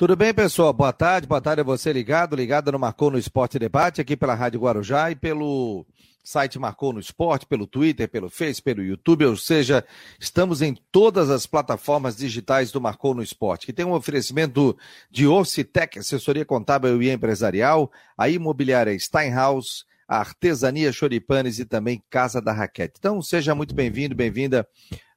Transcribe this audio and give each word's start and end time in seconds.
Tudo 0.00 0.16
bem, 0.16 0.32
pessoal? 0.32 0.72
Boa 0.72 0.94
tarde, 0.94 1.26
boa 1.26 1.42
tarde 1.42 1.60
a 1.60 1.62
você 1.62 1.92
ligado, 1.92 2.34
ligado 2.34 2.72
no 2.72 2.78
Marcou 2.78 3.10
no 3.10 3.18
Esporte 3.18 3.58
Debate, 3.58 4.00
aqui 4.00 4.16
pela 4.16 4.34
Rádio 4.34 4.58
Guarujá 4.58 5.10
e 5.10 5.14
pelo 5.14 5.84
site 6.24 6.58
Marcou 6.58 6.94
no 6.94 6.98
Esporte, 6.98 7.44
pelo 7.44 7.66
Twitter, 7.66 8.08
pelo 8.08 8.30
Face, 8.30 8.62
pelo 8.62 8.82
YouTube, 8.82 9.26
ou 9.26 9.36
seja, 9.36 9.84
estamos 10.18 10.62
em 10.62 10.74
todas 10.90 11.28
as 11.28 11.44
plataformas 11.46 12.16
digitais 12.16 12.72
do 12.72 12.80
Marcou 12.80 13.12
no 13.12 13.22
Esporte, 13.22 13.66
que 13.66 13.74
tem 13.74 13.84
um 13.84 13.92
oferecimento 13.92 14.74
de 15.10 15.26
Orcitec, 15.26 15.98
assessoria 15.98 16.46
contábil 16.46 17.02
e 17.02 17.10
empresarial, 17.10 17.92
a 18.16 18.26
imobiliária 18.26 18.98
Steinhaus, 18.98 19.84
a 20.08 20.16
artesania 20.16 20.90
Choripanes 20.92 21.58
e 21.58 21.66
também 21.66 22.02
Casa 22.08 22.40
da 22.40 22.54
Raquete. 22.54 22.94
Então, 22.98 23.20
seja 23.20 23.54
muito 23.54 23.74
bem-vindo, 23.74 24.14
bem-vinda 24.14 24.66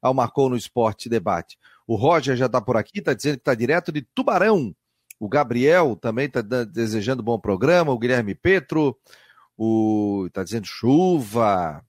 ao 0.02 0.14
Marcou 0.14 0.50
no 0.50 0.58
Esporte 0.58 1.08
Debate. 1.08 1.58
O 1.88 1.96
Roger 1.96 2.36
já 2.36 2.46
está 2.46 2.62
por 2.62 2.78
aqui, 2.78 3.00
está 3.00 3.14
dizendo 3.14 3.36
que 3.36 3.42
está 3.42 3.54
direto 3.54 3.92
de 3.92 4.02
Tubarão. 4.02 4.74
O 5.20 5.30
Gabriel 5.30 5.96
também 5.96 6.26
está 6.26 6.42
desejando 6.42 7.24
bom 7.24 7.40
programa. 7.40 7.92
O 7.92 7.98
Guilherme 7.98 8.36
Petro. 8.36 8.98
O 9.58 10.26
está 10.28 10.44
dizendo 10.44 10.66
chuva. 10.66 11.84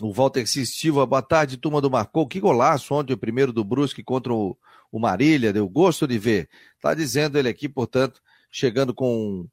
O 0.00 0.12
Walter 0.12 0.46
Silva, 0.46 1.06
boa 1.06 1.22
tarde, 1.22 1.56
turma 1.56 1.80
do 1.80 1.90
Marcou. 1.90 2.26
Que 2.26 2.40
golaço 2.40 2.94
ontem, 2.94 3.12
o 3.12 3.18
primeiro 3.18 3.52
do 3.52 3.62
Brusque 3.62 4.02
contra 4.02 4.32
o, 4.32 4.56
Marília. 4.92 5.52
Deu 5.52 5.68
gosto 5.68 6.06
de 6.06 6.18
ver. 6.18 6.48
Está 6.76 6.92
dizendo 6.92 7.38
ele 7.38 7.48
aqui, 7.48 7.68
portanto, 7.68 8.20
chegando 8.50 8.92
com 8.92 9.46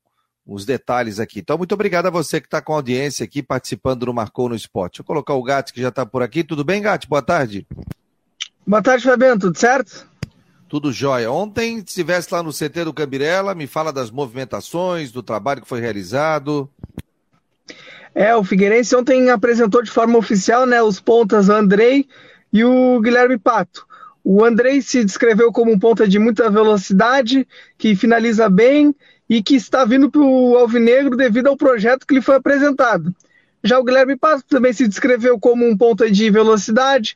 os 0.46 0.66
detalhes 0.66 1.20
aqui. 1.20 1.40
Então, 1.40 1.58
muito 1.58 1.74
obrigado 1.74 2.08
a 2.08 2.10
você 2.10 2.42
que 2.42 2.48
está 2.48 2.62
com 2.62 2.74
a 2.74 2.78
audiência 2.78 3.24
aqui, 3.24 3.44
participando 3.44 4.06
do 4.06 4.14
Marcou 4.14 4.50
no 4.50 4.56
Esporte. 4.56 4.94
Deixa 4.94 5.02
eu 5.02 5.06
colocar 5.06 5.36
o 5.36 5.44
Gato, 5.44 5.74
que 5.74 5.82
já 5.82 5.90
está 5.90 6.06
por 6.06 6.24
aqui. 6.24 6.44
Tudo 6.44 6.64
bem, 6.64 6.82
Gato? 6.82 7.08
Boa 7.08 7.22
tarde. 7.22 7.68
Boa 8.70 8.84
tarde, 8.84 9.04
Fabiano, 9.04 9.40
tudo 9.40 9.58
certo? 9.58 10.08
Tudo 10.68 10.92
jóia. 10.92 11.32
Ontem 11.32 11.80
estivesse 11.80 12.32
lá 12.32 12.44
no 12.44 12.54
CT 12.54 12.84
do 12.84 12.94
Cambirela, 12.94 13.56
me 13.56 13.66
fala 13.66 13.92
das 13.92 14.12
movimentações, 14.12 15.12
do 15.12 15.24
trabalho 15.24 15.64
que 15.64 15.68
foi 15.68 15.82
realizado. 15.82 16.70
É, 18.14 18.36
o 18.36 18.44
Figueirense 18.44 18.96
ontem 18.96 19.32
apresentou 19.32 19.82
de 19.82 19.90
forma 19.90 20.20
oficial 20.20 20.68
né, 20.68 20.84
os 20.84 21.00
pontas 21.00 21.50
Andrei 21.50 22.08
e 22.54 22.64
o 22.64 23.02
Guilherme 23.02 23.40
Pato. 23.40 23.88
O 24.24 24.46
Andrei 24.46 24.84
se 24.84 25.04
descreveu 25.04 25.52
como 25.52 25.72
um 25.72 25.80
ponta 25.80 26.08
de 26.08 26.20
muita 26.20 26.48
velocidade, 26.52 27.48
que 27.76 27.96
finaliza 27.96 28.48
bem 28.48 28.94
e 29.28 29.42
que 29.42 29.56
está 29.56 29.84
vindo 29.84 30.12
para 30.12 30.22
o 30.22 30.56
Alvinegro 30.56 31.18
devido 31.18 31.48
ao 31.48 31.58
projeto 31.58 32.06
que 32.06 32.14
lhe 32.14 32.22
foi 32.22 32.36
apresentado. 32.36 33.16
Já 33.64 33.78
o 33.80 33.84
Guilherme 33.84 34.16
Pato 34.16 34.44
também 34.48 34.74
se 34.74 34.88
descreveu 34.88 35.40
como 35.40 35.68
um 35.68 35.78
ponta 35.78 36.10
de 36.10 36.30
velocidade, 36.30 37.16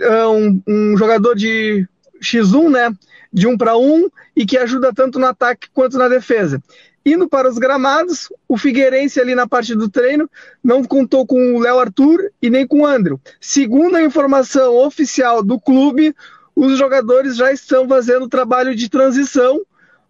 é 0.00 0.26
um, 0.26 0.62
um 0.66 0.96
jogador 0.96 1.34
de 1.34 1.86
X1, 2.22 2.70
né? 2.70 2.94
De 3.32 3.46
um 3.46 3.56
para 3.56 3.76
um 3.76 4.08
e 4.36 4.46
que 4.46 4.56
ajuda 4.56 4.92
tanto 4.92 5.18
no 5.18 5.26
ataque 5.26 5.68
quanto 5.72 5.98
na 5.98 6.08
defesa. 6.08 6.62
Indo 7.04 7.28
para 7.28 7.48
os 7.48 7.58
gramados, 7.58 8.28
o 8.46 8.56
Figueirense 8.56 9.20
ali 9.20 9.34
na 9.34 9.48
parte 9.48 9.74
do 9.74 9.88
treino 9.88 10.30
não 10.62 10.84
contou 10.84 11.26
com 11.26 11.56
o 11.56 11.58
Léo 11.58 11.80
Arthur 11.80 12.30
e 12.40 12.48
nem 12.48 12.64
com 12.66 12.82
o 12.82 12.86
Andrew. 12.86 13.20
Segundo 13.40 13.96
a 13.96 14.02
informação 14.02 14.76
oficial 14.76 15.42
do 15.42 15.58
clube, 15.58 16.14
os 16.54 16.78
jogadores 16.78 17.36
já 17.36 17.52
estão 17.52 17.88
fazendo 17.88 18.28
trabalho 18.28 18.76
de 18.76 18.88
transição, 18.88 19.62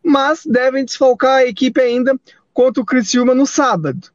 mas 0.05 0.43
devem 0.45 0.84
desfalcar 0.84 1.37
a 1.37 1.47
equipe 1.47 1.81
ainda 1.81 2.15
contra 2.53 2.83
o 2.83 2.87
Criciúma 2.87 3.34
no 3.34 3.47
sábado. 3.47 4.12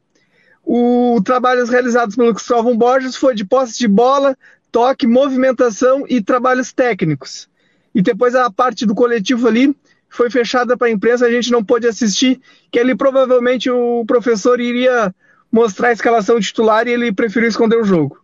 O 0.69 1.21
trabalhos 1.23 1.69
realizados 1.69 2.17
pelo 2.17 2.33
Cristóvão 2.33 2.77
Borges 2.77 3.15
foi 3.15 3.33
de 3.33 3.45
posse 3.45 3.79
de 3.79 3.87
bola, 3.87 4.37
toque, 4.69 5.07
movimentação 5.07 6.03
e 6.09 6.21
trabalhos 6.21 6.73
técnicos. 6.73 7.47
E 7.95 8.01
depois 8.01 8.35
a 8.35 8.51
parte 8.51 8.85
do 8.85 8.93
coletivo 8.93 9.47
ali 9.47 9.73
foi 10.09 10.29
fechada 10.29 10.75
para 10.75 10.87
a 10.87 10.91
imprensa, 10.91 11.25
a 11.25 11.31
gente 11.31 11.53
não 11.53 11.63
pôde 11.63 11.87
assistir, 11.87 12.41
que 12.69 12.77
ali 12.77 12.93
provavelmente 12.93 13.69
o 13.69 14.03
professor 14.05 14.59
iria 14.59 15.15
mostrar 15.49 15.87
a 15.87 15.93
escalação 15.93 16.37
titular 16.37 16.85
e 16.85 16.91
ele 16.91 17.13
preferiu 17.13 17.47
esconder 17.47 17.77
o 17.77 17.85
jogo. 17.85 18.21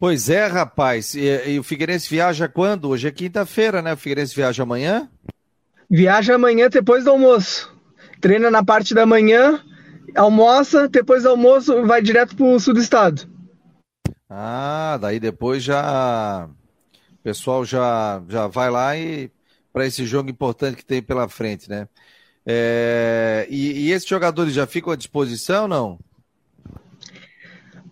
Pois 0.00 0.28
é, 0.28 0.46
rapaz. 0.46 1.14
E, 1.14 1.52
e 1.52 1.60
o 1.60 1.62
Figueirense 1.62 2.10
viaja 2.10 2.48
quando? 2.48 2.88
Hoje 2.88 3.06
é 3.06 3.12
quinta-feira, 3.12 3.80
né? 3.80 3.92
O 3.92 3.96
Figueirense 3.96 4.34
viaja 4.34 4.64
amanhã? 4.64 5.08
Viaja 5.88 6.34
amanhã 6.34 6.68
depois 6.68 7.04
do 7.04 7.10
almoço. 7.10 7.72
Treina 8.20 8.50
na 8.50 8.64
parte 8.64 8.94
da 8.94 9.06
manhã, 9.06 9.62
almoça, 10.14 10.88
depois 10.88 11.22
do 11.22 11.30
almoço 11.30 11.86
vai 11.86 12.02
direto 12.02 12.36
pro 12.36 12.58
sul 12.58 12.74
do 12.74 12.80
estado. 12.80 13.28
Ah, 14.28 14.98
daí 15.00 15.18
depois 15.18 15.62
já 15.62 16.48
o 17.12 17.22
pessoal 17.22 17.64
já, 17.64 18.22
já 18.28 18.46
vai 18.46 18.70
lá 18.70 18.96
e 18.96 19.30
para 19.72 19.86
esse 19.86 20.04
jogo 20.06 20.30
importante 20.30 20.76
que 20.76 20.84
tem 20.84 21.02
pela 21.02 21.28
frente, 21.28 21.68
né? 21.68 21.88
É, 22.46 23.46
e, 23.50 23.86
e, 23.86 23.92
esses 23.92 24.08
jogadores 24.08 24.54
já 24.54 24.66
ficam 24.66 24.92
à 24.92 24.96
disposição, 24.96 25.68
não? 25.68 25.98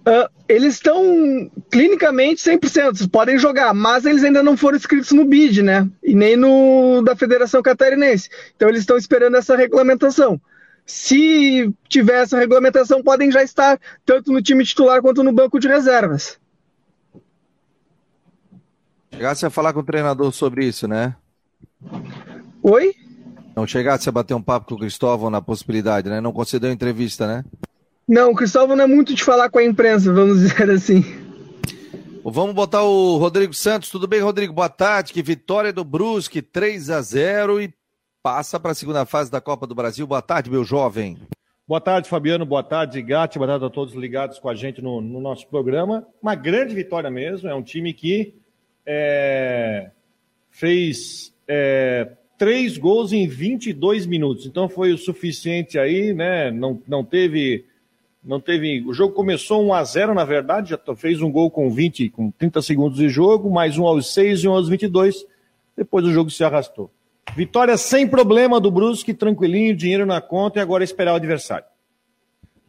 Uh, 0.08 0.26
eles 0.48 0.74
estão 0.74 1.50
clinicamente 1.70 2.42
100%, 2.42 3.10
podem 3.10 3.38
jogar, 3.38 3.74
mas 3.74 4.06
eles 4.06 4.24
ainda 4.24 4.42
não 4.42 4.56
foram 4.56 4.78
inscritos 4.78 5.12
no 5.12 5.26
BID, 5.26 5.62
né? 5.62 5.86
E 6.02 6.14
nem 6.14 6.34
no 6.34 7.02
da 7.02 7.14
Federação 7.14 7.60
Catarinense. 7.60 8.30
Então 8.56 8.68
eles 8.68 8.80
estão 8.80 8.96
esperando 8.96 9.36
essa 9.36 9.54
regulamentação. 9.54 10.40
Se 10.88 11.70
tiver 11.86 12.22
essa 12.22 12.38
regulamentação, 12.38 13.02
podem 13.02 13.30
já 13.30 13.42
estar 13.42 13.78
tanto 14.06 14.32
no 14.32 14.40
time 14.40 14.64
titular 14.64 15.02
quanto 15.02 15.22
no 15.22 15.30
banco 15.30 15.60
de 15.60 15.68
reservas. 15.68 16.40
Chegasse 19.12 19.44
a 19.44 19.50
falar 19.50 19.74
com 19.74 19.80
o 19.80 19.84
treinador 19.84 20.32
sobre 20.32 20.64
isso, 20.64 20.88
né? 20.88 21.14
Oi? 22.62 22.94
Não 23.54 23.66
chegasse 23.66 24.08
a 24.08 24.12
bater 24.12 24.32
um 24.32 24.40
papo 24.40 24.66
com 24.66 24.76
o 24.76 24.78
Cristóvão 24.78 25.28
na 25.28 25.42
possibilidade, 25.42 26.08
né? 26.08 26.22
Não 26.22 26.32
concedeu 26.32 26.72
entrevista, 26.72 27.26
né? 27.26 27.44
Não, 28.08 28.30
o 28.30 28.34
Cristóvão 28.34 28.74
não 28.74 28.84
é 28.84 28.86
muito 28.86 29.14
de 29.14 29.22
falar 29.22 29.50
com 29.50 29.58
a 29.58 29.64
imprensa, 29.64 30.10
vamos 30.10 30.40
dizer 30.40 30.70
assim. 30.70 31.04
Vamos 32.24 32.54
botar 32.54 32.82
o 32.82 33.18
Rodrigo 33.18 33.52
Santos. 33.52 33.90
Tudo 33.90 34.06
bem, 34.06 34.20
Rodrigo? 34.20 34.54
Boa 34.54 34.70
tarde. 34.70 35.12
Que 35.12 35.22
vitória 35.22 35.70
do 35.70 35.84
Brusque, 35.84 36.40
3 36.40 36.88
a 36.88 37.02
0 37.02 37.60
e 37.60 37.74
passa 38.22 38.58
para 38.58 38.72
a 38.72 38.74
segunda 38.74 39.06
fase 39.06 39.30
da 39.30 39.40
Copa 39.40 39.66
do 39.66 39.74
Brasil. 39.74 40.06
Boa 40.06 40.22
tarde, 40.22 40.50
meu 40.50 40.64
jovem. 40.64 41.16
Boa 41.66 41.80
tarde, 41.80 42.08
Fabiano. 42.08 42.46
Boa 42.46 42.62
tarde, 42.62 43.00
Gatti. 43.02 43.38
Boa 43.38 43.48
tarde 43.48 43.64
a 43.66 43.70
todos 43.70 43.94
ligados 43.94 44.38
com 44.38 44.48
a 44.48 44.54
gente 44.54 44.80
no, 44.80 45.00
no 45.00 45.20
nosso 45.20 45.46
programa. 45.48 46.06
Uma 46.22 46.34
grande 46.34 46.74
vitória 46.74 47.10
mesmo. 47.10 47.48
É 47.48 47.54
um 47.54 47.62
time 47.62 47.92
que 47.92 48.34
é, 48.86 49.90
fez 50.50 51.34
é, 51.46 52.10
três 52.38 52.78
gols 52.78 53.12
em 53.12 53.28
22 53.28 54.06
minutos. 54.06 54.46
Então 54.46 54.68
foi 54.68 54.92
o 54.92 54.98
suficiente 54.98 55.78
aí, 55.78 56.14
né? 56.14 56.50
Não, 56.50 56.80
não 56.88 57.04
teve. 57.04 57.66
Não 58.24 58.40
teve. 58.40 58.82
O 58.86 58.92
jogo 58.92 59.14
começou 59.14 59.64
1 59.66 59.74
a 59.74 59.84
0 59.84 60.14
na 60.14 60.24
verdade, 60.24 60.70
já 60.70 60.94
fez 60.96 61.20
um 61.22 61.30
gol 61.30 61.50
com 61.50 61.70
20, 61.70 62.10
com 62.10 62.30
30 62.30 62.62
segundos 62.62 62.98
de 62.98 63.08
jogo, 63.08 63.50
mais 63.50 63.78
um 63.78 63.86
aos 63.86 64.12
6 64.12 64.40
e 64.40 64.48
um 64.48 64.52
aos 64.52 64.68
22. 64.68 65.24
Depois 65.76 66.04
o 66.04 66.12
jogo 66.12 66.30
se 66.30 66.42
arrastou. 66.42 66.90
Vitória 67.36 67.76
sem 67.76 68.06
problema 68.06 68.60
do 68.60 68.70
Brusque, 68.70 69.14
tranquilinho, 69.14 69.76
dinheiro 69.76 70.06
na 70.06 70.20
conta 70.20 70.58
e 70.58 70.62
agora 70.62 70.84
esperar 70.84 71.12
o 71.12 71.16
adversário. 71.16 71.66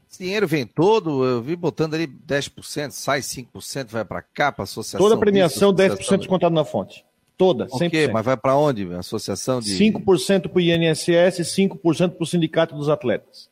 Esse 0.10 0.24
dinheiro 0.24 0.48
vem 0.48 0.66
todo, 0.66 1.24
eu 1.24 1.42
vi 1.42 1.56
botando 1.56 1.94
ali 1.94 2.08
10%, 2.08 2.90
sai 2.92 3.20
5%, 3.20 3.90
vai 3.90 4.04
para 4.04 4.24
cá, 4.24 4.52
para 4.52 4.64
associação. 4.64 5.00
Toda 5.00 5.16
a 5.16 5.20
premiação, 5.20 5.72
disso, 5.72 5.96
10% 5.96 6.18
descontado 6.18 6.56
na 6.56 6.66
fonte. 6.66 7.06
Toda, 7.38 7.68
100%. 7.68 7.88
Ok, 7.88 8.08
mas 8.08 8.26
vai 8.26 8.36
para 8.36 8.56
onde? 8.56 8.92
Associação 8.96 9.60
de... 9.60 9.78
5% 9.78 10.50
para 10.50 10.58
o 10.58 10.60
INSS 10.60 11.40
e 11.40 11.68
5% 11.68 12.10
para 12.12 12.24
o 12.24 12.26
Sindicato 12.26 12.76
dos 12.76 12.90
Atletas. 12.90 13.50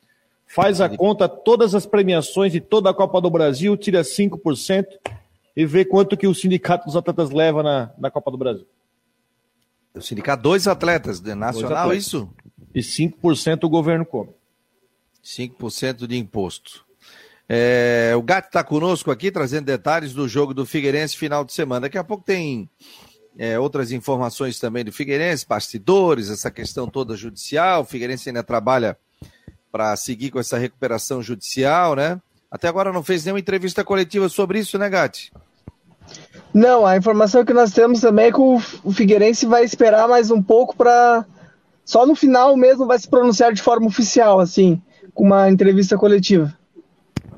Faz 0.48 0.82
a 0.82 0.90
conta, 0.90 1.30
todas 1.30 1.76
as 1.76 1.86
premiações 1.86 2.52
de 2.52 2.60
toda 2.60 2.90
a 2.90 2.94
Copa 2.94 3.22
do 3.22 3.30
Brasil, 3.30 3.78
tira 3.78 4.02
5% 4.02 4.86
e 5.56 5.66
vê 5.66 5.86
quanto 5.86 6.18
que 6.18 6.26
o 6.26 6.34
Sindicato 6.34 6.86
dos 6.86 6.96
Atletas 6.96 7.30
leva 7.30 7.62
na, 7.62 7.92
na 7.98 8.10
Copa 8.10 8.32
do 8.32 8.38
Brasil. 8.38 8.66
O 9.98 10.02
sindicato, 10.02 10.44
dois 10.44 10.68
atletas, 10.68 11.20
de 11.20 11.34
nacional, 11.36 11.70
dois 11.70 11.80
atletas. 11.80 12.06
isso? 12.06 12.30
E 12.74 12.80
5% 12.82 13.64
o 13.64 13.70
governo 13.70 14.06
come. 14.06 14.30
5% 15.24 16.08
de 16.08 16.18
imposto. 16.18 16.86
É, 17.50 18.14
o 18.16 18.22
Gato 18.22 18.48
está 18.48 18.64
conosco 18.64 19.10
aqui, 19.10 19.32
trazendo 19.32 19.66
detalhes 19.66 20.14
do 20.14 20.28
jogo 20.28 20.54
do 20.54 20.66
Figueirense 20.66 21.16
final 21.16 21.46
de 21.46 21.54
semana. 21.54 21.82
Daqui 21.82 21.98
a 21.98 22.04
pouco 22.04 22.24
tem 22.24 22.70
é, 23.38 23.58
outras 23.58 23.92
informações 23.92 24.60
também 24.60 24.84
do 24.84 24.92
Figueirense, 24.92 25.46
bastidores, 25.48 26.30
essa 26.30 26.52
questão 26.52 26.88
toda 26.88 27.16
judicial. 27.16 27.82
O 27.82 27.86
Figueirense 27.86 28.30
ainda 28.30 28.44
trabalha 28.44 28.98
para 29.72 29.96
seguir 29.96 30.32
com 30.32 30.40
essa 30.40 30.58
recuperação 30.58 31.22
judicial, 31.22 31.96
né? 31.96 32.22
Até 32.50 32.68
agora 32.68 32.92
não 32.92 33.04
fez 33.04 33.24
nenhuma 33.24 33.40
entrevista 33.40 33.84
coletiva 33.84 34.30
sobre 34.30 34.60
isso, 34.60 34.78
né, 34.78 34.90
Gatti? 34.90 35.32
Não, 36.58 36.88
a 36.88 36.98
informação 36.98 37.46
que 37.46 37.54
nós 37.54 37.72
temos 37.72 38.02
também 38.02 38.26
é 38.26 38.32
que 38.32 38.42
o 38.42 38.92
Figueirense 38.92 39.46
vai 39.46 39.64
esperar 39.64 40.08
mais 40.08 40.32
um 40.32 40.42
pouco 40.42 40.76
para. 40.76 41.24
Só 41.86 42.04
no 42.04 42.16
final 42.16 42.58
mesmo 42.58 42.88
vai 42.88 42.98
se 42.98 43.08
pronunciar 43.08 43.54
de 43.54 43.62
forma 43.62 43.86
oficial, 43.86 44.40
assim, 44.40 44.82
com 45.14 45.24
uma 45.24 45.52
entrevista 45.52 45.96
coletiva. 46.00 46.52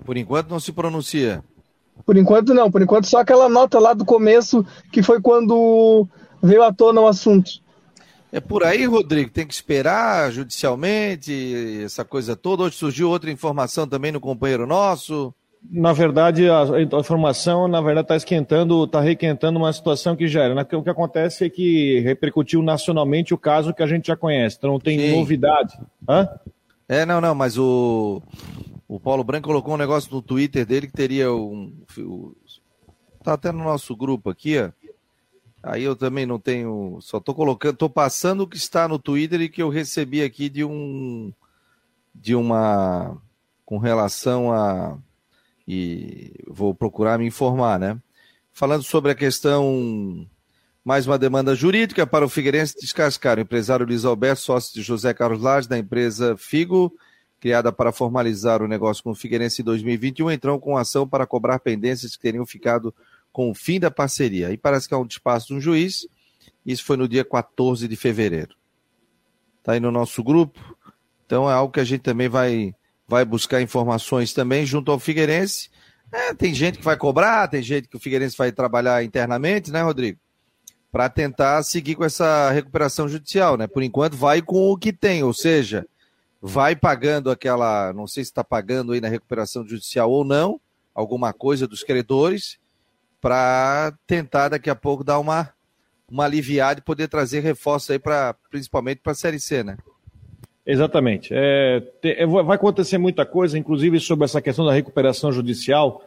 Por 0.06 0.16
enquanto 0.16 0.50
não 0.50 0.58
se 0.58 0.72
pronuncia. 0.72 1.44
Por 2.06 2.16
enquanto 2.16 2.54
não, 2.54 2.72
por 2.72 2.82
enquanto 2.82 3.08
só 3.08 3.20
aquela 3.20 3.50
nota 3.50 3.78
lá 3.78 3.94
do 3.94 4.06
começo 4.06 4.66
que 4.90 5.04
foi 5.04 5.20
quando 5.20 6.08
veio 6.42 6.64
à 6.64 6.72
tona 6.72 7.02
o 7.02 7.08
assunto. 7.08 7.52
É 8.32 8.40
por 8.40 8.64
aí, 8.64 8.86
Rodrigo? 8.86 9.32
Tem 9.32 9.46
que 9.46 9.54
esperar 9.54 10.32
judicialmente, 10.32 11.82
essa 11.84 12.06
coisa 12.06 12.38
toda? 12.38 12.64
Hoje 12.64 12.78
surgiu 12.78 13.10
outra 13.10 13.30
informação 13.30 13.86
também 13.86 14.14
no 14.14 14.22
companheiro 14.22 14.66
nosso. 14.66 15.34
Na 15.62 15.92
verdade, 15.92 16.50
a, 16.50 16.64
a 16.64 17.00
informação, 17.00 17.68
na 17.68 17.82
verdade, 17.82 18.06
está 18.06 18.16
esquentando, 18.16 18.86
está 18.86 19.02
requentando 19.02 19.60
uma 19.60 19.72
situação 19.74 20.16
que 20.16 20.28
já 20.28 20.44
era. 20.44 20.56
Né? 20.56 20.66
O 20.74 20.84
que 20.84 20.90
acontece 20.90 21.46
é 21.46 21.50
que 21.50 22.00
repercutiu 22.00 22.62
nacionalmente 22.62 23.34
o 23.34 23.38
caso 23.38 23.74
que 23.74 23.84
a 23.84 23.88
gente 23.88 24.08
já 24.08 24.16
conhece, 24.16 24.56
então 24.58 24.72
não 24.72 24.80
tem 24.80 24.98
Sim. 24.98 25.18
novidade. 25.18 25.78
Hã? 26.08 26.28
É, 26.88 27.06
não, 27.06 27.20
não, 27.20 27.36
mas 27.36 27.58
o, 27.58 28.22
o 28.88 29.00
Paulo 29.00 29.24
Branco 29.24 29.48
colocou 29.48 29.74
um 29.74 29.78
negócio 29.78 30.12
no 30.12 30.22
Twitter 30.22 30.66
dele 30.66 30.88
que 30.88 30.94
teria 30.94 31.32
um. 31.32 31.72
Tá 33.24 33.34
até 33.34 33.52
no 33.52 33.64
nosso 33.64 33.96
grupo 33.96 34.30
aqui, 34.30 34.58
ó. 34.58 34.72
Aí 35.62 35.84
eu 35.84 35.96
também 35.96 36.26
não 36.26 36.40
tenho. 36.40 36.98
Só 37.02 37.20
tô 37.20 37.36
colocando, 37.36 37.76
tô 37.76 37.90
passando 37.90 38.42
o 38.42 38.48
que 38.48 38.58
está 38.58 38.88
no 38.88 38.98
Twitter 38.98 39.42
e 39.42 39.50
que 39.50 39.62
eu 39.62 39.70
recebi 39.70 40.24
aqui 40.24 40.50
de 40.50 40.64
um. 40.64 41.34
De 42.16 42.34
uma. 42.34 43.18
Com 43.66 43.78
relação 43.78 44.52
a. 44.52 44.98
E 45.72 46.34
vou 46.48 46.74
procurar 46.74 47.20
me 47.20 47.28
informar, 47.28 47.80
né? 47.80 47.96
Falando 48.52 48.82
sobre 48.82 49.12
a 49.12 49.16
questão. 49.16 50.28
Mais 50.84 51.06
uma 51.06 51.16
demanda 51.20 51.54
jurídica 51.54 52.08
para 52.08 52.26
o 52.26 52.30
Figueirense 52.30 52.74
descascar. 52.82 53.38
O 53.38 53.42
empresário 53.42 53.86
Luiz 53.86 54.04
Alberto, 54.04 54.42
sócio 54.42 54.74
de 54.74 54.82
José 54.82 55.14
Carlos 55.14 55.44
Lages, 55.44 55.68
da 55.68 55.78
empresa 55.78 56.36
Figo, 56.36 56.92
criada 57.40 57.72
para 57.72 57.92
formalizar 57.92 58.64
o 58.64 58.68
negócio 58.68 59.04
com 59.04 59.12
o 59.12 59.16
Figueirense 59.16 59.62
em 59.62 59.66
2021, 59.66 60.32
entrou 60.32 60.60
com 60.60 60.76
ação 60.76 61.08
para 61.08 61.28
cobrar 61.28 61.60
pendências 61.60 62.16
que 62.16 62.22
teriam 62.24 62.48
ficado 62.48 62.92
com 63.32 63.52
o 63.52 63.54
fim 63.54 63.80
da 63.80 63.92
parceria. 63.92 64.48
Aí 64.48 64.58
parece 64.58 64.88
que 64.88 64.96
há 64.96 64.98
um 64.98 65.06
despacho 65.06 65.50
de 65.50 65.54
um 65.54 65.62
juiz. 65.62 66.08
Isso 66.66 66.84
foi 66.84 66.98
no 66.98 67.08
dia 67.08 67.24
14 67.24 67.88
de 67.88 67.96
fevereiro. 67.96 68.56
Está 69.60 69.74
aí 69.74 69.80
no 69.80 69.92
nosso 69.92 70.24
grupo. 70.24 70.60
Então 71.28 71.48
é 71.48 71.54
algo 71.54 71.72
que 71.72 71.80
a 71.80 71.84
gente 71.86 72.02
também 72.02 72.28
vai, 72.28 72.74
vai 73.10 73.26
buscar 73.26 73.60
informações 73.60 74.34
também 74.34 74.66
junto 74.66 74.92
ao 74.92 75.00
Figueirense. 75.00 75.70
É, 76.12 76.34
tem 76.34 76.54
gente 76.54 76.78
que 76.78 76.86
vai 76.86 76.96
cobrar, 76.96 77.48
tem 77.48 77.62
gente 77.62 77.88
que 77.88 77.98
o 77.98 78.00
Figueirense 78.00 78.38
vai 78.38 78.52
trabalhar 78.52 79.04
internamente, 79.04 79.72
né, 79.72 79.82
Rodrigo? 79.82 80.20
Para 80.92 81.10
tentar 81.10 81.62
seguir 81.64 81.96
com 81.96 82.06
essa 82.06 82.52
recuperação 82.52 83.10
judicial, 83.10 83.58
né? 83.58 83.68
Por 83.68 83.82
enquanto 83.82 84.16
vai 84.16 84.42
com 84.42 84.72
o 84.72 84.78
que 84.78 84.94
tem, 84.94 85.24
ou 85.24 85.34
seja, 85.34 85.88
vai 86.40 86.76
pagando 86.76 87.32
aquela, 87.32 87.92
não 87.94 88.06
sei 88.08 88.24
se 88.24 88.30
está 88.30 88.44
pagando 88.44 88.94
aí 88.94 89.02
na 89.02 89.10
recuperação 89.10 89.68
judicial 89.68 90.10
ou 90.12 90.24
não, 90.24 90.62
alguma 90.94 91.34
coisa 91.34 91.68
dos 91.68 91.84
credores, 91.84 92.60
para 93.20 93.94
tentar 94.06 94.50
daqui 94.50 94.70
a 94.70 94.76
pouco 94.76 95.04
dar 95.04 95.20
uma, 95.20 95.52
uma 96.10 96.26
aliviada 96.26 96.80
e 96.80 96.84
poder 96.84 97.08
trazer 97.08 97.42
reforço 97.42 97.92
aí 97.92 98.00
para 98.00 98.36
principalmente 98.52 99.02
para 99.02 99.12
a 99.14 99.16
Série 99.16 99.40
C, 99.40 99.64
né? 99.64 99.78
Exatamente. 100.72 101.32
É, 101.34 101.82
te, 102.00 102.10
é, 102.12 102.28
vai 102.28 102.56
acontecer 102.56 103.00
muita 103.00 103.26
coisa, 103.26 103.58
inclusive 103.58 104.00
sobre 104.00 104.26
essa 104.26 104.40
questão 104.40 104.64
da 104.64 104.72
recuperação 104.72 105.32
judicial, 105.32 106.04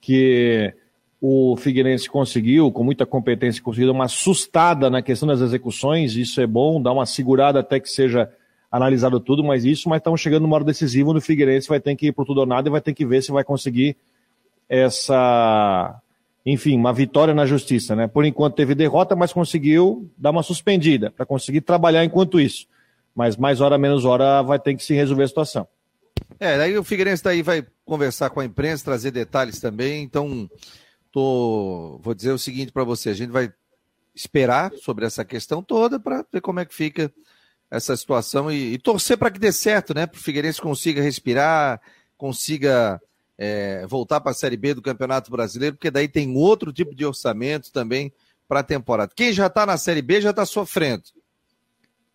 que 0.00 0.72
o 1.20 1.56
Figueirense 1.56 2.08
conseguiu, 2.08 2.70
com 2.70 2.84
muita 2.84 3.04
competência, 3.04 3.60
conseguiu 3.60 3.90
uma 3.90 4.04
assustada 4.04 4.88
na 4.88 5.02
questão 5.02 5.26
das 5.26 5.40
execuções, 5.40 6.14
isso 6.14 6.40
é 6.40 6.46
bom, 6.46 6.80
dá 6.80 6.92
uma 6.92 7.04
segurada 7.04 7.58
até 7.58 7.80
que 7.80 7.90
seja 7.90 8.30
analisado 8.70 9.18
tudo, 9.18 9.42
mas 9.42 9.64
isso, 9.64 9.88
mas 9.88 9.98
estamos 9.98 10.20
chegando 10.20 10.42
numa 10.42 10.54
hora 10.54 10.64
decisiva 10.64 11.10
o 11.10 11.20
Figueirense 11.20 11.68
vai 11.68 11.80
ter 11.80 11.96
que 11.96 12.06
ir 12.06 12.12
por 12.12 12.24
tudo 12.24 12.38
ou 12.38 12.46
nada 12.46 12.68
e 12.68 12.70
vai 12.70 12.80
ter 12.80 12.94
que 12.94 13.04
ver 13.04 13.22
se 13.22 13.32
vai 13.32 13.42
conseguir 13.42 13.96
essa 14.68 16.00
enfim, 16.44 16.76
uma 16.76 16.92
vitória 16.92 17.34
na 17.34 17.44
justiça, 17.44 17.96
né? 17.96 18.06
Por 18.06 18.24
enquanto 18.24 18.54
teve 18.54 18.72
derrota, 18.72 19.16
mas 19.16 19.32
conseguiu 19.32 20.08
dar 20.16 20.30
uma 20.30 20.44
suspendida 20.44 21.10
para 21.10 21.26
conseguir 21.26 21.60
trabalhar 21.60 22.04
enquanto 22.04 22.38
isso. 22.38 22.68
Mas 23.16 23.36
mais 23.36 23.62
hora 23.62 23.78
menos 23.78 24.04
hora 24.04 24.42
vai 24.42 24.58
ter 24.58 24.76
que 24.76 24.84
se 24.84 24.92
resolver 24.92 25.24
a 25.24 25.28
situação. 25.28 25.66
É, 26.38 26.58
daí 26.58 26.76
o 26.76 26.84
Figueirense 26.84 27.24
daí 27.24 27.42
vai 27.42 27.66
conversar 27.84 28.28
com 28.28 28.40
a 28.40 28.44
imprensa, 28.44 28.84
trazer 28.84 29.10
detalhes 29.10 29.58
também. 29.58 30.02
Então, 30.02 30.48
tô, 31.10 31.98
vou 32.02 32.14
dizer 32.14 32.32
o 32.32 32.38
seguinte 32.38 32.72
para 32.72 32.84
você, 32.84 33.08
a 33.08 33.14
gente 33.14 33.30
vai 33.30 33.50
esperar 34.14 34.70
sobre 34.74 35.06
essa 35.06 35.24
questão 35.24 35.62
toda 35.62 35.98
para 35.98 36.24
ver 36.30 36.42
como 36.42 36.60
é 36.60 36.64
que 36.64 36.74
fica 36.74 37.10
essa 37.70 37.96
situação 37.96 38.50
e, 38.50 38.74
e 38.74 38.78
torcer 38.78 39.16
para 39.16 39.30
que 39.30 39.38
dê 39.38 39.50
certo, 39.50 39.94
né? 39.94 40.06
Para 40.06 40.18
o 40.18 40.22
Figueirense 40.22 40.60
consiga 40.60 41.02
respirar, 41.02 41.80
consiga 42.16 43.00
é, 43.38 43.86
voltar 43.86 44.20
para 44.20 44.32
a 44.32 44.34
Série 44.34 44.56
B 44.56 44.74
do 44.74 44.82
Campeonato 44.82 45.30
Brasileiro, 45.30 45.76
porque 45.76 45.90
daí 45.90 46.06
tem 46.06 46.36
outro 46.36 46.72
tipo 46.72 46.94
de 46.94 47.04
orçamento 47.04 47.72
também 47.72 48.12
para 48.46 48.60
a 48.60 48.64
temporada. 48.64 49.12
Quem 49.14 49.32
já 49.32 49.46
está 49.46 49.66
na 49.66 49.76
Série 49.76 50.02
B 50.02 50.20
já 50.20 50.30
está 50.30 50.46
sofrendo. 50.46 51.04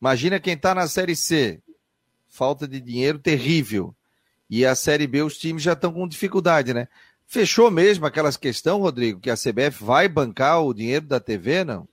Imagina 0.02 0.40
quem 0.40 0.54
está 0.54 0.74
na 0.74 0.88
Série 0.88 1.16
C. 1.16 1.62
Falta 2.28 2.68
de 2.68 2.82
dinheiro 2.82 3.20
terrível. 3.20 3.94
E 4.50 4.66
a 4.66 4.76
Série 4.76 5.08
B, 5.08 5.22
os 5.22 5.38
times 5.38 5.62
já 5.62 5.74
estão 5.74 5.94
com 5.94 6.08
dificuldade, 6.08 6.74
né? 6.74 6.88
Fechou 7.28 7.72
mesmo 7.72 8.06
aquelas 8.06 8.36
questão, 8.36 8.82
Rodrigo, 8.82 9.20
que 9.20 9.30
a 9.30 9.38
CBF 9.38 9.84
vai 9.84 10.10
bancar 10.10 10.62
o 10.62 10.74
dinheiro 10.74 11.06
da 11.06 11.20
TV, 11.20 11.64
não? 11.64 11.84
O 11.84 11.88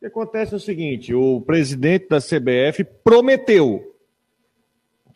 que 0.00 0.06
acontece 0.06 0.54
é 0.54 0.56
o 0.56 0.60
seguinte: 0.60 1.12
o 1.12 1.42
presidente 1.42 2.08
da 2.08 2.18
CBF 2.20 2.84
prometeu 3.04 3.88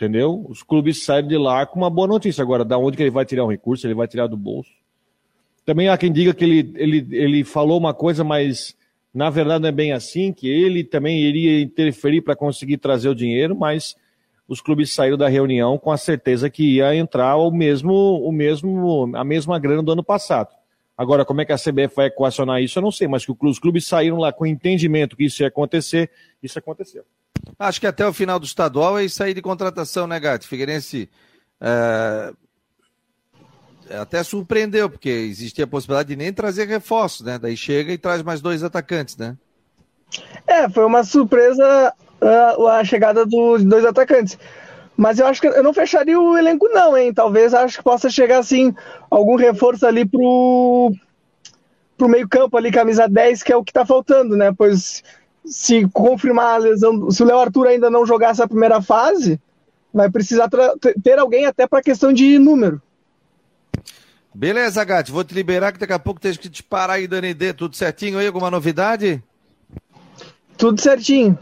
entendeu? 0.03 0.45
Os 0.49 0.62
clubes 0.62 1.05
saem 1.05 1.27
de 1.27 1.38
lá 1.38 1.65
com 1.65 1.79
uma 1.79 1.91
boa 1.91 2.09
notícia. 2.09 2.43
Agora, 2.43 2.65
da 2.65 2.77
onde 2.77 2.97
que 2.97 3.03
ele 3.03 3.11
vai 3.11 3.25
tirar 3.25 3.45
o 3.45 3.50
recurso? 3.50 3.87
Ele 3.87 3.95
vai 3.95 4.09
tirar 4.09 4.27
do 4.27 4.37
bolso? 4.37 4.71
Também 5.65 5.88
há 5.88 5.97
quem 5.97 6.12
diga 6.12 6.35
que 6.35 6.45
ele, 6.45 6.73
ele, 6.75 7.06
ele 7.12 7.45
falou 7.45 7.79
uma 7.79 7.95
coisa, 7.95 8.25
mas 8.25 8.77
na 9.12 9.31
verdade 9.31 9.62
não 9.62 9.69
é 9.69 9.73
bem 9.73 9.93
assim, 9.93 10.32
que 10.32 10.49
ele 10.49 10.85
também 10.85 11.20
iria 11.20 11.61
interferir 11.61 12.23
para 12.23 12.37
conseguir 12.37 12.79
trazer 12.79 13.09
o 13.09 13.14
dinheiro, 13.14 13.55
mas 13.55 13.94
os 14.49 14.61
clubes 14.61 14.93
saíram 14.93 15.17
da 15.17 15.29
reunião 15.29 15.79
com 15.79 15.91
a 15.91 15.97
certeza 15.97 16.50
que 16.50 16.76
ia 16.76 16.94
entrar 16.94 17.37
o 17.37 17.50
mesmo, 17.50 17.93
o 17.93 18.32
mesmo, 18.32 19.11
a 19.14 19.25
mesma 19.25 19.59
grana 19.59 19.82
do 19.82 19.93
ano 19.93 20.03
passado. 20.03 20.50
Agora, 20.97 21.25
como 21.25 21.41
é 21.41 21.44
que 21.44 21.53
a 21.53 21.59
CBF 21.59 21.97
vai 21.97 22.06
equacionar 22.06 22.62
isso, 22.62 22.79
eu 22.79 22.82
não 22.82 22.93
sei, 22.93 23.09
mas 23.09 23.25
que 23.25 23.35
os 23.41 23.59
clubes 23.59 23.87
saíram 23.87 24.19
lá 24.19 24.32
com 24.32 24.44
o 24.44 24.47
entendimento 24.47 25.17
que 25.17 25.25
isso 25.25 25.43
ia 25.43 25.49
acontecer, 25.49 26.11
isso 26.43 26.59
aconteceu. 26.59 27.05
Acho 27.59 27.81
que 27.81 27.87
até 27.87 28.06
o 28.06 28.12
final 28.12 28.38
do 28.38 28.47
estadual 28.47 28.99
é 28.99 29.05
isso 29.05 29.23
aí 29.23 29.35
de 29.35 29.43
contratação, 29.43 30.06
né, 30.06 30.20
Gato? 30.20 30.47
Figueirense 30.47 31.09
é... 31.61 32.32
até 33.90 34.23
surpreendeu, 34.23 34.88
porque 34.88 35.08
existia 35.08 35.64
a 35.64 35.69
possibilidade 35.69 36.08
de 36.11 36.17
nem 36.17 36.32
trazer 36.32 36.67
reforços, 36.67 37.25
né? 37.26 37.38
Daí 37.38 37.56
chega 37.56 37.93
e 37.93 37.99
traz 37.99 38.23
mais 38.23 38.40
dois 38.40 38.62
atacantes, 38.62 39.17
né? 39.17 39.37
É, 40.46 40.69
foi 40.69 40.84
uma 40.84 41.05
surpresa 41.05 41.93
uh, 42.20 42.69
a 42.69 42.84
chegada 42.84 43.25
dos 43.25 43.64
dois 43.64 43.85
atacantes. 43.85 44.38
Mas 44.97 45.18
eu 45.18 45.26
acho 45.26 45.40
que 45.40 45.47
eu 45.47 45.62
não 45.62 45.73
fecharia 45.73 46.21
o 46.21 46.37
elenco, 46.37 46.68
não, 46.68 46.97
hein? 46.97 47.12
Talvez 47.12 47.54
acho 47.54 47.78
que 47.78 47.85
possa 47.85 48.11
chegar 48.11 48.38
assim, 48.38 48.75
algum 49.11 49.37
reforço 49.37 49.87
ali 49.87 50.04
pro, 50.04 50.92
pro 51.97 52.09
meio-campo 52.09 52.57
ali, 52.57 52.71
camisa 52.71 53.09
10, 53.09 53.42
que 53.42 53.52
é 53.52 53.57
o 53.57 53.64
que 53.64 53.73
tá 53.73 53.87
faltando, 53.87 54.37
né? 54.37 54.52
Pois 54.57 55.02
se 55.45 55.88
confirmar 55.88 56.54
a 56.54 56.59
lesão, 56.59 57.11
se 57.11 57.23
o 57.23 57.26
Léo 57.26 57.38
Arthur 57.38 57.66
ainda 57.66 57.90
não 57.90 58.07
jogar 58.07 58.30
essa 58.30 58.47
primeira 58.47 58.80
fase, 58.80 59.40
vai 59.92 60.11
precisar 60.11 60.49
ter 61.02 61.18
alguém 61.18 61.47
até 61.47 61.66
para 61.66 61.83
questão 61.83 62.12
de 62.12 62.38
número. 62.38 62.80
Beleza, 64.35 64.83
Gatti, 64.85 65.12
vou 65.12 65.23
te 65.23 65.35
liberar 65.35 65.73
que 65.73 65.79
daqui 65.79 65.93
a 65.93 65.99
pouco 65.99 66.21
tem 66.21 66.33
que 66.33 66.49
te 66.49 66.62
parar 66.62 66.95
aí, 66.95 67.07
Dani 67.07 67.35
D. 67.35 67.53
Tudo 67.53 67.77
certinho 67.77 68.19
aí? 68.19 68.27
Alguma 68.27 68.51
novidade? 68.51 69.23
Tudo 70.57 70.81
certinho. 70.81 71.39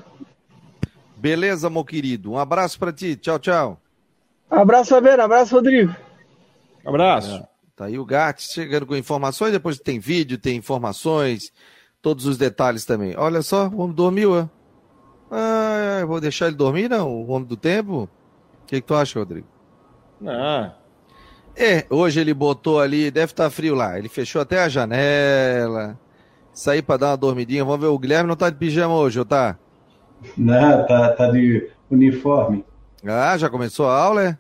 Beleza, 1.16 1.70
meu 1.70 1.84
querido. 1.84 2.32
Um 2.32 2.38
abraço 2.38 2.78
para 2.78 2.92
ti. 2.92 3.14
Tchau, 3.14 3.38
tchau. 3.38 3.80
Abraço, 4.50 4.90
Fabiano. 4.90 5.22
Abraço, 5.22 5.54
Rodrigo. 5.54 5.94
Abraço. 6.84 7.36
É, 7.36 7.48
tá 7.76 7.84
aí 7.84 7.98
o 7.98 8.04
Gatti 8.04 8.42
chegando 8.42 8.86
com 8.86 8.96
informações. 8.96 9.52
Depois 9.52 9.78
tem 9.78 10.00
vídeo, 10.00 10.38
tem 10.38 10.56
informações 10.56 11.52
todos 12.02 12.26
os 12.26 12.36
detalhes 12.38 12.84
também. 12.84 13.14
Olha 13.16 13.42
só, 13.42 13.68
o 13.68 13.80
homem 13.80 13.94
dormiu, 13.94 14.38
é? 14.38 14.48
Ah, 15.30 16.04
vou 16.06 16.20
deixar 16.20 16.48
ele 16.48 16.56
dormir, 16.56 16.88
não? 16.88 17.08
O 17.08 17.28
homem 17.28 17.46
do 17.46 17.56
tempo? 17.56 18.08
O 18.62 18.66
que, 18.66 18.80
que 18.80 18.86
tu 18.86 18.94
acha, 18.94 19.18
Rodrigo? 19.18 19.46
Não. 20.20 20.79
É, 21.56 21.84
hoje 21.90 22.20
ele 22.20 22.32
botou 22.32 22.80
ali, 22.80 23.10
deve 23.10 23.32
estar 23.32 23.44
tá 23.44 23.50
frio 23.50 23.74
lá. 23.74 23.98
Ele 23.98 24.08
fechou 24.08 24.40
até 24.40 24.60
a 24.60 24.68
janela. 24.68 25.98
Saí 26.52 26.82
para 26.82 26.96
dar 26.96 27.10
uma 27.10 27.16
dormidinha. 27.16 27.64
Vamos 27.64 27.80
ver, 27.80 27.86
o 27.86 27.98
Guilherme 27.98 28.28
não 28.28 28.36
tá 28.36 28.50
de 28.50 28.56
pijama 28.56 28.94
hoje, 28.94 29.18
ou 29.18 29.24
tá? 29.24 29.58
Não, 30.36 30.86
tá, 30.86 31.10
tá 31.12 31.30
de 31.30 31.70
uniforme. 31.90 32.64
Ah, 33.06 33.36
já 33.36 33.48
começou 33.48 33.88
a 33.88 33.98
aula, 33.98 34.24
é? 34.24 34.38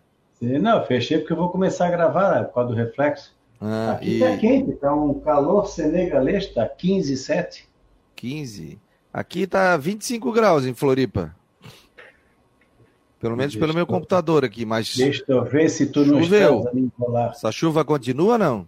Não, 0.58 0.84
fechei 0.84 1.18
porque 1.18 1.32
eu 1.32 1.36
vou 1.36 1.50
começar 1.50 1.86
a 1.86 1.90
gravar 1.90 2.44
por 2.44 2.54
causa 2.54 2.70
do 2.70 2.76
reflexo. 2.76 3.34
Ah, 3.60 3.92
Aqui 3.92 4.14
está 4.14 4.30
e... 4.30 4.38
quente, 4.38 4.70
está 4.70 4.94
um 4.94 5.20
calor 5.20 5.66
senegalês, 5.66 6.44
está 6.44 6.66
15, 6.66 7.16
7. 7.16 7.68
15? 8.16 8.78
Aqui 9.12 9.42
está 9.42 9.76
25 9.76 10.32
graus 10.32 10.64
em 10.64 10.72
Floripa. 10.72 11.34
Pelo 13.20 13.36
menos 13.36 13.52
Deixa 13.52 13.66
pelo 13.66 13.76
meu 13.76 13.86
computador 13.86 14.46
aqui, 14.46 14.64
mas. 14.64 14.96
Deixa 14.96 15.22
eu 15.28 15.44
ver 15.44 15.68
se 15.68 15.86
tu 15.86 16.06
não 16.06 16.22
Choveu. 16.22 16.64
estás 16.74 17.32
Essa 17.32 17.52
chuva 17.52 17.84
continua 17.84 18.38
não? 18.38 18.66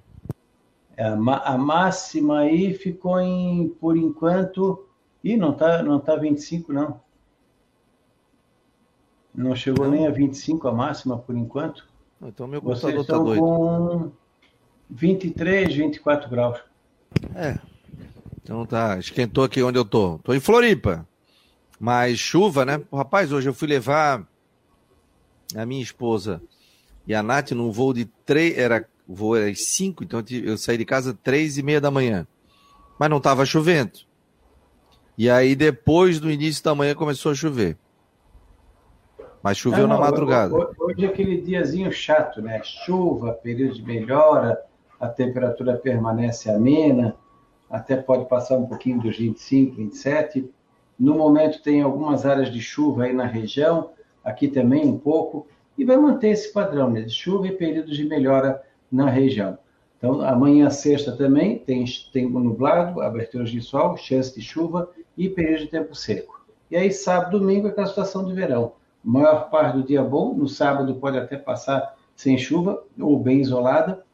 É, 0.94 1.06
a, 1.06 1.14
a, 1.14 1.56
máxima 1.56 2.40
aí 2.40 2.74
ficou 2.74 3.18
em, 3.18 3.68
por 3.80 3.96
enquanto. 3.96 4.86
Ih, 5.24 5.38
não 5.38 5.54
tá, 5.54 5.82
não 5.82 5.98
tá 5.98 6.16
25, 6.16 6.70
não. 6.70 7.00
Não 9.34 9.56
chegou 9.56 9.86
não. 9.86 9.92
nem 9.92 10.06
a 10.06 10.10
25 10.10 10.68
a 10.68 10.72
máxima 10.72 11.16
por 11.18 11.34
enquanto. 11.34 11.88
Então 12.20 12.46
meu 12.46 12.60
computador 12.60 12.92
Vocês 12.92 13.06
tá 13.06 13.16
doido. 13.16 13.40
com 13.40 14.12
23, 14.90 15.74
24 15.74 16.28
graus. 16.28 16.60
É. 17.34 17.58
Então 18.42 18.66
tá, 18.66 18.98
esquentou 18.98 19.44
aqui 19.44 19.62
onde 19.62 19.78
eu 19.78 19.84
tô. 19.84 20.18
Tô 20.18 20.34
em 20.34 20.40
Floripa. 20.40 21.08
Mas 21.80 22.18
chuva, 22.18 22.66
né? 22.66 22.82
Rapaz, 22.92 23.32
hoje 23.32 23.48
eu 23.48 23.54
fui 23.54 23.66
levar 23.66 24.30
a 25.56 25.66
minha 25.66 25.82
esposa 25.82 26.40
e 27.06 27.14
a 27.14 27.22
Nath 27.22 27.52
num 27.52 27.70
voo 27.70 27.92
de 27.92 28.04
três, 28.24 28.56
era, 28.56 28.86
voo 29.06 29.34
às 29.34 29.66
cinco, 29.66 30.04
então 30.04 30.22
eu 30.30 30.56
saí 30.56 30.78
de 30.78 30.84
casa 30.84 31.16
três 31.22 31.58
e 31.58 31.62
meia 31.62 31.80
da 31.80 31.90
manhã. 31.90 32.26
Mas 32.98 33.10
não 33.10 33.18
estava 33.18 33.44
chovendo. 33.44 33.98
E 35.18 35.28
aí 35.28 35.54
depois 35.54 36.20
do 36.20 36.30
início 36.30 36.62
da 36.62 36.74
manhã 36.74 36.94
começou 36.94 37.32
a 37.32 37.34
chover. 37.34 37.76
Mas 39.42 39.58
choveu 39.58 39.88
não, 39.88 39.96
na 39.96 40.00
madrugada. 40.00 40.54
Hoje 40.78 41.04
é 41.04 41.08
aquele 41.08 41.40
diazinho 41.40 41.90
chato, 41.90 42.40
né? 42.40 42.60
Chuva, 42.62 43.32
período 43.32 43.74
de 43.74 43.82
melhora, 43.82 44.62
a 45.00 45.08
temperatura 45.08 45.76
permanece 45.76 46.48
amena, 46.48 47.16
até 47.68 47.96
pode 47.96 48.28
passar 48.28 48.56
um 48.56 48.66
pouquinho 48.66 49.00
dos 49.00 49.18
25, 49.18 49.76
27. 49.76 50.48
No 50.98 51.14
momento 51.14 51.60
tem 51.60 51.82
algumas 51.82 52.24
áreas 52.24 52.52
de 52.52 52.60
chuva 52.60 53.04
aí 53.04 53.12
na 53.12 53.26
região, 53.26 53.90
aqui 54.24 54.48
também 54.48 54.86
um 54.86 54.98
pouco, 54.98 55.46
e 55.76 55.84
vai 55.84 55.96
manter 55.96 56.28
esse 56.28 56.52
padrão 56.52 56.90
né, 56.90 57.02
de 57.02 57.12
chuva 57.12 57.46
e 57.48 57.52
períodos 57.52 57.96
de 57.96 58.04
melhora 58.04 58.62
na 58.90 59.08
região. 59.08 59.58
Então, 59.96 60.20
amanhã, 60.20 60.68
sexta 60.68 61.12
também, 61.16 61.58
tem 61.58 61.84
tempo 62.12 62.40
nublado, 62.40 63.00
aberturas 63.00 63.50
de 63.50 63.60
sol, 63.60 63.96
chance 63.96 64.34
de 64.34 64.42
chuva 64.42 64.90
e 65.16 65.28
período 65.28 65.60
de 65.60 65.68
tempo 65.68 65.94
seco. 65.94 66.44
E 66.70 66.76
aí, 66.76 66.90
sábado, 66.90 67.38
domingo, 67.38 67.68
é 67.68 67.70
aquela 67.70 67.86
situação 67.86 68.24
de 68.24 68.32
verão. 68.32 68.72
Maior 69.04 69.48
parte 69.50 69.76
do 69.76 69.82
dia 69.84 70.02
bom, 70.02 70.34
no 70.34 70.48
sábado 70.48 70.94
pode 70.96 71.18
até 71.18 71.36
passar 71.36 71.96
sem 72.16 72.36
chuva 72.36 72.82
ou 72.98 73.18
bem 73.18 73.40
isolada. 73.40 74.04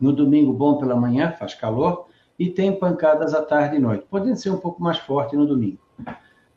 No 0.00 0.12
domingo, 0.12 0.52
bom 0.52 0.78
pela 0.78 0.96
manhã, 0.96 1.32
faz 1.32 1.54
calor. 1.54 2.06
E 2.38 2.50
tem 2.50 2.76
pancadas 2.76 3.34
à 3.34 3.42
tarde 3.42 3.76
e 3.76 3.78
noite, 3.78 4.06
podendo 4.10 4.36
ser 4.36 4.50
um 4.50 4.56
pouco 4.56 4.82
mais 4.82 4.98
forte 4.98 5.36
no 5.36 5.46
domingo. 5.46 5.78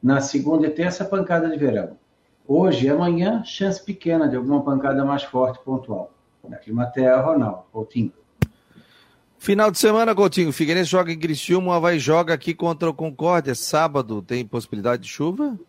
Na 0.02 0.22
segunda 0.22 0.68
e 0.68 0.72
terça, 0.72 1.06
pancada 1.06 1.50
de 1.50 1.58
verão. 1.58 1.98
Hoje 2.48 2.86
e 2.86 2.90
amanhã, 2.90 3.44
chance 3.44 3.84
pequena 3.84 4.28
de 4.28 4.36
alguma 4.36 4.64
pancada 4.64 5.04
mais 5.04 5.24
forte 5.24 5.60
pontual. 5.64 6.12
Na 6.48 6.58
Climatea, 6.58 7.20
Ronaldo, 7.20 7.64
Coutinho. 7.72 8.14
Final 9.38 9.72
de 9.72 9.80
semana, 9.80 10.16
Coutinho. 10.16 10.52
Figueirense 10.52 10.90
joga 10.90 11.12
em 11.12 11.20
Criciúma, 11.20 11.72
o 11.72 11.72
Havaí 11.74 12.00
joga 12.00 12.34
aqui 12.34 12.54
contra 12.54 12.90
o 12.90 12.94
Concórdia. 12.94 13.56
Sábado 13.56 14.22
tem 14.22 14.46
possibilidade 14.46 15.04
de 15.04 15.10
chuva? 15.10 15.60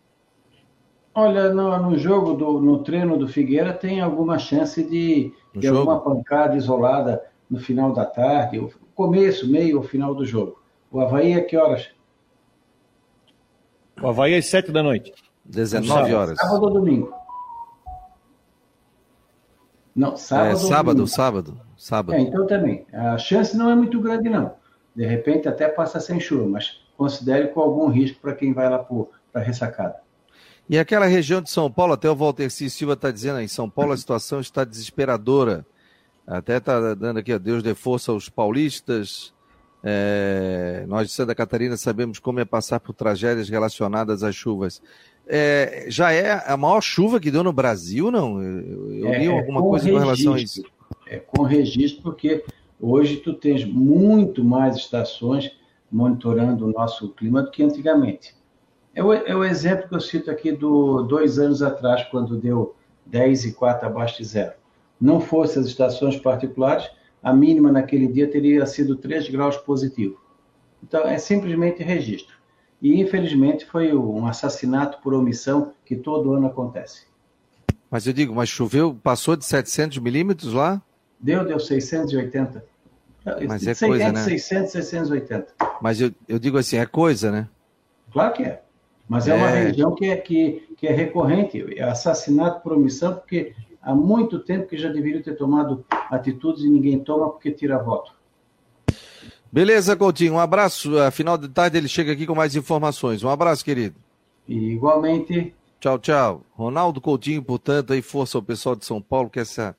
Olha, 1.13 1.51
no, 1.51 1.75
no 1.81 1.97
jogo, 1.97 2.33
do, 2.33 2.61
no 2.61 2.83
treino 2.83 3.17
do 3.17 3.27
Figueira, 3.27 3.73
tem 3.73 4.01
alguma 4.01 4.37
chance 4.37 4.83
de, 4.83 5.33
de 5.55 5.67
alguma 5.67 5.99
pancada 5.99 6.55
isolada 6.55 7.23
no 7.49 7.59
final 7.59 7.91
da 7.91 8.05
tarde, 8.05 8.59
o 8.59 8.71
começo, 8.93 9.49
meio 9.49 9.77
ou 9.77 9.83
final 9.83 10.13
do 10.13 10.25
jogo. 10.25 10.61
O 10.91 10.99
Havaí 10.99 11.33
é 11.33 11.41
que 11.41 11.57
horas? 11.57 11.89
O 14.01 14.07
Havaí 14.07 14.33
é 14.33 14.37
às 14.37 14.45
sete 14.45 14.71
da 14.71 14.83
noite. 14.83 15.11
19 15.47 16.13
horas. 16.13 16.37
Sábado 16.37 16.63
ou 16.63 16.73
domingo? 16.73 17.13
Não, 19.95 20.15
sábado. 20.15 20.51
É, 20.51 20.55
sábado, 20.55 21.07
sábado, 21.07 21.61
sábado. 21.75 22.15
É, 22.15 22.21
então 22.21 22.45
também. 22.45 22.85
A 22.93 23.17
chance 23.17 23.57
não 23.57 23.69
é 23.69 23.75
muito 23.75 23.99
grande, 23.99 24.29
não. 24.29 24.53
De 24.95 25.05
repente 25.05 25.47
até 25.47 25.67
passa 25.67 25.99
sem 25.99 26.19
chuva, 26.19 26.47
mas 26.47 26.81
considere 26.95 27.47
com 27.47 27.61
algum 27.61 27.87
risco 27.87 28.19
para 28.21 28.35
quem 28.35 28.53
vai 28.53 28.69
lá 28.69 28.79
para 28.79 29.41
a 29.41 29.43
ressacada. 29.43 29.95
E 30.69 30.77
aquela 30.77 31.05
região 31.05 31.41
de 31.41 31.49
São 31.49 31.71
Paulo, 31.71 31.93
até 31.93 32.09
o 32.09 32.15
Walter 32.15 32.49
C. 32.49 32.69
Silva 32.69 32.93
está 32.93 33.09
dizendo, 33.09 33.39
em 33.39 33.47
São 33.47 33.69
Paulo 33.69 33.93
a 33.93 33.97
situação 33.97 34.39
está 34.39 34.65
desesperadora. 34.65 35.65
Até 36.27 36.57
está 36.57 36.93
dando 36.93 37.19
aqui, 37.19 37.33
ó, 37.33 37.39
Deus 37.39 37.63
dê 37.63 37.73
força 37.73 38.11
aos 38.11 38.27
paulistas. 38.27 39.33
É, 39.81 40.83
nós 40.87 41.07
de 41.07 41.13
Santa 41.13 41.33
Catarina 41.33 41.77
sabemos 41.77 42.19
como 42.19 42.39
é 42.39 42.45
passar 42.45 42.79
por 42.79 42.93
tragédias 42.93 43.47
relacionadas 43.47 44.23
às 44.23 44.35
chuvas 44.35 44.81
é, 45.27 45.85
já 45.89 46.11
é 46.11 46.43
a 46.45 46.55
maior 46.55 46.81
chuva 46.81 47.19
que 47.19 47.29
deu 47.29 47.43
no 47.43 47.51
Brasil, 47.51 48.09
não? 48.09 48.41
Eu, 48.41 48.93
eu 48.93 49.13
li 49.13 49.25
é, 49.25 49.39
alguma 49.39 49.61
coisa 49.61 49.85
registro, 49.85 49.93
com 49.93 49.99
relação 49.99 50.33
a 50.33 50.39
isso. 50.39 50.63
É 51.05 51.17
com 51.17 51.43
registro, 51.43 52.03
porque 52.03 52.43
hoje 52.79 53.17
tu 53.17 53.33
tens 53.33 53.65
muito 53.65 54.43
mais 54.43 54.75
estações 54.77 55.51
monitorando 55.91 56.65
o 56.65 56.71
nosso 56.71 57.09
clima 57.09 57.43
do 57.43 57.51
que 57.51 57.63
antigamente. 57.63 58.35
É 58.93 59.03
o, 59.03 59.13
é 59.13 59.35
o 59.35 59.43
exemplo 59.43 59.87
que 59.87 59.95
eu 59.95 59.99
cito 59.99 60.31
aqui 60.31 60.51
do 60.51 61.03
dois 61.03 61.37
anos 61.37 61.61
atrás, 61.61 62.03
quando 62.09 62.37
deu 62.37 62.75
10 63.05 63.45
e 63.45 63.53
4 63.53 63.87
abaixo 63.87 64.17
de 64.17 64.25
zero. 64.25 64.53
Não 64.99 65.19
fosse 65.19 65.59
as 65.59 65.67
estações 65.67 66.17
particulares, 66.17 66.89
a 67.21 67.33
mínima 67.33 67.71
naquele 67.71 68.07
dia 68.07 68.29
teria 68.29 68.65
sido 68.65 68.95
3 68.95 69.29
graus 69.29 69.57
positivo. 69.57 70.19
Então, 70.83 71.01
é 71.01 71.17
simplesmente 71.17 71.83
registro. 71.83 72.36
E, 72.81 73.01
infelizmente, 73.01 73.65
foi 73.65 73.95
um 73.95 74.27
assassinato 74.27 75.01
por 75.01 75.13
omissão 75.13 75.73
que 75.83 75.95
todo 75.95 76.33
ano 76.33 76.47
acontece. 76.47 77.07
Mas 77.89 78.05
eu 78.05 78.13
digo, 78.13 78.35
mas 78.35 78.49
choveu, 78.49 78.93
passou 78.93 79.35
de 79.35 79.45
700 79.45 79.97
milímetros 79.99 80.53
lá? 80.53 80.81
Deu, 81.19 81.45
deu 81.45 81.59
680. 81.59 82.63
Mas 83.47 83.67
é 83.67 83.73
600, 83.73 83.79
coisa, 83.79 84.11
né? 84.11 84.23
600, 84.23 84.71
680. 84.71 85.47
Mas 85.81 85.99
eu, 85.99 86.11
eu 86.27 86.39
digo 86.39 86.57
assim, 86.57 86.77
é 86.77 86.85
coisa, 86.85 87.31
né? 87.31 87.47
Claro 88.11 88.33
que 88.33 88.43
é. 88.43 88.61
Mas 89.07 89.27
é, 89.27 89.31
é 89.31 89.33
uma 89.35 89.47
região 89.47 89.95
que 89.95 90.05
é, 90.05 90.17
que, 90.17 90.75
que 90.77 90.87
é 90.87 90.91
recorrente, 90.91 91.63
é 91.77 91.83
assassinato 91.83 92.61
por 92.61 92.73
omissão, 92.73 93.15
porque 93.15 93.53
há 93.81 93.95
muito 93.95 94.39
tempo 94.39 94.67
que 94.67 94.77
já 94.77 94.89
deveriam 94.89 95.21
ter 95.21 95.35
tomado 95.35 95.85
atitudes 95.89 96.63
e 96.63 96.69
ninguém 96.69 96.99
toma 96.99 97.29
porque 97.29 97.51
tira 97.51 97.77
voto. 97.77 98.16
Beleza, 99.51 99.95
Coutinho. 99.95 100.33
Um 100.33 100.39
abraço. 100.39 100.97
A 100.99 101.11
final 101.11 101.37
de 101.37 101.47
tarde 101.47 101.77
ele 101.77 101.87
chega 101.87 102.11
aqui 102.11 102.25
com 102.25 102.35
mais 102.35 102.55
informações. 102.55 103.23
Um 103.23 103.29
abraço, 103.29 103.63
querido. 103.63 103.95
E 104.47 104.73
igualmente. 104.73 105.53
Tchau, 105.79 105.99
tchau. 105.99 106.43
Ronaldo 106.53 106.99
Coutinho, 106.99 107.43
portanto, 107.43 107.93
aí 107.93 108.01
força 108.01 108.37
ao 108.37 108.41
pessoal 108.41 108.75
de 108.75 108.85
São 108.85 109.01
Paulo, 109.01 109.29
que 109.29 109.39
essa 109.39 109.75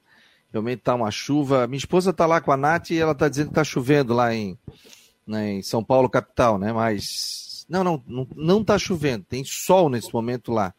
realmente 0.52 0.80
tá 0.80 0.94
uma 0.94 1.10
chuva. 1.10 1.66
Minha 1.66 1.78
esposa 1.78 2.12
tá 2.12 2.24
lá 2.26 2.40
com 2.40 2.52
a 2.52 2.56
Nath 2.56 2.90
e 2.90 2.98
ela 2.98 3.14
tá 3.14 3.28
dizendo 3.28 3.48
que 3.48 3.54
tá 3.54 3.64
chovendo 3.64 4.14
lá 4.14 4.34
em, 4.34 4.56
né, 5.26 5.54
em 5.54 5.62
São 5.62 5.82
Paulo, 5.82 6.08
capital, 6.08 6.58
né? 6.58 6.72
Mas 6.72 7.66
não, 7.68 7.84
não, 7.84 8.02
não, 8.06 8.28
não 8.34 8.64
tá 8.64 8.78
chovendo. 8.78 9.24
Tem 9.28 9.44
sol 9.44 9.88
nesse 9.88 10.12
momento 10.12 10.52
lá. 10.52 10.72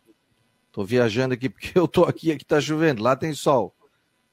Tô 0.71 0.83
viajando 0.83 1.33
aqui 1.33 1.49
porque 1.49 1.71
eu 1.77 1.87
tô 1.87 2.03
aqui, 2.05 2.31
aqui 2.31 2.45
tá 2.45 2.59
chovendo. 2.59 3.03
Lá 3.03 3.15
tem 3.15 3.33
sol. 3.33 3.73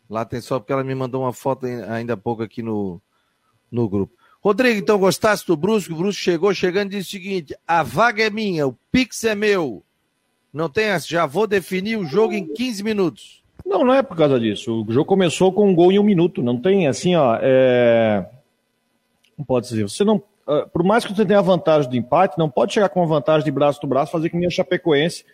Lá 0.08 0.24
tem 0.24 0.40
sol 0.40 0.60
porque 0.60 0.72
ela 0.72 0.84
me 0.84 0.94
mandou 0.94 1.22
uma 1.22 1.32
foto 1.32 1.66
ainda 1.66 2.14
há 2.14 2.16
pouco 2.16 2.42
aqui 2.42 2.62
no, 2.62 3.00
no 3.70 3.88
grupo. 3.88 4.15
Rodrigo, 4.46 4.78
então 4.78 4.96
gostasse 4.96 5.44
do 5.44 5.56
Brusco? 5.56 5.92
O 5.92 5.96
Brusco 5.96 6.22
chegou 6.22 6.54
chegando 6.54 6.92
e 6.92 6.98
disse 6.98 7.08
o 7.08 7.20
seguinte: 7.20 7.56
a 7.66 7.82
vaga 7.82 8.22
é 8.22 8.30
minha, 8.30 8.64
o 8.64 8.78
Pix 8.92 9.24
é 9.24 9.34
meu. 9.34 9.82
Não 10.52 10.68
tem 10.68 10.84
essa, 10.84 11.08
já 11.08 11.26
vou 11.26 11.48
definir 11.48 11.98
o 11.98 12.04
jogo 12.04 12.32
em 12.32 12.46
15 12.54 12.84
minutos. 12.84 13.42
Não, 13.66 13.84
não 13.84 13.92
é 13.92 14.04
por 14.04 14.16
causa 14.16 14.38
disso. 14.38 14.84
O 14.86 14.92
jogo 14.92 15.04
começou 15.04 15.52
com 15.52 15.68
um 15.68 15.74
gol 15.74 15.90
em 15.90 15.98
um 15.98 16.04
minuto. 16.04 16.44
Não 16.44 16.60
tem 16.60 16.86
assim, 16.86 17.16
ó. 17.16 17.36
É... 17.42 18.24
Não 19.36 19.44
pode 19.44 19.66
dizer. 19.66 19.82
Você 19.82 20.04
não. 20.04 20.22
Ah, 20.46 20.64
por 20.72 20.84
mais 20.84 21.04
que 21.04 21.12
você 21.12 21.26
tenha 21.26 21.40
a 21.40 21.42
vantagem 21.42 21.90
do 21.90 21.96
empate, 21.96 22.38
não 22.38 22.48
pode 22.48 22.72
chegar 22.72 22.88
com 22.88 23.02
a 23.02 23.06
vantagem 23.06 23.44
de 23.44 23.50
braço 23.50 23.80
do 23.80 23.88
braço, 23.88 24.12
fazer 24.12 24.30
que 24.30 24.36
nem 24.36 24.46
a 24.46 24.50
Chapecoense, 24.50 25.24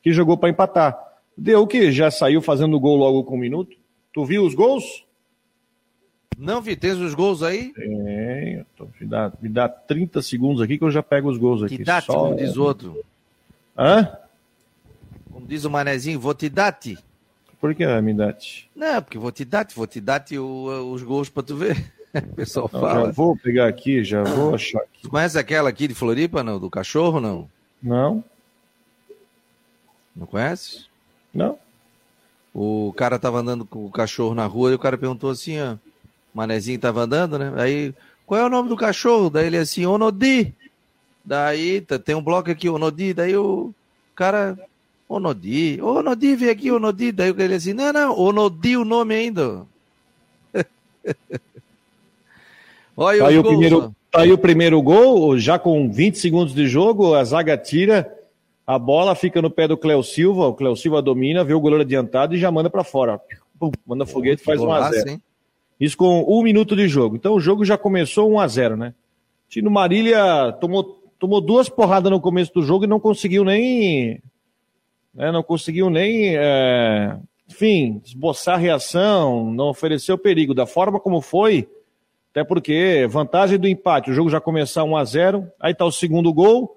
que 0.00 0.12
jogou 0.12 0.36
para 0.36 0.48
empatar. 0.48 0.96
Deu 1.36 1.66
que? 1.66 1.90
Já 1.90 2.08
saiu 2.08 2.40
fazendo 2.40 2.78
gol 2.78 2.96
logo 2.96 3.24
com 3.24 3.34
um 3.34 3.40
minuto? 3.40 3.76
Tu 4.12 4.24
viu 4.24 4.44
os 4.44 4.54
gols? 4.54 5.04
Não, 6.40 6.62
Vi, 6.62 6.74
tens 6.74 6.96
os 6.96 7.14
gols 7.14 7.42
aí? 7.42 7.70
Tenho. 7.74 8.66
Me 8.98 9.06
dá, 9.06 9.32
me 9.42 9.48
dá 9.50 9.68
30 9.68 10.22
segundos 10.22 10.62
aqui 10.62 10.78
que 10.78 10.84
eu 10.84 10.90
já 10.90 11.02
pego 11.02 11.28
os 11.28 11.36
gols 11.36 11.62
aqui. 11.62 11.76
Te 11.76 11.84
dá 11.84 12.00
Só... 12.00 12.14
como 12.14 12.36
diz 12.36 12.56
o 12.56 12.62
outro. 12.62 13.04
Hã? 13.76 14.10
Como 15.30 15.46
diz 15.46 15.66
o 15.66 15.70
manezinho, 15.70 16.18
vou 16.18 16.34
te 16.34 16.48
dar-te. 16.48 16.98
Por 17.60 17.74
que 17.74 17.86
me 18.00 18.14
dá-te? 18.14 18.70
Não, 18.74 19.02
porque 19.02 19.18
vou 19.18 19.30
te 19.30 19.44
dar-te, 19.44 19.76
vou 19.76 19.86
te 19.86 20.00
dar-te 20.00 20.38
os 20.38 21.02
gols 21.02 21.28
para 21.28 21.42
tu 21.42 21.56
ver. 21.56 21.76
O 22.12 22.34
pessoal 22.34 22.68
não, 22.72 22.80
fala. 22.80 23.06
Já 23.06 23.12
vou 23.12 23.36
pegar 23.36 23.68
aqui, 23.68 24.02
já 24.02 24.24
vou 24.24 24.52
achar 24.52 24.80
aqui. 24.80 25.02
Tu 25.02 25.08
conhece 25.08 25.38
aquela 25.38 25.68
aqui 25.68 25.86
de 25.86 25.94
Floripa, 25.94 26.42
não? 26.42 26.58
Do 26.58 26.68
cachorro, 26.68 27.20
não? 27.20 27.48
Não. 27.80 28.24
Não 30.16 30.26
conhece? 30.26 30.86
Não. 31.32 31.56
O 32.52 32.92
cara 32.96 33.16
tava 33.16 33.38
andando 33.38 33.64
com 33.64 33.86
o 33.86 33.92
cachorro 33.92 34.34
na 34.34 34.44
rua 34.44 34.72
e 34.72 34.74
o 34.74 34.78
cara 34.78 34.98
perguntou 34.98 35.30
assim, 35.30 35.60
ó. 35.60 35.76
Manezinho 36.34 36.78
tava 36.78 37.02
andando, 37.02 37.38
né? 37.38 37.52
Aí, 37.56 37.94
qual 38.26 38.40
é 38.40 38.44
o 38.44 38.50
nome 38.50 38.68
do 38.68 38.76
cachorro? 38.76 39.30
Daí 39.30 39.46
ele 39.46 39.56
assim, 39.56 39.84
Onodi. 39.86 40.54
Daí 41.24 41.80
tem 42.04 42.14
um 42.14 42.22
bloco 42.22 42.50
aqui, 42.50 42.68
Onodi. 42.68 43.12
Daí 43.12 43.36
o 43.36 43.74
cara, 44.14 44.58
Onodi, 45.08 45.80
Onodi, 45.82 46.36
vem 46.36 46.50
aqui, 46.50 46.70
Onodi. 46.70 47.10
Daí 47.10 47.34
ele 47.36 47.54
assim, 47.54 47.72
não, 47.72 47.92
não, 47.92 48.18
Onodi 48.18 48.76
o 48.76 48.84
nome 48.84 49.14
ainda. 49.14 49.66
Olha 52.96 53.18
tá 53.18 53.28
aí, 53.28 53.38
o 53.38 53.42
primeiro, 53.42 53.94
tá 54.10 54.20
aí 54.20 54.32
o 54.32 54.38
primeiro 54.38 54.80
gol, 54.82 55.38
já 55.38 55.58
com 55.58 55.90
20 55.90 56.18
segundos 56.18 56.54
de 56.54 56.68
jogo, 56.68 57.14
a 57.14 57.24
zaga 57.24 57.56
tira, 57.56 58.14
A 58.66 58.78
bola 58.78 59.14
fica 59.14 59.42
no 59.42 59.50
pé 59.50 59.66
do 59.66 59.76
Cléo 59.76 60.02
Silva, 60.02 60.46
o 60.46 60.54
Cléo 60.54 60.76
Silva 60.76 61.02
domina, 61.02 61.42
vê 61.42 61.54
o 61.54 61.60
goleiro 61.60 61.82
adiantado 61.82 62.34
e 62.34 62.38
já 62.38 62.50
manda 62.50 62.70
para 62.70 62.84
fora. 62.84 63.20
Pum, 63.58 63.72
manda 63.86 64.06
foguete 64.06 64.44
faz 64.44 64.60
1x0. 64.60 65.20
Isso 65.80 65.96
com 65.96 66.24
um 66.28 66.42
minuto 66.42 66.76
de 66.76 66.86
jogo. 66.86 67.16
Então 67.16 67.34
o 67.34 67.40
jogo 67.40 67.64
já 67.64 67.78
começou 67.78 68.30
1x0, 68.30 68.76
né? 68.76 68.94
Tino 69.48 69.70
Marília 69.70 70.52
tomou, 70.60 70.84
tomou 71.18 71.40
duas 71.40 71.68
porradas 71.68 72.12
no 72.12 72.20
começo 72.20 72.52
do 72.52 72.62
jogo 72.62 72.84
e 72.84 72.88
não 72.88 73.00
conseguiu 73.00 73.42
nem. 73.44 74.22
Né, 75.14 75.32
não 75.32 75.42
conseguiu 75.42 75.88
nem. 75.88 76.36
É, 76.36 77.16
enfim, 77.48 78.00
esboçar 78.04 78.60
reação, 78.60 79.50
não 79.50 79.70
ofereceu 79.70 80.18
perigo. 80.18 80.54
Da 80.54 80.66
forma 80.66 81.00
como 81.00 81.20
foi, 81.20 81.66
até 82.30 82.44
porque 82.44 83.08
vantagem 83.10 83.58
do 83.58 83.66
empate, 83.66 84.10
o 84.10 84.14
jogo 84.14 84.30
já 84.30 84.40
começar 84.40 84.84
1 84.84 84.96
a 84.96 85.04
0 85.04 85.50
aí 85.58 85.74
tá 85.74 85.84
o 85.84 85.90
segundo 85.90 86.32
gol, 86.32 86.76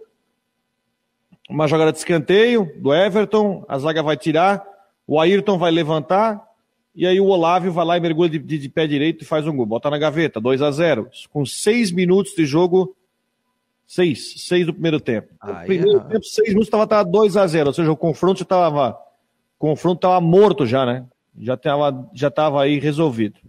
uma 1.48 1.68
jogada 1.68 1.92
de 1.92 2.00
escanteio 2.00 2.72
do 2.78 2.92
Everton, 2.92 3.64
a 3.68 3.78
zaga 3.78 4.02
vai 4.02 4.18
tirar, 4.18 4.66
o 5.06 5.20
Ayrton 5.20 5.60
vai 5.60 5.70
levantar, 5.70 6.42
e 6.96 7.08
aí 7.08 7.20
o 7.20 7.28
Olávio 7.28 7.72
vai 7.72 7.86
lá 7.86 7.98
e 7.98 8.00
mergulha 8.00 8.30
de, 8.30 8.40
de, 8.40 8.58
de 8.58 8.70
pé 8.70 8.86
direito 8.86 9.24
e 9.24 9.26
faz 9.26 9.48
um 9.48 9.56
gol. 9.56 9.66
Bota 9.66 9.90
na 9.90 9.98
gaveta, 9.98 10.40
2 10.40 10.62
a 10.62 10.72
0 10.72 11.10
Com 11.32 11.46
seis 11.46 11.92
minutos 11.92 12.34
de 12.36 12.46
jogo, 12.46 12.96
seis, 13.86 14.46
seis 14.46 14.66
do 14.66 14.74
primeiro 14.74 15.00
tempo. 15.00 15.30
no 15.44 15.56
primeiro 15.66 15.98
é... 15.98 16.04
tempo, 16.04 16.26
seis 16.26 16.50
minutos, 16.50 16.68
estava 16.68 17.04
2 17.04 17.38
a 17.38 17.48
0 17.48 17.68
ou 17.68 17.74
seja, 17.74 17.92
o 17.92 17.98
confronto 17.98 18.44
estava 18.44 18.98
confronto 19.58 20.00
estava 20.00 20.20
morto 20.20 20.66
já, 20.66 20.86
né? 20.86 21.06
Já 21.40 21.54
estava 21.56 22.10
já 22.14 22.30
tava 22.30 22.62
aí 22.62 22.80
resolvido. 22.80 23.40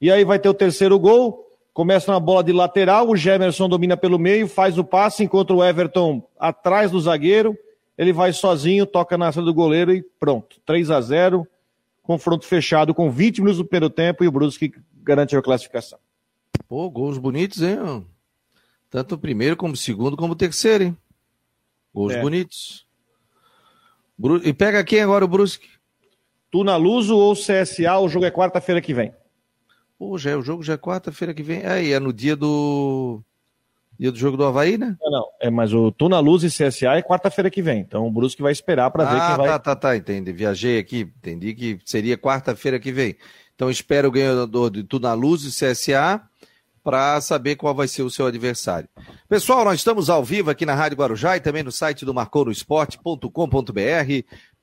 E 0.00 0.10
aí 0.10 0.24
vai 0.24 0.38
ter 0.38 0.48
o 0.48 0.54
terceiro 0.54 0.98
gol, 0.98 1.46
Começa 1.76 2.10
na 2.10 2.18
bola 2.18 2.42
de 2.42 2.54
lateral, 2.54 3.06
o 3.06 3.14
Gemerson 3.14 3.68
domina 3.68 3.98
pelo 3.98 4.18
meio, 4.18 4.48
faz 4.48 4.78
o 4.78 4.82
passe, 4.82 5.22
encontra 5.22 5.54
o 5.54 5.62
Everton 5.62 6.26
atrás 6.40 6.90
do 6.90 6.98
zagueiro, 6.98 7.54
ele 7.98 8.14
vai 8.14 8.32
sozinho, 8.32 8.86
toca 8.86 9.18
na 9.18 9.30
saída 9.30 9.44
do 9.44 9.52
goleiro 9.52 9.92
e 9.92 10.02
pronto. 10.18 10.56
3 10.64 10.90
a 10.90 11.02
0 11.02 11.46
confronto 12.06 12.46
fechado 12.46 12.94
com 12.94 13.10
20 13.10 13.38
minutos 13.38 13.58
do 13.58 13.64
primeiro 13.64 13.90
tempo 13.90 14.22
e 14.22 14.28
o 14.28 14.32
Brusque 14.32 14.72
garante 15.02 15.36
a 15.36 15.42
classificação. 15.42 15.98
Pô, 16.68 16.88
gols 16.88 17.18
bonitos, 17.18 17.62
hein? 17.62 18.06
Tanto 18.88 19.16
o 19.16 19.18
primeiro 19.18 19.56
como 19.56 19.74
o 19.74 19.76
segundo 19.76 20.16
como 20.16 20.32
o 20.32 20.36
terceiro, 20.36 20.84
hein? 20.84 20.96
Gols 21.92 22.14
é. 22.14 22.20
bonitos. 22.20 22.86
E 24.44 24.52
pega 24.52 24.84
quem 24.84 25.00
agora 25.00 25.24
o 25.24 25.28
Brusque? 25.28 25.68
Tuna 26.50 26.76
Luso 26.76 27.16
ou 27.16 27.34
CSA, 27.34 27.98
o 27.98 28.08
jogo 28.08 28.24
é 28.24 28.30
quarta-feira 28.30 28.80
que 28.80 28.94
vem. 28.94 29.12
Pô, 29.98 30.16
já 30.16 30.30
é, 30.30 30.36
o 30.36 30.42
jogo 30.42 30.62
já 30.62 30.74
é 30.74 30.78
quarta-feira 30.78 31.34
que 31.34 31.42
vem. 31.42 31.62
É, 31.62 31.82
e 31.82 31.92
é 31.92 32.00
no 32.00 32.12
dia 32.12 32.36
do. 32.36 33.22
Dia 33.98 34.12
do 34.12 34.18
jogo 34.18 34.36
do 34.36 34.44
Havaí, 34.44 34.76
né? 34.76 34.96
Não, 35.00 35.10
não. 35.10 35.26
É, 35.40 35.50
mas 35.50 35.72
o 35.72 35.90
Tuna 35.90 36.18
Luz 36.18 36.42
e 36.42 36.48
CSA 36.48 36.96
é 36.96 37.02
quarta-feira 37.02 37.50
que 37.50 37.62
vem. 37.62 37.80
Então 37.80 38.06
o 38.06 38.10
Brusque 38.10 38.42
vai 38.42 38.52
esperar 38.52 38.90
para 38.90 39.04
ah, 39.04 39.06
ver 39.06 39.20
quem 39.26 39.36
vai. 39.36 39.48
Ah, 39.48 39.58
tá, 39.58 39.74
tá, 39.74 39.76
tá. 39.76 39.96
Entendi. 39.96 40.32
Viajei 40.32 40.78
aqui. 40.78 41.00
Entendi 41.18 41.54
que 41.54 41.78
seria 41.84 42.18
quarta-feira 42.18 42.78
que 42.78 42.92
vem. 42.92 43.16
Então 43.54 43.70
espero 43.70 44.08
o 44.08 44.10
ganhador 44.12 44.70
de 44.70 44.84
Tuna 44.84 45.14
Luz 45.14 45.44
e 45.44 45.50
CSA 45.50 46.20
para 46.84 47.20
saber 47.20 47.56
qual 47.56 47.74
vai 47.74 47.88
ser 47.88 48.02
o 48.02 48.10
seu 48.10 48.26
adversário. 48.26 48.88
Pessoal, 49.28 49.64
nós 49.64 49.80
estamos 49.80 50.08
ao 50.08 50.22
vivo 50.22 50.50
aqui 50.50 50.64
na 50.64 50.74
Rádio 50.74 50.98
Guarujá 50.98 51.36
e 51.36 51.40
também 51.40 51.64
no 51.64 51.72
site 51.72 52.04
do 52.04 52.14
marcourosport.com.br 52.14 53.30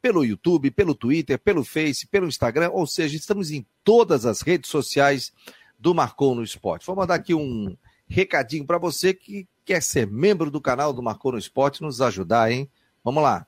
pelo 0.01 0.23
YouTube, 0.23 0.71
pelo 0.71 0.93
Twitter, 0.93 1.39
pelo 1.39 1.63
Face, 1.63 2.07
pelo 2.07 2.27
Instagram, 2.27 2.69
ou 2.71 2.85
seja, 2.85 3.15
estamos 3.15 3.51
em 3.51 3.65
todas 3.83 4.25
as 4.25 4.41
redes 4.41 4.69
sociais 4.69 5.33
do 5.79 5.93
Marcou 5.93 6.35
no 6.35 6.43
Esporte. 6.43 6.85
Vou 6.85 6.95
mandar 6.95 7.15
aqui 7.15 7.33
um 7.33 7.75
recadinho 8.07 8.65
para 8.65 8.77
você 8.77 9.13
que 9.13 9.48
quer 9.65 9.81
ser 9.81 10.07
membro 10.07 10.51
do 10.51 10.62
canal 10.62 10.93
do 10.93 11.01
Marcou 11.01 11.31
no 11.31 11.38
Esporte, 11.38 11.81
nos 11.81 12.01
ajudar, 12.01 12.51
hein? 12.51 12.69
Vamos 13.03 13.24
lá. 13.24 13.48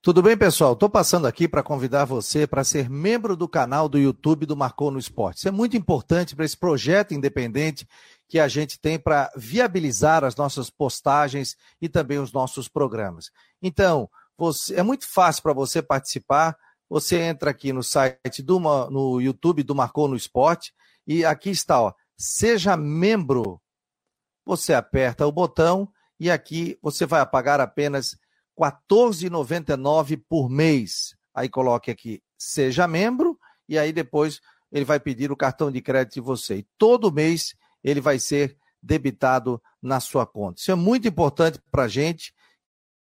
Tudo 0.00 0.22
bem, 0.22 0.36
pessoal? 0.36 0.74
Estou 0.74 0.88
passando 0.88 1.26
aqui 1.26 1.48
para 1.48 1.62
convidar 1.62 2.04
você 2.04 2.46
para 2.46 2.62
ser 2.62 2.88
membro 2.88 3.36
do 3.36 3.48
canal 3.48 3.88
do 3.88 3.98
YouTube 3.98 4.46
do 4.46 4.56
Marcou 4.56 4.90
no 4.90 4.98
Esporte. 4.98 5.38
Isso 5.38 5.48
é 5.48 5.50
muito 5.50 5.76
importante 5.76 6.36
para 6.36 6.44
esse 6.44 6.56
projeto 6.56 7.12
independente 7.12 7.86
que 8.28 8.38
a 8.38 8.46
gente 8.46 8.80
tem 8.80 8.98
para 8.98 9.30
viabilizar 9.36 10.22
as 10.22 10.36
nossas 10.36 10.70
postagens 10.70 11.56
e 11.80 11.88
também 11.88 12.18
os 12.18 12.32
nossos 12.32 12.68
programas. 12.68 13.30
Então, 13.60 14.08
você, 14.36 14.76
é 14.76 14.82
muito 14.82 15.06
fácil 15.06 15.42
para 15.42 15.52
você 15.52 15.82
participar. 15.82 16.56
Você 16.88 17.18
entra 17.18 17.50
aqui 17.50 17.72
no 17.72 17.82
site 17.82 18.40
do 18.42 18.60
no 18.60 19.20
YouTube 19.20 19.62
do 19.62 19.74
Marcou 19.74 20.06
no 20.06 20.16
Esporte 20.16 20.72
e 21.08 21.24
aqui 21.24 21.48
está, 21.48 21.80
ó, 21.80 21.94
seja 22.18 22.76
membro. 22.76 23.58
Você 24.44 24.74
aperta 24.74 25.26
o 25.26 25.32
botão 25.32 25.90
e 26.20 26.30
aqui 26.30 26.78
você 26.82 27.06
vai 27.06 27.24
pagar 27.26 27.60
apenas 27.60 28.12
R$ 28.60 28.70
14,99 28.90 30.22
por 30.28 30.50
mês. 30.50 31.16
Aí 31.34 31.48
coloque 31.48 31.90
aqui 31.90 32.22
seja 32.36 32.86
membro 32.86 33.38
e 33.66 33.78
aí 33.78 33.90
depois 33.90 34.40
ele 34.70 34.84
vai 34.84 35.00
pedir 35.00 35.32
o 35.32 35.36
cartão 35.36 35.72
de 35.72 35.80
crédito 35.80 36.14
de 36.14 36.20
você. 36.20 36.56
E 36.58 36.68
todo 36.76 37.12
mês 37.12 37.54
ele 37.82 38.02
vai 38.02 38.18
ser 38.18 38.58
debitado 38.82 39.62
na 39.80 40.00
sua 40.00 40.26
conta. 40.26 40.60
Isso 40.60 40.70
é 40.70 40.74
muito 40.74 41.08
importante 41.08 41.58
para 41.70 41.84
a 41.84 41.88
gente 41.88 42.34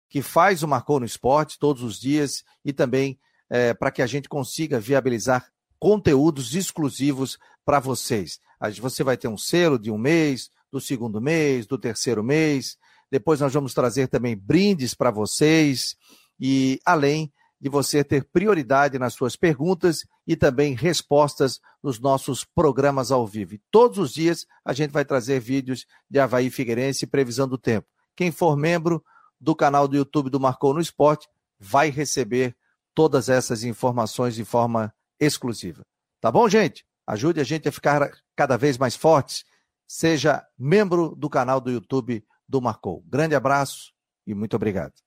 que 0.09 0.21
faz 0.21 0.63
o 0.63 0.67
Marcou 0.67 0.99
no 0.99 1.05
Esporte 1.05 1.59
todos 1.59 1.83
os 1.83 1.99
dias 1.99 2.45
e 2.63 2.71
também 2.71 3.19
é, 3.49 3.73
para 3.73 3.91
que 3.91 4.01
a 4.01 4.07
gente 4.07 4.29
consiga 4.29 4.79
viabilizar 4.79 5.51
conteúdos 5.77 6.55
exclusivos 6.55 7.37
para 7.67 7.81
vocês. 7.81 8.39
Você 8.79 9.03
vai 9.03 9.17
ter 9.17 9.27
um 9.27 9.37
selo 9.37 9.77
de 9.77 9.91
um 9.91 9.97
mês, 9.97 10.49
do 10.71 10.79
segundo 10.79 11.19
mês, 11.19 11.67
do 11.67 11.77
terceiro 11.77 12.23
mês. 12.23 12.77
Depois 13.11 13.41
nós 13.41 13.53
vamos 13.53 13.73
trazer 13.73 14.07
também 14.07 14.37
brindes 14.37 14.95
para 14.95 15.11
vocês 15.11 15.97
e 16.39 16.79
além 16.85 17.29
de 17.59 17.67
você 17.67 18.05
ter 18.05 18.23
prioridade 18.23 18.97
nas 18.97 19.15
suas 19.15 19.35
perguntas 19.35 20.05
e 20.25 20.37
também 20.37 20.75
respostas 20.75 21.59
nos 21.83 21.99
nossos 21.99 22.45
programas 22.45 23.11
ao 23.11 23.27
vivo. 23.27 23.55
E 23.55 23.61
todos 23.69 23.97
os 23.97 24.13
dias 24.13 24.47
a 24.63 24.71
gente 24.71 24.91
vai 24.91 25.03
trazer 25.03 25.41
vídeos 25.41 25.85
de 26.09 26.19
Havaí 26.19 26.49
Figueirense 26.49 27.03
e 27.03 27.07
previsão 27.07 27.49
do 27.49 27.57
tempo. 27.57 27.87
Quem 28.15 28.31
for 28.31 28.55
membro 28.55 29.03
do 29.41 29.53
canal 29.53 29.89
do 29.89 29.97
YouTube 29.97 30.29
do 30.29 30.39
Marcou 30.39 30.73
no 30.73 30.79
Esporte 30.79 31.27
vai 31.59 31.89
receber 31.89 32.55
todas 32.95 33.27
essas 33.27 33.65
informações 33.65 34.35
de 34.35 34.45
forma 34.45 34.93
exclusiva. 35.19 35.85
Tá 36.21 36.31
bom, 36.31 36.47
gente? 36.47 36.85
Ajude 37.07 37.39
a 37.39 37.43
gente 37.43 37.69
a 37.69 37.71
ficar 37.71 38.11
cada 38.35 38.57
vez 38.57 38.77
mais 38.77 38.95
fortes. 38.95 39.45
Seja 39.87 40.45
membro 40.59 41.15
do 41.15 41.29
canal 41.29 41.61
do 41.61 41.71
YouTube 41.71 42.23
do 42.47 42.61
Marcou. 42.61 43.01
Grande 43.07 43.33
abraço 43.33 43.93
e 44.25 44.33
muito 44.35 44.55
obrigado. 44.55 45.06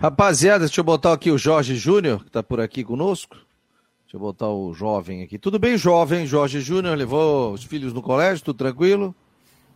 Rapaziada, 0.00 0.66
deixa 0.66 0.80
eu 0.80 0.84
botar 0.84 1.12
aqui 1.12 1.30
o 1.30 1.38
Jorge 1.38 1.76
Júnior, 1.76 2.20
que 2.20 2.28
está 2.28 2.42
por 2.42 2.60
aqui 2.60 2.84
conosco. 2.84 3.36
Deixa 4.04 4.16
eu 4.16 4.20
botar 4.20 4.48
o 4.48 4.72
jovem 4.74 5.22
aqui. 5.22 5.38
Tudo 5.38 5.58
bem, 5.58 5.76
jovem? 5.76 6.26
Jorge 6.26 6.60
Júnior 6.60 6.96
levou 6.96 7.52
os 7.52 7.64
filhos 7.64 7.92
no 7.92 8.02
colégio, 8.02 8.44
tudo 8.44 8.56
tranquilo? 8.56 9.14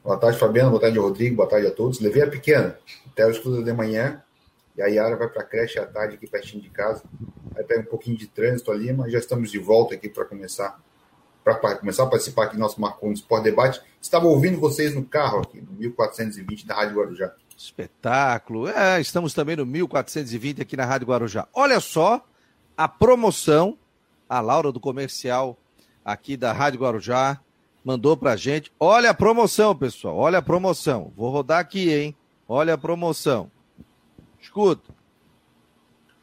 Boa 0.03 0.17
tarde, 0.17 0.39
Fabiano. 0.39 0.71
Boa 0.71 0.81
tarde, 0.81 0.99
Rodrigo. 0.99 1.37
Boa 1.37 1.49
tarde 1.49 1.67
a 1.67 1.71
todos. 1.71 2.01
Levei 2.01 2.23
a 2.23 2.27
pequena 2.29 2.79
até 3.11 3.27
o 3.27 3.31
estudo 3.31 3.63
de 3.63 3.73
manhã. 3.73 4.23
E 4.77 4.83
a 4.83 4.87
Yara 4.87 5.17
vai 5.17 5.29
para 5.29 5.43
a 5.43 5.45
creche 5.45 5.79
à 5.79 5.87
tarde, 5.87 6.15
aqui 6.15 6.27
pertinho 6.27 6.63
de 6.63 6.71
casa. 6.71 7.03
Aí 7.57 7.65
pega 7.65 7.81
um 7.81 7.87
pouquinho 7.87 8.17
de 8.17 8.29
trânsito 8.29 8.71
ali, 8.71 8.93
mas 8.93 9.11
já 9.13 9.19
estamos 9.19 9.51
de 9.51 9.59
volta 9.59 9.95
aqui 9.95 10.09
para 10.09 10.25
começar 10.25 10.79
para 11.43 11.77
começar 11.77 12.03
a 12.03 12.07
participar 12.07 12.45
aqui 12.45 12.57
do 12.57 12.61
nosso 12.61 12.81
Marconi 12.81 13.15
Sport 13.15 13.43
Debate. 13.43 13.81
Estava 14.01 14.27
ouvindo 14.27 14.61
vocês 14.61 14.95
no 14.95 15.03
carro 15.03 15.41
aqui, 15.41 15.61
no 15.61 15.73
1420 15.73 16.67
da 16.67 16.75
Rádio 16.75 16.97
Guarujá. 16.97 17.33
Espetáculo. 17.59 18.69
É, 18.69 19.01
estamos 19.01 19.35
também 19.35 19.57
no 19.57 19.67
1420 19.67 20.63
aqui 20.63 20.77
na 20.77 20.85
Rádio 20.85 21.09
Guarujá. 21.09 21.49
Olha 21.53 21.81
só 21.81 22.25
a 22.77 22.87
promoção, 22.87 23.77
a 24.29 24.41
Laura 24.41 24.71
do 24.71 24.79
comercial 24.79 25.59
aqui 26.05 26.37
da 26.37 26.53
Rádio 26.53 26.79
Guarujá 26.81 27.41
mandou 27.85 28.17
pra 28.17 28.37
gente. 28.37 28.71
Olha 28.79 29.11
a 29.11 29.15
promoção, 29.15 29.75
pessoal. 29.75 30.17
Olha 30.17 30.39
a 30.39 30.43
promoção. 30.43 31.13
Vou 31.17 31.31
rodar 31.31 31.59
aqui, 31.59 31.93
hein? 31.93 32.17
Olha 32.49 32.75
a 32.75 32.79
promoção. 32.79 33.51
Escuta. 34.41 34.95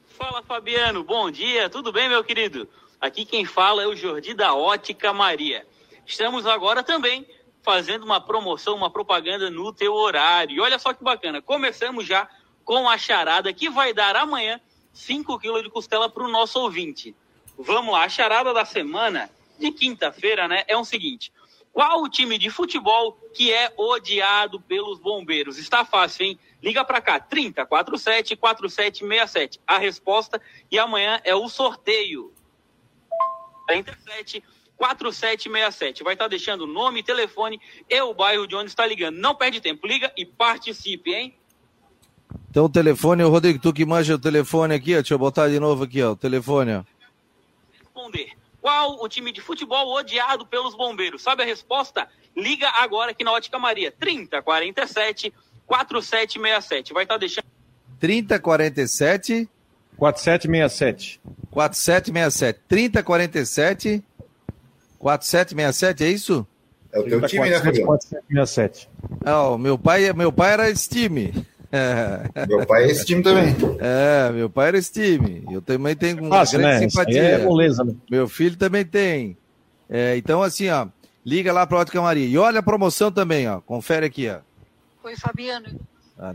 Fala, 0.08 0.42
Fabiano. 0.42 1.04
Bom 1.04 1.30
dia. 1.30 1.70
Tudo 1.70 1.92
bem, 1.92 2.08
meu 2.08 2.24
querido? 2.24 2.66
Aqui 3.02 3.26
quem 3.26 3.44
fala 3.44 3.84
é 3.84 3.88
o 3.88 3.96
Jordi 3.96 4.34
da 4.34 4.56
Ótica 4.56 5.12
Maria. 5.12 5.68
Estamos 6.06 6.46
agora 6.46 6.82
também 6.82 7.28
fazendo 7.66 8.04
uma 8.04 8.22
promoção, 8.22 8.76
uma 8.76 8.92
propaganda 8.92 9.50
no 9.50 9.74
teu 9.74 9.94
horário. 9.94 10.56
E 10.56 10.62
olha 10.62 10.78
só 10.78 10.94
que 10.94 11.04
bacana, 11.04 11.42
começamos 11.42 12.06
já 12.06 12.30
com 12.64 12.88
a 12.88 12.98
charada 12.98 13.52
que 13.52 13.70
vai 13.70 13.92
dar 13.92 14.16
amanhã 14.16 14.62
5 14.94 15.40
quilos 15.40 15.64
de 15.64 15.70
costela 15.70 16.08
para 16.08 16.24
o 16.24 16.30
nosso 16.30 16.60
ouvinte. 16.60 17.16
Vamos 17.58 17.94
lá, 17.94 18.04
a 18.04 18.10
charada 18.10 18.54
da 18.54 18.64
semana 18.64 19.30
de 19.58 19.72
quinta-feira, 19.72 20.48
né, 20.48 20.64
é 20.68 20.78
o 20.78 20.86
seguinte. 20.86 21.34
Qual 21.74 22.04
o 22.04 22.10
time 22.10 22.38
de 22.38 22.50
futebol 22.50 23.18
que 23.34 23.52
é 23.52 23.74
odiado 23.76 24.62
pelos 24.62 25.00
bombeiros? 25.00 25.58
Está 25.58 25.84
fácil, 25.84 26.26
hein? 26.26 26.40
Liga 26.64 26.86
para 26.86 27.02
cá, 27.02 27.20
30 27.20 27.66
47 27.66 28.36
4767. 28.38 29.60
A 29.68 29.78
resposta 29.78 30.42
e 30.72 30.80
amanhã 30.80 31.20
é 31.26 31.36
o 31.36 31.50
sorteio. 31.50 32.34
37 33.68 34.42
4767. 34.78 36.04
Vai 36.04 36.14
estar 36.14 36.28
deixando 36.28 36.62
o 36.62 36.68
nome, 36.68 37.04
telefone 37.04 37.60
e 37.90 38.02
o 38.02 38.14
bairro 38.14 38.48
de 38.48 38.56
onde 38.56 38.70
está 38.70 38.86
ligando. 38.86 39.18
Não 39.18 39.36
perde 39.36 39.62
tempo, 39.62 39.88
liga 39.88 40.12
e 40.18 40.26
participe, 40.26 41.14
hein? 41.14 41.36
Então 42.50 42.66
o 42.66 42.70
telefone, 42.70 43.24
Rodrigo, 43.24 43.60
tu 43.60 43.74
que 43.74 43.86
manja 43.86 44.16
o 44.16 44.20
telefone 44.20 44.74
aqui, 44.74 44.94
ó, 44.94 44.98
deixa 44.98 45.14
eu 45.14 45.20
botar 45.20 45.50
de 45.50 45.60
novo 45.60 45.84
aqui, 45.84 46.02
ó, 46.02 46.12
o 46.12 46.16
telefone, 46.16 46.76
ó. 46.76 46.84
Responder. 47.78 48.32
Qual 48.62 49.04
o 49.04 49.08
time 49.08 49.32
de 49.32 49.42
futebol 49.42 49.94
odiado 49.94 50.46
pelos 50.46 50.74
bombeiros? 50.74 51.22
Sabe 51.22 51.44
a 51.44 51.46
resposta? 51.46 52.08
Liga 52.36 52.68
agora 52.70 53.12
aqui 53.12 53.24
na 53.24 53.32
Ótica 53.32 53.60
Maria. 53.60 53.92
30 53.92 54.42
47 54.42 55.34
4767. 55.68 56.94
Vai 56.94 57.04
estar 57.04 57.18
deixando. 57.18 57.46
30 58.00 58.40
47 58.40 59.50
4767. 59.98 61.22
4767. 61.52 62.60
30 62.68 63.04
47 63.04 64.04
4767, 65.00 66.04
é 66.04 66.10
isso? 66.10 66.48
É 66.92 67.00
o 67.00 67.04
teu 67.04 67.22
time, 67.28 67.50
né, 67.50 67.60
Fabiano? 67.60 67.88
4767. 67.88 68.90
Oh, 69.26 69.58
meu 69.58 69.78
pai, 69.78 70.12
meu 70.14 70.32
pai 70.32 70.54
era 70.54 70.70
esse 70.70 70.90
time. 70.90 71.34
Meu 72.48 72.66
pai 72.66 72.86
é 72.86 72.88
esse 72.88 73.06
time 73.06 73.22
também. 73.22 73.54
É, 73.80 74.32
meu 74.32 74.50
pai 74.50 74.70
era 74.70 74.78
esse 74.78 74.94
time. 74.94 75.44
Eu 75.52 75.62
também 75.62 75.94
tenho 75.94 76.22
uma 76.22 76.38
Fácil, 76.38 76.60
grande 76.60 76.86
né? 76.86 76.90
simpatia. 76.90 77.22
É 77.22 77.38
moleza, 77.44 77.84
né? 77.84 77.94
Meu 78.10 78.30
filho 78.30 78.56
também 78.56 78.86
tem. 78.86 79.38
É, 79.90 80.16
então, 80.16 80.42
assim, 80.42 80.70
ó, 80.70 80.88
liga 81.26 81.52
lá 81.52 81.66
para 81.68 81.80
Ótica 81.80 82.02
Maria. 82.02 82.26
E 82.26 82.38
olha 82.38 82.60
a 82.60 82.64
promoção 82.64 83.12
também, 83.12 83.50
ó. 83.50 83.60
Confere 83.60 84.06
aqui, 84.06 84.30
ó. 84.30 84.40
Oi, 85.04 85.16
Fabiano. 85.18 85.80
Ah, 86.18 86.34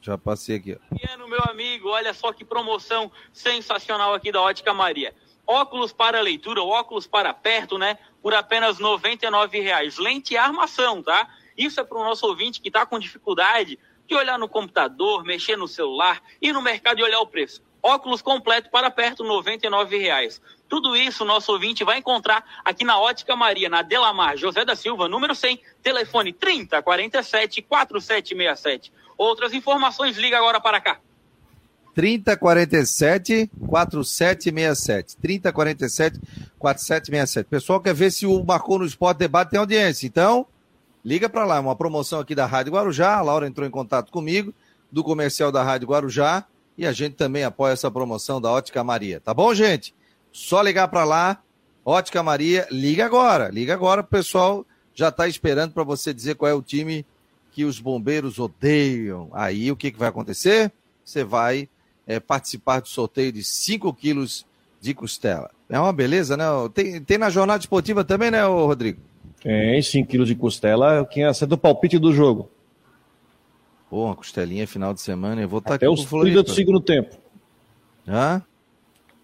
já 0.00 0.16
passei 0.16 0.56
aqui, 0.56 0.76
ó. 0.76 0.88
Fabiano, 0.88 1.28
meu 1.28 1.40
amigo, 1.48 1.88
olha 1.88 2.14
só 2.14 2.32
que 2.32 2.44
promoção 2.44 3.10
sensacional 3.32 4.14
aqui 4.14 4.30
da 4.30 4.40
Ótica 4.40 4.72
Maria. 4.72 5.12
Óculos 5.50 5.94
para 5.94 6.20
leitura, 6.20 6.62
óculos 6.62 7.06
para 7.06 7.32
perto, 7.32 7.78
né? 7.78 7.96
Por 8.20 8.34
apenas 8.34 8.76
R$ 8.78 9.60
reais. 9.62 9.96
Lente 9.96 10.34
e 10.34 10.36
armação, 10.36 11.02
tá? 11.02 11.26
Isso 11.56 11.80
é 11.80 11.84
para 11.84 11.96
o 11.96 12.04
nosso 12.04 12.26
ouvinte 12.26 12.60
que 12.60 12.68
está 12.68 12.84
com 12.84 12.98
dificuldade 12.98 13.78
de 14.06 14.14
olhar 14.14 14.38
no 14.38 14.46
computador, 14.46 15.24
mexer 15.24 15.56
no 15.56 15.66
celular, 15.66 16.22
ir 16.42 16.52
no 16.52 16.60
mercado 16.60 17.00
e 17.00 17.02
olhar 17.02 17.20
o 17.20 17.26
preço. 17.26 17.62
Óculos 17.82 18.20
completo 18.20 18.68
para 18.68 18.90
perto, 18.90 19.22
R$ 19.22 19.98
reais. 19.98 20.38
Tudo 20.68 20.94
isso 20.94 21.24
nosso 21.24 21.50
ouvinte 21.50 21.82
vai 21.82 21.96
encontrar 21.96 22.44
aqui 22.62 22.84
na 22.84 23.00
Ótica 23.00 23.34
Maria, 23.34 23.70
na 23.70 23.80
Delamar 23.80 24.36
José 24.36 24.66
da 24.66 24.76
Silva, 24.76 25.08
número 25.08 25.34
100, 25.34 25.62
telefone 25.82 26.30
30 26.30 26.82
47 26.82 27.62
4767. 27.62 28.92
Outras 29.16 29.54
informações, 29.54 30.18
liga 30.18 30.36
agora 30.36 30.60
para 30.60 30.78
cá. 30.78 31.00
3047 31.98 33.50
4767. 33.66 35.16
3047 35.16 36.20
4767. 36.56 37.46
Pessoal 37.48 37.80
quer 37.80 37.94
ver 37.94 38.12
se 38.12 38.24
o 38.24 38.44
Marcou 38.44 38.78
no 38.78 38.84
Esporte 38.84 39.18
Debate 39.18 39.50
tem 39.50 39.58
audiência. 39.58 40.06
Então, 40.06 40.46
Liga 41.04 41.26
para 41.26 41.46
lá, 41.46 41.58
uma 41.58 41.76
promoção 41.76 42.20
aqui 42.20 42.34
da 42.34 42.44
Rádio 42.44 42.74
Guarujá. 42.74 43.16
A 43.16 43.22
Laura 43.22 43.46
entrou 43.46 43.66
em 43.66 43.70
contato 43.70 44.12
comigo, 44.12 44.52
do 44.92 45.02
comercial 45.02 45.50
da 45.50 45.62
Rádio 45.62 45.88
Guarujá, 45.88 46.44
e 46.76 46.86
a 46.86 46.92
gente 46.92 47.14
também 47.14 47.44
apoia 47.44 47.72
essa 47.72 47.90
promoção 47.90 48.40
da 48.40 48.50
Ótica 48.50 48.84
Maria. 48.84 49.18
Tá 49.18 49.32
bom, 49.32 49.54
gente? 49.54 49.94
Só 50.30 50.60
ligar 50.60 50.86
para 50.88 51.04
lá, 51.04 51.42
Ótica 51.82 52.22
Maria, 52.22 52.66
liga 52.70 53.06
agora, 53.06 53.48
liga 53.48 53.72
agora, 53.72 54.02
o 54.02 54.04
pessoal 54.04 54.66
já 54.94 55.08
está 55.08 55.26
esperando 55.26 55.72
para 55.72 55.82
você 55.82 56.12
dizer 56.12 56.34
qual 56.34 56.50
é 56.50 56.54
o 56.54 56.60
time 56.60 57.06
que 57.52 57.64
os 57.64 57.80
bombeiros 57.80 58.38
odeiam. 58.38 59.30
Aí 59.32 59.72
o 59.72 59.76
que, 59.76 59.90
que 59.90 59.98
vai 59.98 60.08
acontecer? 60.08 60.70
Você 61.04 61.24
vai 61.24 61.68
é, 62.08 62.18
participar 62.18 62.80
do 62.80 62.88
sorteio 62.88 63.30
de 63.30 63.44
5 63.44 63.92
quilos 63.92 64.46
de 64.80 64.94
costela. 64.94 65.50
É 65.68 65.78
uma 65.78 65.92
beleza, 65.92 66.36
né? 66.36 66.44
Tem, 66.72 67.00
tem 67.02 67.18
na 67.18 67.28
jornada 67.28 67.60
esportiva 67.60 68.02
também, 68.02 68.30
né, 68.30 68.42
Rodrigo? 68.44 68.98
Tem 69.42 69.80
5 69.80 70.08
quilos 70.08 70.26
de 70.26 70.34
costela, 70.34 71.04
que 71.04 71.20
ia 71.20 71.34
ser 71.34 71.46
do 71.46 71.58
palpite 71.58 71.98
do 71.98 72.10
jogo. 72.10 72.48
Pô, 73.90 74.06
uma 74.06 74.16
costelinha 74.16 74.66
final 74.66 74.94
de 74.94 75.02
semana, 75.02 75.42
eu 75.42 75.48
vou 75.48 75.58
estar 75.58 75.70
tá 75.70 75.74
Até 75.76 75.88
os 75.88 76.04
30 76.06 76.42
do 76.42 76.50
segundo 76.50 76.80
tempo. 76.80 77.16
Hã? 78.06 78.42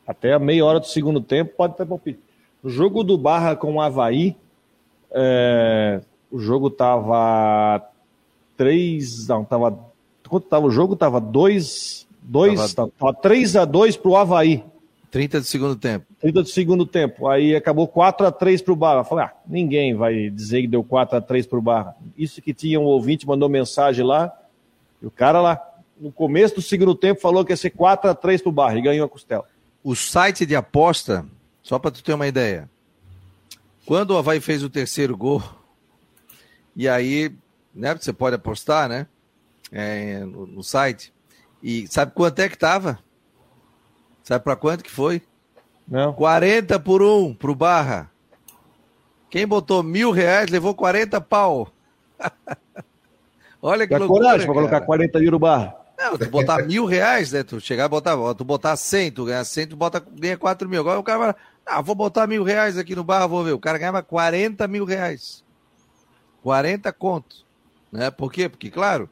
Até 0.07 0.35
a 0.35 0.39
meia 0.39 0.65
hora 0.65 0.79
do 0.79 0.87
segundo 0.87 1.21
tempo 1.23 1.55
pode 1.57 1.77
ter 1.77 1.87
palpite. 1.87 2.21
O 2.63 2.69
jogo 2.69 3.03
do 3.03 3.17
Barra 3.17 3.57
com 3.57 3.75
o 3.75 3.81
Havaí, 3.81 4.37
é, 5.11 6.03
o 6.31 6.39
jogo 6.39 6.69
tava 6.69 7.83
3. 8.57 9.29
Não, 9.29 9.45
tava. 9.45 9.79
Quanto 10.29 10.49
tava 10.49 10.67
o 10.67 10.71
jogo? 10.71 10.97
Tava 10.97 11.21
2. 11.21 12.07
2. 12.25 12.75
Tava, 12.75 12.91
tava 12.99 13.15
3 13.15 13.57
a 13.57 13.65
2 13.65 13.97
pro 13.97 14.17
Havaí. 14.17 14.65
30 15.15 15.41
do 15.41 15.47
segundo 15.47 15.77
tempo. 15.77 16.07
30 16.21 16.43
do 16.43 16.49
segundo 16.49 16.85
tempo. 16.85 17.29
Aí 17.29 17.55
acabou 17.55 17.87
4 17.87 18.27
a 18.27 18.33
3 18.33 18.61
para 18.63 18.73
o 18.73 18.77
Barra. 18.77 19.05
Falei, 19.05 19.27
ah, 19.27 19.33
ninguém 19.47 19.95
vai 19.95 20.29
dizer 20.29 20.63
que 20.63 20.67
deu 20.67 20.83
4 20.83 21.19
a 21.19 21.21
3 21.21 21.47
para 21.47 21.59
o 21.59 21.63
Barra. 21.63 21.95
Isso 22.19 22.43
que 22.43 22.53
tinha 22.53 22.81
um 22.81 22.85
ouvinte, 22.85 23.25
mandou 23.25 23.49
mensagem 23.49 24.05
lá. 24.05 24.37
E 25.01 25.07
o 25.07 25.13
cara 25.13 25.41
lá, 25.41 25.61
no 26.01 26.11
começo 26.11 26.57
do 26.57 26.63
segundo 26.63 26.97
tempo, 26.97 27.21
falou 27.21 27.45
que 27.45 27.53
ia 27.53 27.57
ser 27.57 27.71
4 27.71 28.11
a 28.11 28.15
3 28.15 28.43
para 28.43 28.49
o 28.49 28.53
Barra 28.53 28.77
e 28.77 28.83
ganhou 28.83 29.07
a 29.07 29.09
costela. 29.09 29.45
O 29.85 29.95
site 29.95 30.45
de 30.45 30.57
aposta, 30.57 31.25
só 31.63 31.79
para 31.79 31.93
tu 31.93 32.03
ter 32.03 32.15
uma 32.15 32.27
ideia, 32.27 32.69
quando 33.87 34.11
o 34.11 34.17
Havaí 34.17 34.41
fez 34.41 34.65
o 34.65 34.71
terceiro 34.71 35.17
gol, 35.17 35.41
e 36.75 36.89
aí, 36.89 37.31
né, 37.73 37.95
você 37.95 38.13
pode 38.13 38.35
apostar, 38.35 38.89
né, 38.89 39.07
é, 39.71 40.25
no, 40.25 40.45
no 40.45 40.63
site, 40.65 41.14
e 41.67 41.87
sabe 41.89 42.13
quanto 42.13 42.41
é 42.41 42.49
que 42.51 42.59
tava? 42.59 42.99
Sabe 44.23 44.45
para 44.45 44.55
quanto 44.55 44.85
que 44.85 44.91
foi? 44.91 45.23
Não. 45.89 46.13
40 46.13 46.79
por 46.79 47.03
um 47.03 47.33
pro 47.33 47.55
Barra. 47.55 48.11
Quem 49.31 49.47
botou 49.47 49.83
mil 49.83 50.11
reais 50.11 50.51
levou 50.51 50.75
40 50.75 51.19
pau. 51.23 51.73
Olha 53.63 53.87
que 53.87 53.95
Dá 53.95 53.99
loucura, 53.99 54.25
coragem 54.25 54.47
para 54.47 54.55
colocar 54.55 54.81
40 54.83 55.19
mil 55.21 55.31
no 55.31 55.39
Barra. 55.39 55.75
Não, 55.97 56.19
tu 56.19 56.29
botar 56.29 56.63
mil 56.67 56.85
reais, 56.85 57.33
né? 57.33 57.43
Tu 57.43 57.59
chegar 57.63 57.87
e 57.87 57.89
botar, 57.89 58.15
tu 58.35 58.45
botar 58.45 58.77
100, 58.77 59.13
tu 59.13 59.25
ganha 59.25 59.43
100, 59.43 59.69
tu 59.69 59.77
bota, 59.77 60.01
ganha 60.01 60.37
4 60.37 60.69
mil. 60.69 60.81
Agora 60.81 61.01
o 61.01 61.03
cara 61.03 61.19
vai, 61.19 61.35
ah, 61.65 61.81
vou 61.81 61.95
botar 61.95 62.27
mil 62.27 62.45
reais 62.45 62.77
aqui 62.77 62.95
no 62.95 63.03
Barra, 63.03 63.27
vou 63.27 63.43
ver. 63.43 63.53
O 63.53 63.59
cara 63.59 63.79
ganhava 63.79 64.03
40 64.03 64.69
mil 64.69 64.85
reais. 64.85 65.43
40 66.43 66.93
contos. 66.93 67.47
Né? 67.91 68.11
Por 68.11 68.31
quê? 68.31 68.51
Porque, 68.51 68.71
claro, 68.71 69.09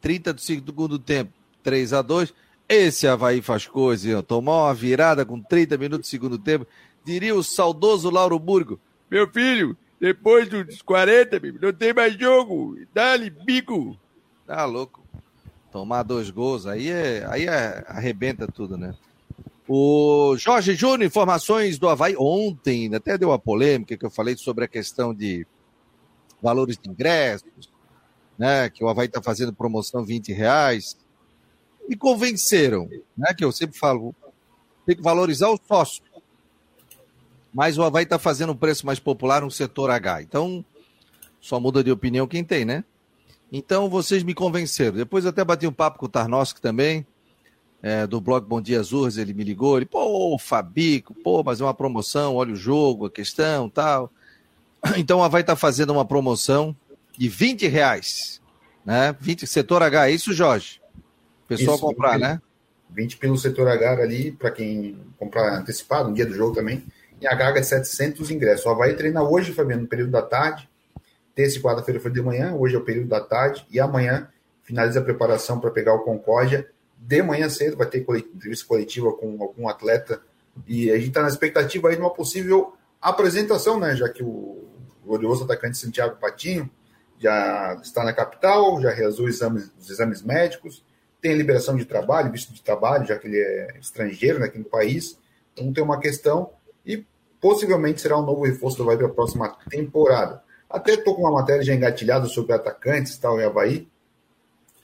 30 0.00 0.32
do 0.32 0.40
segundo 0.40 0.98
tempo, 0.98 1.32
3 1.62 1.92
a 1.92 2.02
2 2.02 2.32
esse 2.70 3.08
Havaí 3.08 3.42
faz 3.42 3.66
coisa, 3.66 4.22
tomar 4.22 4.66
uma 4.66 4.74
virada 4.74 5.26
com 5.26 5.42
30 5.42 5.76
minutos 5.76 6.06
do 6.06 6.10
segundo 6.10 6.38
tempo. 6.38 6.64
Diria 7.04 7.34
o 7.34 7.42
saudoso 7.42 8.08
Lauro 8.08 8.38
Burgo: 8.38 8.78
Meu 9.10 9.28
filho, 9.28 9.76
depois 9.98 10.48
dos 10.48 10.80
40, 10.80 11.40
não 11.60 11.72
tem 11.72 11.92
mais 11.92 12.14
jogo. 12.14 12.78
Dá-lhe 12.94 13.28
bico. 13.28 13.98
Tá 14.46 14.64
louco. 14.66 15.02
Tomar 15.72 16.04
dois 16.04 16.30
gols, 16.30 16.64
aí, 16.64 16.90
é, 16.90 17.26
aí 17.28 17.46
é, 17.48 17.84
arrebenta 17.88 18.46
tudo, 18.46 18.78
né? 18.78 18.94
O 19.66 20.36
Jorge 20.36 20.74
Júnior, 20.76 21.02
informações 21.02 21.76
do 21.76 21.88
Havaí. 21.88 22.14
Ontem 22.16 22.94
até 22.94 23.18
deu 23.18 23.30
uma 23.30 23.38
polêmica 23.38 23.96
que 23.96 24.06
eu 24.06 24.10
falei 24.10 24.36
sobre 24.36 24.64
a 24.64 24.68
questão 24.68 25.12
de 25.12 25.44
valores 26.40 26.78
de 26.78 26.88
ingressos, 26.88 27.68
né? 28.38 28.70
Que 28.70 28.84
o 28.84 28.88
Havaí 28.88 29.06
está 29.06 29.20
fazendo 29.20 29.52
promoção 29.52 30.04
20 30.04 30.32
reais 30.32 30.96
me 31.88 31.96
convenceram, 31.96 32.88
né? 33.16 33.34
Que 33.34 33.44
eu 33.44 33.52
sempre 33.52 33.78
falo, 33.78 34.14
tem 34.86 34.96
que 34.96 35.02
valorizar 35.02 35.48
o 35.48 35.58
sócio. 35.66 36.02
Mas 37.52 37.76
o 37.76 37.82
Havaí 37.82 38.04
está 38.04 38.18
fazendo 38.18 38.52
um 38.52 38.56
preço 38.56 38.86
mais 38.86 38.98
popular 38.98 39.42
no 39.42 39.50
setor 39.50 39.90
H. 39.90 40.22
Então, 40.22 40.64
só 41.40 41.58
muda 41.58 41.82
de 41.82 41.90
opinião 41.90 42.26
quem 42.26 42.44
tem, 42.44 42.64
né? 42.64 42.84
Então, 43.52 43.88
vocês 43.88 44.22
me 44.22 44.34
convenceram. 44.34 44.96
Depois 44.96 45.26
até 45.26 45.44
bati 45.44 45.66
um 45.66 45.72
papo 45.72 45.98
com 45.98 46.06
o 46.06 46.08
Tarnowski 46.08 46.60
também, 46.60 47.04
é, 47.82 48.06
do 48.06 48.20
blog 48.20 48.46
Bom 48.46 48.60
Dia 48.60 48.78
Azures, 48.78 49.16
ele 49.16 49.34
me 49.34 49.42
ligou, 49.42 49.76
ele, 49.76 49.86
pô, 49.86 50.38
Fabico, 50.38 51.14
pô, 51.14 51.42
mas 51.42 51.60
é 51.60 51.64
uma 51.64 51.74
promoção, 51.74 52.36
olha 52.36 52.52
o 52.52 52.56
jogo, 52.56 53.06
a 53.06 53.10
questão, 53.10 53.68
tal. 53.68 54.10
Então, 54.96 55.18
o 55.18 55.22
Havaí 55.22 55.42
está 55.42 55.54
fazendo 55.54 55.92
uma 55.92 56.06
promoção 56.06 56.74
de 57.18 57.28
20 57.28 57.66
reais, 57.66 58.40
né? 58.84 59.14
20, 59.20 59.46
setor 59.46 59.82
H, 59.82 60.08
é 60.08 60.12
isso, 60.12 60.32
Jorge? 60.32 60.79
Pessoal 61.50 61.76
Isso, 61.76 61.86
comprar, 61.86 62.12
20, 62.12 62.20
né? 62.20 62.42
20 62.90 63.16
pelo 63.16 63.36
setor 63.36 63.68
H 63.68 64.02
ali, 64.02 64.32
para 64.32 64.50
quem 64.50 64.96
comprar 65.18 65.58
antecipado, 65.58 66.08
no 66.08 66.14
dia 66.14 66.26
do 66.26 66.34
jogo 66.34 66.54
também. 66.54 66.84
E 67.20 67.26
a 67.26 67.34
Gaga 67.34 67.58
é 67.58 67.62
700 67.62 68.30
ingressos. 68.30 68.64
O 68.64 68.70
Havaí 68.70 68.94
treina 68.94 69.22
hoje, 69.22 69.52
Fabiano, 69.52 69.82
no 69.82 69.88
período 69.88 70.12
da 70.12 70.22
tarde. 70.22 70.68
terça 71.34 71.58
e 71.58 71.60
quarta-feira 71.60 72.00
foi 72.00 72.10
de 72.10 72.22
manhã, 72.22 72.54
hoje 72.54 72.74
é 72.74 72.78
o 72.78 72.84
período 72.84 73.08
da 73.08 73.20
tarde, 73.20 73.66
e 73.70 73.80
amanhã 73.80 74.28
finaliza 74.62 75.00
a 75.00 75.02
preparação 75.02 75.58
para 75.58 75.70
pegar 75.70 75.94
o 75.94 76.00
Concórdia. 76.00 76.68
De 76.96 77.22
manhã 77.22 77.48
cedo 77.48 77.76
vai 77.76 77.86
ter 77.86 77.98
entrevista 77.98 78.66
coletiva 78.66 79.12
com 79.12 79.42
algum 79.42 79.68
atleta, 79.68 80.20
e 80.66 80.90
a 80.90 80.96
gente 80.96 81.08
está 81.08 81.22
na 81.22 81.28
expectativa 81.28 81.88
aí 81.88 81.96
de 81.96 82.00
uma 82.00 82.12
possível 82.12 82.74
apresentação, 83.00 83.78
né? 83.78 83.96
Já 83.96 84.08
que 84.08 84.22
o 84.22 84.68
glorioso 85.04 85.44
atacante 85.44 85.78
Santiago 85.78 86.16
Patinho 86.16 86.70
já 87.18 87.78
está 87.82 88.04
na 88.04 88.12
capital, 88.12 88.80
já 88.80 88.90
realizou 88.90 89.28
exames, 89.28 89.70
os 89.78 89.90
exames 89.90 90.22
médicos, 90.22 90.84
tem 91.20 91.34
liberação 91.34 91.76
de 91.76 91.84
trabalho, 91.84 92.32
visto 92.32 92.52
de 92.52 92.62
trabalho, 92.62 93.06
já 93.06 93.18
que 93.18 93.26
ele 93.26 93.38
é 93.38 93.78
estrangeiro 93.80 94.38
né, 94.38 94.46
aqui 94.46 94.58
no 94.58 94.64
país. 94.64 95.18
Então 95.52 95.72
tem 95.72 95.84
uma 95.84 96.00
questão 96.00 96.50
e 96.84 97.04
possivelmente 97.40 98.00
será 98.00 98.18
um 98.18 98.24
novo 98.24 98.44
reforço 98.44 98.78
do 98.78 98.84
Havaí 98.84 98.96
para 98.96 99.06
a 99.06 99.10
próxima 99.10 99.56
temporada. 99.68 100.42
Até 100.68 100.94
estou 100.94 101.14
com 101.14 101.22
uma 101.22 101.32
matéria 101.32 101.62
já 101.62 101.74
engatilhada 101.74 102.26
sobre 102.26 102.52
atacantes 102.52 103.18
tal 103.18 103.40
em 103.40 103.44
Havaí. 103.44 103.88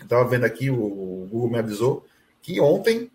Estava 0.01 0.29
vendo 0.29 0.45
aqui, 0.45 0.71
o 0.71 1.27
Google 1.31 1.51
me 1.51 1.59
avisou 1.59 2.05
que 2.43 2.61
ontem, 2.61 3.11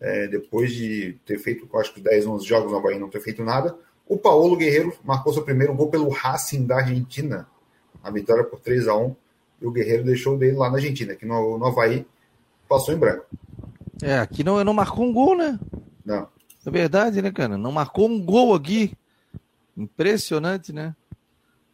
é, 0.00 0.26
depois 0.26 0.72
de 0.72 1.16
ter 1.24 1.38
feito, 1.38 1.68
acho 1.76 1.94
que 1.94 2.00
10, 2.00 2.26
11 2.26 2.46
jogos 2.46 2.72
no 2.72 2.78
Havaí 2.78 2.98
não 2.98 3.08
ter 3.08 3.20
feito 3.20 3.44
nada, 3.44 3.76
o 4.06 4.18
Paulo 4.18 4.56
Guerreiro 4.56 4.92
marcou 5.04 5.32
seu 5.32 5.42
primeiro 5.42 5.74
gol 5.74 5.88
pelo 5.88 6.08
Racing 6.08 6.66
da 6.66 6.76
Argentina. 6.76 7.48
A 8.02 8.10
vitória 8.10 8.44
por 8.44 8.60
3 8.60 8.88
a 8.88 8.96
1 8.96 9.16
E 9.62 9.66
o 9.66 9.70
Guerreiro 9.70 10.04
deixou 10.04 10.36
dele 10.36 10.56
lá 10.56 10.68
na 10.68 10.76
Argentina, 10.76 11.12
aqui 11.12 11.24
no, 11.24 11.56
no 11.58 11.66
Havaí 11.66 12.04
passou 12.68 12.94
em 12.94 12.98
branco. 12.98 13.26
É, 14.02 14.18
aqui 14.18 14.42
não, 14.42 14.62
não 14.64 14.74
marcou 14.74 15.04
um 15.04 15.12
gol, 15.12 15.36
né? 15.36 15.58
Não. 16.04 16.28
É 16.66 16.70
verdade, 16.70 17.20
né, 17.20 17.30
cara? 17.30 17.56
Não 17.56 17.72
marcou 17.72 18.08
um 18.08 18.22
gol 18.22 18.54
aqui. 18.54 18.92
Impressionante, 19.76 20.72
né? 20.72 20.94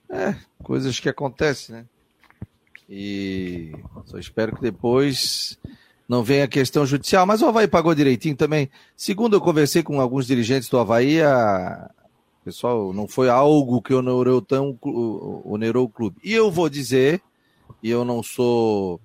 É, 0.09 0.35
coisas 0.62 0.98
que 0.98 1.09
acontecem, 1.09 1.76
né? 1.76 1.85
E 2.88 3.72
só 4.07 4.18
espero 4.18 4.57
que 4.57 4.62
depois 4.62 5.57
não 6.09 6.24
venha 6.24 6.44
a 6.44 6.48
questão 6.48 6.85
judicial, 6.85 7.24
mas 7.24 7.40
o 7.40 7.46
Havaí 7.46 7.68
pagou 7.68 7.94
direitinho 7.94 8.35
também. 8.35 8.68
Segundo 8.96 9.37
eu 9.37 9.40
conversei 9.40 9.83
com 9.83 10.00
alguns 10.00 10.26
dirigentes 10.26 10.68
do 10.68 10.76
Havaí, 10.76 11.22
a... 11.22 11.88
pessoal, 12.44 12.92
não 12.92 13.07
foi 13.07 13.29
algo 13.29 13.81
que 13.81 13.94
onerou, 13.94 14.42
tão, 14.42 14.76
onerou 15.44 15.85
o 15.85 15.88
clube. 15.88 16.16
E 16.24 16.33
eu 16.33 16.50
vou 16.50 16.68
dizer, 16.68 17.22
e 17.81 17.88
eu 17.88 18.05
não 18.05 18.24
sou 18.24 19.00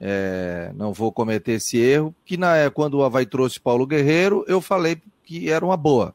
é, 0.00 0.70
não 0.74 0.92
vou 0.92 1.10
cometer 1.12 1.52
esse 1.52 1.76
erro, 1.78 2.14
que 2.24 2.36
na, 2.36 2.56
é, 2.56 2.70
quando 2.70 2.94
o 2.94 3.02
Havaí 3.02 3.26
trouxe 3.26 3.58
Paulo 3.58 3.86
Guerreiro, 3.86 4.44
eu 4.46 4.60
falei 4.60 5.00
que 5.24 5.50
era 5.50 5.64
uma 5.64 5.76
boa. 5.76 6.14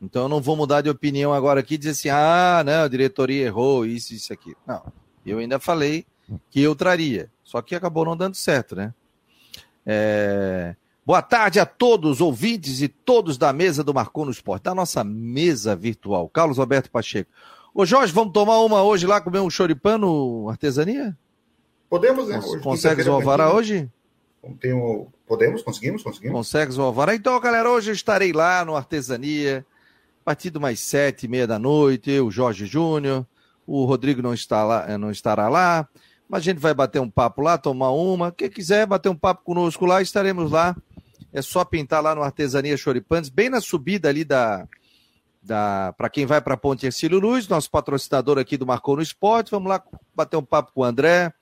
Então 0.00 0.22
eu 0.22 0.28
não 0.28 0.40
vou 0.40 0.56
mudar 0.56 0.80
de 0.80 0.90
opinião 0.90 1.32
agora 1.32 1.60
aqui 1.60 1.74
e 1.74 1.78
dizer 1.78 1.90
assim, 1.90 2.08
ah, 2.08 2.62
não, 2.64 2.84
a 2.84 2.88
diretoria 2.88 3.46
errou, 3.46 3.86
isso, 3.86 4.14
isso 4.14 4.32
aqui. 4.32 4.54
Não, 4.66 4.82
eu 5.24 5.38
ainda 5.38 5.58
falei 5.58 6.04
que 6.50 6.60
eu 6.60 6.74
traria, 6.74 7.30
só 7.44 7.60
que 7.60 7.74
acabou 7.74 8.04
não 8.04 8.16
dando 8.16 8.34
certo, 8.34 8.74
né? 8.74 8.94
É... 9.84 10.74
Boa 11.04 11.20
tarde 11.20 11.58
a 11.58 11.66
todos, 11.66 12.20
ouvintes 12.20 12.80
e 12.80 12.86
todos 12.86 13.36
da 13.36 13.52
mesa 13.52 13.82
do 13.82 13.92
Marcou 13.92 14.24
no 14.24 14.30
Esporte, 14.30 14.62
da 14.62 14.74
nossa 14.74 15.02
mesa 15.02 15.74
virtual. 15.74 16.28
Carlos 16.28 16.60
Alberto 16.60 16.88
Pacheco. 16.92 17.28
Ô 17.74 17.84
Jorge, 17.84 18.12
vamos 18.12 18.32
tomar 18.32 18.60
uma 18.60 18.84
hoje 18.84 19.04
lá, 19.04 19.20
comer 19.20 19.40
um 19.40 19.50
choripano 19.50 20.48
artesania? 20.48 21.16
Podemos, 21.92 22.26
né? 22.26 22.38
Hoje, 22.38 22.62
Consegues 22.62 23.06
o 23.06 23.12
Alvará 23.12 23.52
hoje? 23.52 23.86
Tem 24.58 24.72
o... 24.72 25.08
Podemos, 25.26 25.60
conseguimos, 25.60 26.02
conseguimos. 26.02 26.34
Consegues 26.34 26.78
o 26.78 26.82
Alvará? 26.82 27.14
Então, 27.14 27.38
galera, 27.38 27.70
hoje 27.70 27.90
eu 27.90 27.94
estarei 27.94 28.32
lá 28.32 28.64
no 28.64 28.74
Artesania, 28.74 29.62
de 30.40 30.58
mais 30.58 30.80
sete 30.80 31.24
e 31.24 31.28
meia 31.28 31.46
da 31.46 31.58
noite, 31.58 32.10
eu, 32.10 32.30
Jorge 32.30 32.64
Júnior, 32.64 33.26
o 33.66 33.84
Rodrigo 33.84 34.22
não, 34.22 34.32
está 34.32 34.64
lá, 34.64 34.86
eh, 34.88 34.96
não 34.96 35.10
estará 35.10 35.50
lá, 35.50 35.86
mas 36.26 36.38
a 36.38 36.44
gente 36.44 36.56
vai 36.56 36.72
bater 36.72 36.98
um 36.98 37.10
papo 37.10 37.42
lá, 37.42 37.58
tomar 37.58 37.90
uma. 37.90 38.32
Quem 38.32 38.48
quiser 38.48 38.86
bater 38.86 39.10
um 39.10 39.14
papo 39.14 39.44
conosco 39.44 39.84
lá, 39.84 40.00
estaremos 40.00 40.50
lá. 40.50 40.74
É 41.30 41.42
só 41.42 41.62
pintar 41.62 42.02
lá 42.02 42.14
no 42.14 42.22
Artesania 42.22 42.74
Choripanes, 42.74 43.28
bem 43.28 43.50
na 43.50 43.60
subida 43.60 44.08
ali 44.08 44.24
da, 44.24 44.66
da 45.42 45.92
para 45.98 46.08
quem 46.08 46.24
vai 46.24 46.40
para 46.40 46.54
a 46.54 46.56
Ponte 46.56 46.86
Ercílio 46.86 47.20
Luz, 47.20 47.46
nosso 47.48 47.70
patrocinador 47.70 48.38
aqui 48.38 48.56
do 48.56 48.66
Marcou 48.66 48.96
no 48.96 49.02
Esporte. 49.02 49.50
Vamos 49.50 49.68
lá 49.68 49.82
bater 50.14 50.38
um 50.38 50.42
papo 50.42 50.72
com 50.72 50.80
o 50.80 50.84
André, 50.84 51.34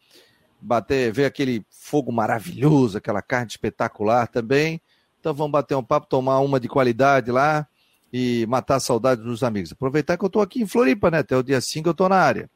bater, 0.61 1.12
ver 1.12 1.25
aquele 1.25 1.64
fogo 1.70 2.12
maravilhoso, 2.12 2.99
aquela 2.99 3.23
carne 3.23 3.49
espetacular 3.49 4.29
também. 4.29 4.81
Então 5.18 5.35
vamos 5.35 5.53
bater 5.53 5.75
um 5.75 5.83
papo, 5.83 6.07
tomar 6.07 6.40
uma 6.40 6.59
de 6.59 6.68
qualidade 6.68 7.31
lá 7.31 7.66
e 8.12 8.46
matar 8.46 8.77
a 8.77 8.81
saudade 8.81 9.23
dos 9.23 9.42
amigos. 9.42 9.73
Aproveitar 9.73 10.16
que 10.16 10.25
eu 10.25 10.29
estou 10.29 10.42
aqui 10.42 10.62
em 10.62 10.66
Floripa, 10.66 11.11
né? 11.11 11.18
Até 11.18 11.37
o 11.37 11.42
dia 11.42 11.61
5 11.61 11.88
eu 11.88 11.92
estou 11.92 12.09
na 12.09 12.16
área. 12.16 12.51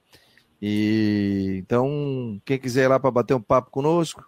E 0.61 1.57
então, 1.59 2.41
quem 2.45 2.59
quiser 2.59 2.85
ir 2.85 2.89
lá 2.89 2.99
para 2.99 3.11
bater 3.11 3.35
um 3.35 3.41
papo 3.41 3.71
conosco, 3.71 4.25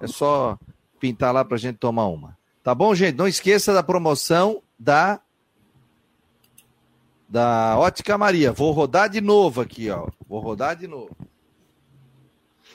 é 0.00 0.06
só 0.06 0.58
pintar 1.00 1.32
lá 1.32 1.44
para 1.44 1.56
a 1.56 1.58
gente 1.58 1.76
tomar 1.76 2.06
uma. 2.06 2.36
Tá 2.62 2.74
bom, 2.74 2.94
gente? 2.94 3.16
Não 3.16 3.26
esqueça 3.26 3.72
da 3.72 3.82
promoção 3.82 4.62
da 4.78 5.20
da 7.28 7.76
Ótica 7.78 8.16
Maria. 8.16 8.52
Vou 8.52 8.72
rodar 8.72 9.08
de 9.08 9.20
novo 9.20 9.60
aqui, 9.60 9.90
ó. 9.90 10.08
Vou 10.26 10.40
rodar 10.40 10.76
de 10.76 10.86
novo. 10.86 11.14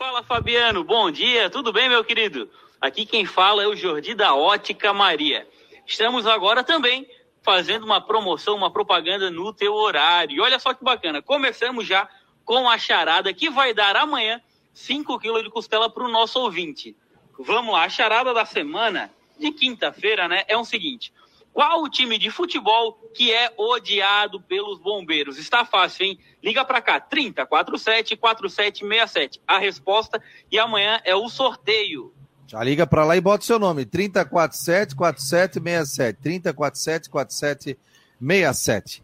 Fala 0.03 0.21
Fabiano, 0.21 0.83
bom 0.83 1.09
dia, 1.09 1.49
tudo 1.49 1.71
bem 1.71 1.87
meu 1.87 2.03
querido? 2.03 2.51
Aqui 2.81 3.05
quem 3.05 3.25
fala 3.25 3.63
é 3.63 3.67
o 3.67 3.73
Jordi 3.73 4.13
da 4.13 4.35
Ótica 4.35 4.91
Maria. 4.91 5.47
Estamos 5.87 6.27
agora 6.27 6.61
também 6.61 7.07
fazendo 7.41 7.85
uma 7.85 8.01
promoção, 8.01 8.53
uma 8.57 8.69
propaganda 8.69 9.31
no 9.31 9.53
teu 9.53 9.73
horário. 9.73 10.35
E 10.35 10.41
olha 10.41 10.59
só 10.59 10.73
que 10.73 10.83
bacana, 10.83 11.21
começamos 11.21 11.87
já 11.87 12.05
com 12.43 12.69
a 12.69 12.77
charada 12.77 13.33
que 13.33 13.49
vai 13.49 13.73
dar 13.73 13.95
amanhã 13.95 14.41
5 14.73 15.17
quilos 15.19 15.41
de 15.41 15.49
costela 15.49 15.89
para 15.89 16.03
o 16.03 16.11
nosso 16.11 16.37
ouvinte. 16.37 16.97
Vamos 17.39 17.73
lá, 17.73 17.85
a 17.85 17.89
charada 17.89 18.33
da 18.33 18.43
semana 18.43 19.09
de 19.39 19.53
quinta-feira, 19.53 20.27
né, 20.27 20.43
é 20.49 20.57
o 20.57 20.65
seguinte. 20.65 21.13
Qual 21.53 21.83
o 21.83 21.89
time 21.89 22.17
de 22.17 22.31
futebol 22.31 22.93
que 23.13 23.31
é 23.31 23.53
odiado 23.55 24.41
pelos 24.41 24.79
bombeiros? 24.79 25.37
Está 25.37 25.63
fácil, 25.63 26.07
hein? 26.07 26.17
Liga 26.41 26.65
para 26.65 26.81
cá, 26.81 26.99
30 26.99 27.45
47 27.45 28.17
4767. 28.17 29.39
A 29.47 29.59
resposta 29.59 30.19
e 30.51 30.57
amanhã 30.57 30.99
é 31.05 31.15
o 31.15 31.29
sorteio. 31.29 32.11
Já 32.47 32.63
liga 32.63 32.87
para 32.87 33.05
lá 33.05 33.15
e 33.15 33.21
bota 33.21 33.45
seu 33.45 33.59
nome, 33.59 33.85
3047 33.85 34.95
4767. 34.95 36.19
3047 36.21 37.09
4767. 37.09 39.03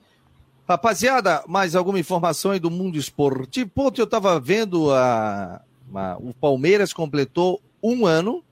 Rapaziada, 0.68 1.44
mais 1.48 1.76
alguma 1.76 2.00
informação 2.00 2.52
aí 2.52 2.60
do 2.60 2.72
mundo 2.72 2.98
esportivo? 2.98 3.70
Ponto, 3.70 4.02
eu 4.02 4.06
estava 4.06 4.40
vendo 4.40 4.92
a, 4.92 5.62
a, 5.96 6.18
o 6.20 6.34
Palmeiras 6.34 6.94
completou 6.94 7.62
um 7.82 8.06
ano 8.06 8.44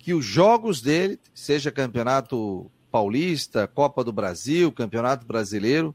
que 0.00 0.14
os 0.14 0.24
jogos 0.24 0.80
dele, 0.80 1.20
seja 1.34 1.70
campeonato 1.70 2.68
paulista, 2.90 3.68
Copa 3.68 4.02
do 4.02 4.12
Brasil, 4.12 4.72
Campeonato 4.72 5.26
Brasileiro, 5.26 5.94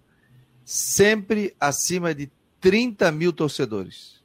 sempre 0.63 1.53
acima 1.59 2.13
de 2.13 2.29
30 2.61 3.11
mil 3.11 3.33
torcedores. 3.33 4.23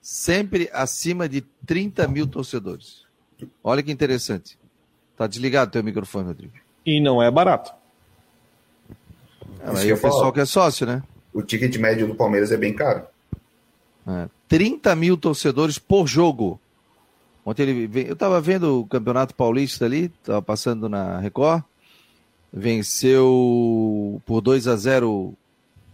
Sempre 0.00 0.68
acima 0.72 1.26
de 1.26 1.40
30 1.66 2.06
mil 2.06 2.26
torcedores. 2.26 3.04
Olha 3.62 3.82
que 3.82 3.90
interessante. 3.90 4.58
Tá 5.16 5.26
desligado 5.26 5.70
teu 5.70 5.82
microfone, 5.82 6.26
Rodrigo. 6.26 6.52
E 6.84 7.00
não 7.00 7.22
é 7.22 7.30
barato. 7.30 7.72
aí 9.62 9.90
o 9.90 10.00
pessoal 10.00 10.32
que 10.32 10.40
é 10.40 10.44
sócio, 10.44 10.86
né? 10.86 11.02
O 11.32 11.42
ticket 11.42 11.74
médio 11.78 12.06
do 12.06 12.14
Palmeiras 12.14 12.52
é 12.52 12.58
bem 12.58 12.74
caro. 12.74 13.06
É, 14.06 14.28
30 14.48 14.94
mil 14.94 15.16
torcedores 15.16 15.78
por 15.78 16.06
jogo. 16.06 16.60
Ontem 17.44 17.62
ele 17.62 18.08
eu 18.08 18.14
estava 18.14 18.40
vendo 18.40 18.80
o 18.80 18.86
Campeonato 18.86 19.34
Paulista 19.34 19.84
ali, 19.84 20.10
estava 20.20 20.40
passando 20.40 20.88
na 20.88 21.18
Record. 21.18 21.62
Venceu 22.52 24.22
por 24.24 24.40
2 24.40 24.68
a 24.68 24.76
0 24.76 25.34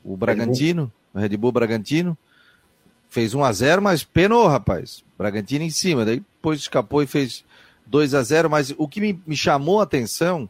o 0.04 0.16
Bragantino, 0.16 0.92
o 1.12 1.18
Red 1.18 1.36
Bull 1.36 1.52
Bragantino. 1.52 2.16
Fez 3.08 3.34
1 3.34 3.42
a 3.42 3.52
0 3.52 3.82
mas 3.82 4.04
penou, 4.04 4.46
rapaz. 4.46 5.02
Bragantino 5.18 5.64
em 5.64 5.70
cima. 5.70 6.04
Daí 6.04 6.20
depois 6.20 6.60
escapou 6.60 7.02
e 7.02 7.06
fez 7.06 7.44
2 7.90 8.14
a 8.14 8.22
0 8.22 8.48
Mas 8.48 8.72
o 8.78 8.86
que 8.86 9.00
me, 9.00 9.20
me 9.26 9.36
chamou 9.36 9.80
a 9.80 9.82
atenção, 9.82 10.48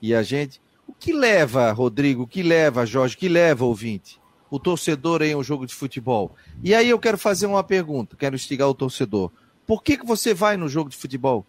e 0.00 0.14
a 0.14 0.22
gente. 0.22 0.60
O 0.86 0.94
que 0.94 1.12
leva, 1.12 1.70
Rodrigo, 1.72 2.22
o 2.22 2.26
que 2.26 2.42
leva, 2.42 2.86
Jorge, 2.86 3.14
o 3.14 3.18
que 3.18 3.28
leva, 3.28 3.64
ouvinte? 3.64 4.18
O 4.50 4.58
torcedor 4.58 5.20
em 5.20 5.36
um 5.36 5.42
jogo 5.42 5.66
de 5.66 5.74
futebol. 5.74 6.34
E 6.64 6.74
aí 6.74 6.88
eu 6.88 6.98
quero 6.98 7.18
fazer 7.18 7.46
uma 7.46 7.62
pergunta, 7.62 8.16
quero 8.16 8.34
instigar 8.34 8.68
o 8.68 8.74
torcedor. 8.74 9.30
Por 9.68 9.82
que, 9.82 9.98
que 9.98 10.06
você 10.06 10.32
vai 10.32 10.56
no 10.56 10.66
jogo 10.66 10.88
de 10.88 10.96
futebol? 10.96 11.44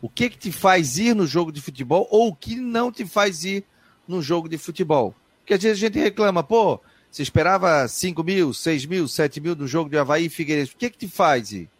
O 0.00 0.08
que, 0.08 0.28
que 0.28 0.36
te 0.36 0.50
faz 0.50 0.98
ir 0.98 1.14
no 1.14 1.28
jogo 1.28 1.52
de 1.52 1.60
futebol 1.60 2.08
ou 2.10 2.26
o 2.26 2.34
que 2.34 2.56
não 2.56 2.90
te 2.90 3.06
faz 3.06 3.44
ir 3.44 3.64
no 4.06 4.20
jogo 4.20 4.48
de 4.48 4.58
futebol? 4.58 5.14
Porque 5.38 5.54
às 5.54 5.62
vezes 5.62 5.80
a 5.80 5.86
gente 5.86 6.00
reclama, 6.00 6.42
pô, 6.42 6.80
você 7.08 7.22
esperava 7.22 7.86
5 7.86 8.24
mil, 8.24 8.52
6 8.52 8.86
mil, 8.86 9.06
7 9.06 9.40
mil 9.40 9.54
no 9.54 9.68
jogo 9.68 9.88
de 9.88 9.96
Havaí 9.96 10.26
e 10.26 10.28
Figueirense. 10.28 10.72
O 10.74 10.76
que, 10.76 10.90
que 10.90 10.98
te 10.98 11.08
faz 11.08 11.52
ir? 11.52 11.70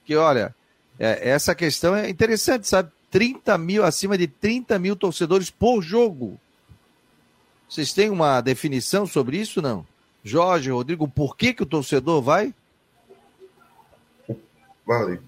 Porque, 0.00 0.16
olha, 0.16 0.52
é, 0.98 1.30
essa 1.30 1.54
questão 1.54 1.94
é 1.94 2.10
interessante, 2.10 2.66
sabe? 2.66 2.90
30 3.08 3.56
mil, 3.58 3.84
acima 3.84 4.18
de 4.18 4.26
30 4.26 4.76
mil 4.80 4.96
torcedores 4.96 5.50
por 5.50 5.82
jogo. 5.82 6.36
Vocês 7.68 7.92
têm 7.92 8.10
uma 8.10 8.40
definição 8.40 9.06
sobre 9.06 9.36
isso, 9.36 9.62
não? 9.62 9.86
Jorge, 10.24 10.72
Rodrigo, 10.72 11.06
por 11.06 11.36
que, 11.36 11.54
que 11.54 11.62
o 11.62 11.66
torcedor 11.66 12.20
vai? 12.20 12.52
Vale. 14.86 15.20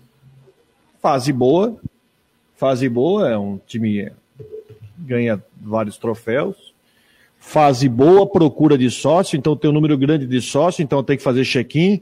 Fase 1.01 1.33
boa. 1.33 1.77
Fase 2.57 2.89
boa, 2.89 3.29
é 3.29 3.37
um 3.37 3.59
time 3.59 4.13
ganha 4.97 5.43
vários 5.61 5.99
troféus. 5.99 6.73
Fase 7.39 7.89
boa, 7.89 8.27
procura 8.27 8.79
de 8.79 8.91
sócio, 8.91 9.37
então 9.37 9.57
tem 9.57 9.69
um 9.69 9.75
número 9.75 9.99
grande 9.99 10.27
de 10.27 10.41
sócio, 10.41 10.83
então 10.83 11.05
tem 11.05 11.17
que 11.17 11.23
fazer 11.23 11.45
check-in. 11.45 12.01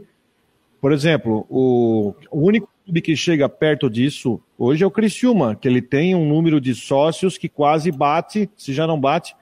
Por 0.80 0.92
exemplo, 0.92 1.46
o, 1.50 2.14
o 2.30 2.40
único 2.40 2.68
clube 2.84 3.00
que 3.00 3.16
chega 3.16 3.48
perto 3.48 3.90
disso 3.90 4.40
hoje 4.58 4.84
é 4.84 4.86
o 4.86 4.90
Criciúma, 4.90 5.56
que 5.56 5.66
ele 5.66 5.82
tem 5.82 6.14
um 6.14 6.28
número 6.28 6.60
de 6.60 6.74
sócios 6.74 7.36
que 7.36 7.48
quase 7.48 7.90
bate, 7.90 8.48
se 8.56 8.72
já 8.72 8.86
não 8.86 9.00
bate, 9.00 9.34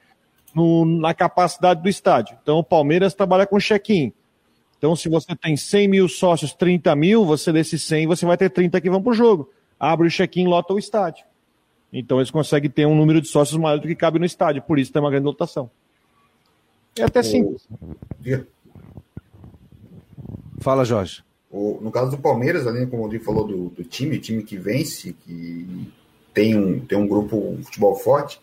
no, 0.55 0.85
na 0.85 1.13
capacidade 1.13 1.83
do 1.83 1.89
estádio. 1.89 2.37
Então 2.43 2.59
o 2.59 2.65
Palmeiras 2.65 3.15
trabalha 3.15 3.47
com 3.47 3.59
check-in. 3.59 4.13
Então, 4.81 4.97
se 4.97 5.11
você 5.11 5.37
tem 5.37 5.59
100 5.59 5.89
mil 5.89 6.09
sócios, 6.09 6.55
30 6.55 6.97
mil, 6.97 7.23
você 7.23 7.53
desses 7.53 7.83
100, 7.83 8.07
você 8.07 8.25
vai 8.25 8.39
ter 8.39 8.49
30 8.49 8.81
que 8.81 8.89
vão 8.89 9.03
para 9.03 9.11
o 9.11 9.15
jogo. 9.15 9.51
Abre 9.79 10.07
o 10.07 10.11
check-in, 10.11 10.47
lota 10.47 10.73
o 10.73 10.79
estádio. 10.79 11.23
Então, 11.93 12.17
eles 12.17 12.31
conseguem 12.31 12.71
ter 12.71 12.87
um 12.87 12.95
número 12.95 13.21
de 13.21 13.29
sócios 13.29 13.61
maior 13.61 13.79
do 13.79 13.87
que 13.87 13.95
cabe 13.95 14.19
no 14.19 14.25
estádio. 14.25 14.63
Por 14.63 14.79
isso 14.79 14.91
tem 14.91 15.03
uma 15.03 15.11
grande 15.11 15.27
lotação. 15.27 15.71
É 16.99 17.03
até 17.03 17.23
simples. 17.23 17.69
Fala, 20.61 20.83
Jorge. 20.83 21.23
O, 21.51 21.79
no 21.83 21.91
caso 21.91 22.13
do 22.13 22.19
Palmeiras, 22.19 22.67
ali, 22.67 22.87
como 22.87 23.03
o 23.03 23.05
Rodrigo 23.05 23.25
falou 23.25 23.47
do, 23.47 23.69
do 23.69 23.85
time, 23.85 24.19
time 24.19 24.43
que 24.43 24.57
vence, 24.57 25.15
que 25.27 25.93
tem 26.33 26.57
um, 26.57 26.81
tem 26.81 26.97
um 26.97 27.07
grupo 27.07 27.37
um 27.37 27.63
futebol 27.63 27.97
forte, 27.97 28.41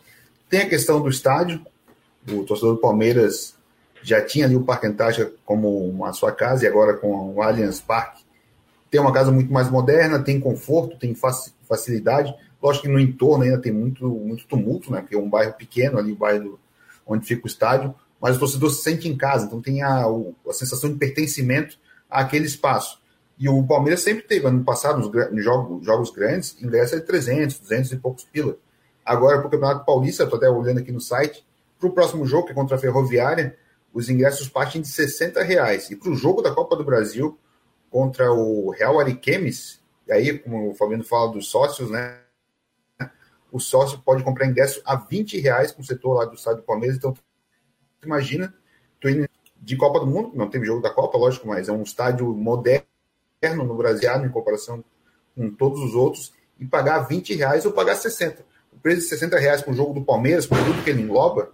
tem 0.48 0.62
a 0.62 0.70
questão 0.70 1.02
do 1.02 1.10
estádio. 1.10 1.66
O 2.32 2.44
torcedor 2.44 2.76
do 2.76 2.82
Palmeiras 2.82 3.57
já 4.02 4.22
tinha 4.22 4.46
ali 4.46 4.56
o 4.56 4.64
Parque 4.64 4.88
Antártica 4.88 5.32
como 5.46 6.06
a 6.06 6.14
sua 6.14 6.32
casa 6.32 6.66
e 6.66 6.68
agora 6.68 6.94
com 6.96 7.34
o 7.34 7.42
Allianz 7.42 7.82
Parque 7.82 8.28
tem 8.90 9.02
uma 9.02 9.12
casa 9.12 9.32
muito 9.32 9.52
mais 9.52 9.70
moderna, 9.70 10.20
tem 10.20 10.40
conforto, 10.40 10.98
tem 10.98 11.14
facilidade. 11.64 12.34
Lógico 12.62 12.86
que 12.86 12.92
no 12.92 13.00
entorno 13.00 13.44
ainda 13.44 13.58
tem 13.58 13.72
muito, 13.72 14.08
muito 14.08 14.48
tumulto, 14.48 14.92
né? 14.92 15.02
Porque 15.02 15.16
é 15.16 15.20
um 15.20 15.30
bairro 15.30 15.54
pequeno 15.54 15.98
ali, 15.98 16.12
o 16.12 16.16
bairro 16.16 16.60
onde 17.06 17.26
fica 17.26 17.44
o 17.44 17.48
estádio, 17.48 17.94
mas 18.20 18.36
o 18.36 18.40
torcedor 18.40 18.70
se 18.72 18.82
sente 18.82 19.08
em 19.08 19.16
casa, 19.16 19.46
então 19.46 19.62
tem 19.62 19.82
a, 19.82 20.04
a 20.06 20.54
sensação 20.54 20.92
de 20.92 20.98
pertencimento 20.98 21.78
àquele 22.10 22.46
espaço. 22.46 23.00
E 23.40 23.48
o 23.48 23.64
Palmeiras 23.64 24.02
sempre 24.02 24.24
teve, 24.24 24.48
ano 24.48 24.64
passado, 24.64 25.00
nos, 25.00 25.32
nos 25.32 25.44
jogos, 25.44 25.86
jogos 25.86 26.10
grandes, 26.10 26.58
ingresso 26.62 26.96
de 26.96 27.02
300, 27.02 27.60
200 27.60 27.92
e 27.92 27.98
poucos 27.98 28.26
pila. 28.26 28.58
Agora, 29.06 29.38
para 29.38 29.48
o 29.48 29.52
Campeonato 29.52 29.86
Paulista, 29.86 30.24
estou 30.24 30.38
até 30.38 30.50
olhando 30.50 30.80
aqui 30.80 30.92
no 30.92 31.00
site, 31.00 31.46
para 31.80 31.88
o 31.88 31.92
próximo 31.92 32.26
jogo, 32.26 32.48
que 32.48 32.52
é 32.52 32.56
contra 32.56 32.76
a 32.76 32.80
Ferroviária, 32.80 33.56
os 33.98 34.12
ingressos 34.12 34.48
partem 34.48 34.80
de 34.80 34.88
60 34.88 35.42
reais. 35.42 35.90
E 35.90 35.96
para 35.96 36.12
o 36.12 36.16
jogo 36.16 36.40
da 36.40 36.54
Copa 36.54 36.76
do 36.76 36.84
Brasil 36.84 37.36
contra 37.90 38.32
o 38.32 38.70
Real 38.70 39.00
Ariquemes, 39.00 39.82
e 40.08 40.12
aí, 40.12 40.38
como 40.38 40.70
o 40.70 40.76
Fabiano 40.76 41.04
fala 41.04 41.32
dos 41.32 41.50
sócios, 41.50 41.90
né? 41.90 42.20
O 43.52 43.60
sócio 43.60 43.98
pode 44.06 44.24
comprar 44.24 44.46
ingresso 44.46 44.80
a 44.86 44.96
20 44.96 45.40
reais 45.40 45.72
com 45.72 45.82
o 45.82 45.84
setor 45.84 46.14
lá 46.14 46.26
do 46.26 46.36
estado 46.36 46.58
do 46.58 46.64
Palmeiras. 46.64 46.96
Então, 46.96 47.18
imagina, 48.04 48.54
tu 49.02 49.10
indo 49.10 49.28
de 49.60 49.76
Copa 49.76 50.00
do 50.00 50.06
Mundo, 50.06 50.32
não 50.36 50.48
teve 50.48 50.68
jogo 50.68 50.82
da 50.82 50.92
Copa, 50.92 51.18
lógico, 51.18 51.48
mas 51.48 51.68
é 51.68 51.72
um 51.72 51.82
estádio 51.82 52.28
moderno 52.36 52.86
no 53.42 53.76
Brasil, 53.76 54.12
em 54.24 54.30
comparação 54.30 54.84
com 55.36 55.50
todos 55.50 55.82
os 55.82 55.96
outros, 55.96 56.34
e 56.60 56.66
pagar 56.66 57.00
20 57.00 57.34
reais 57.34 57.66
ou 57.66 57.72
pagar 57.72 57.96
60. 57.96 58.46
O 58.72 58.78
preço 58.78 59.02
de 59.02 59.08
60 59.08 59.40
reais 59.40 59.64
com 59.64 59.72
o 59.72 59.74
jogo 59.74 59.96
do 59.96 60.06
Palmeiras, 60.06 60.46
por 60.46 60.60
tudo 60.60 60.84
que 60.84 60.90
ele 60.92 61.02
engloba, 61.02 61.52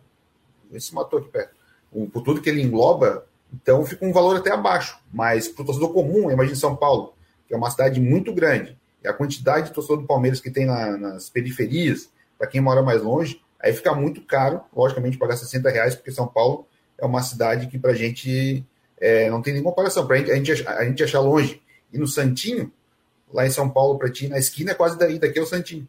esse 0.74 0.94
matou 0.94 1.20
aqui 1.20 1.30
perto 1.30 1.63
por 2.12 2.22
tudo 2.24 2.42
que 2.42 2.50
ele 2.50 2.62
engloba, 2.62 3.26
então 3.54 3.86
fica 3.86 4.06
um 4.06 4.12
valor 4.12 4.38
até 4.38 4.52
abaixo. 4.52 4.98
Mas 5.12 5.48
para 5.48 5.64
o 5.64 5.66
torcedor 5.66 5.94
comum, 5.94 6.32
imagine 6.32 6.56
São 6.56 6.76
Paulo, 6.76 7.14
que 7.48 7.54
é 7.54 7.58
uma 7.58 7.70
cidade 7.70 8.00
muito 8.00 8.34
grande, 8.34 8.78
e 9.04 9.08
a 9.08 9.14
quantidade 9.14 9.68
de 9.68 9.74
torcedor 9.74 9.98
do 9.98 10.08
Palmeiras 10.08 10.40
que 10.40 10.50
tem 10.50 10.66
na, 10.66 10.98
nas 10.98 11.30
periferias, 11.30 12.10
para 12.38 12.48
quem 12.48 12.62
mora 12.62 12.82
mais 12.82 13.02
longe, 13.02 13.42
aí 13.60 13.74
fica 13.74 13.94
muito 13.94 14.22
caro, 14.22 14.62
logicamente, 14.76 15.18
pagar 15.18 15.38
60 15.38 15.70
reais, 15.70 15.96
porque 15.96 16.12
São 16.12 16.28
Paulo 16.28 16.66
é 16.98 17.06
uma 17.06 17.22
cidade 17.22 17.68
que 17.68 17.78
para 17.78 17.92
a 17.92 17.96
gente 17.96 18.66
é, 19.00 19.30
não 19.30 19.42
tem 19.42 19.54
nenhuma 19.54 19.72
comparação. 19.72 20.08
Para 20.08 20.18
a 20.18 20.20
gente, 20.20 20.68
a 20.68 20.84
gente 20.86 21.04
achar 21.04 21.20
longe. 21.20 21.62
E 21.92 21.98
no 21.98 22.08
Santinho, 22.08 22.72
lá 23.32 23.46
em 23.46 23.50
São 23.50 23.70
Paulo, 23.70 23.98
para 23.98 24.10
ti, 24.10 24.28
na 24.28 24.38
esquina 24.38 24.72
é 24.72 24.74
quase 24.76 24.98
daí, 24.98 25.20
daqui 25.20 25.38
é 25.38 25.42
o 25.42 25.46
Santinho. 25.46 25.88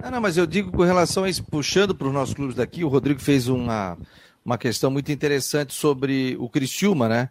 Ah, 0.00 0.10
não, 0.10 0.20
mas 0.20 0.36
eu 0.36 0.46
digo 0.46 0.70
com 0.70 0.82
relação 0.82 1.24
a 1.24 1.28
isso, 1.28 1.42
puxando 1.44 1.94
para 1.94 2.06
os 2.06 2.12
nossos 2.12 2.34
clubes 2.34 2.54
daqui, 2.54 2.84
o 2.84 2.88
Rodrigo 2.88 3.20
fez 3.20 3.48
uma, 3.48 3.96
uma 4.44 4.58
questão 4.58 4.90
muito 4.90 5.10
interessante 5.10 5.74
sobre 5.74 6.36
o 6.38 6.48
Criciúma, 6.48 7.08
né? 7.08 7.30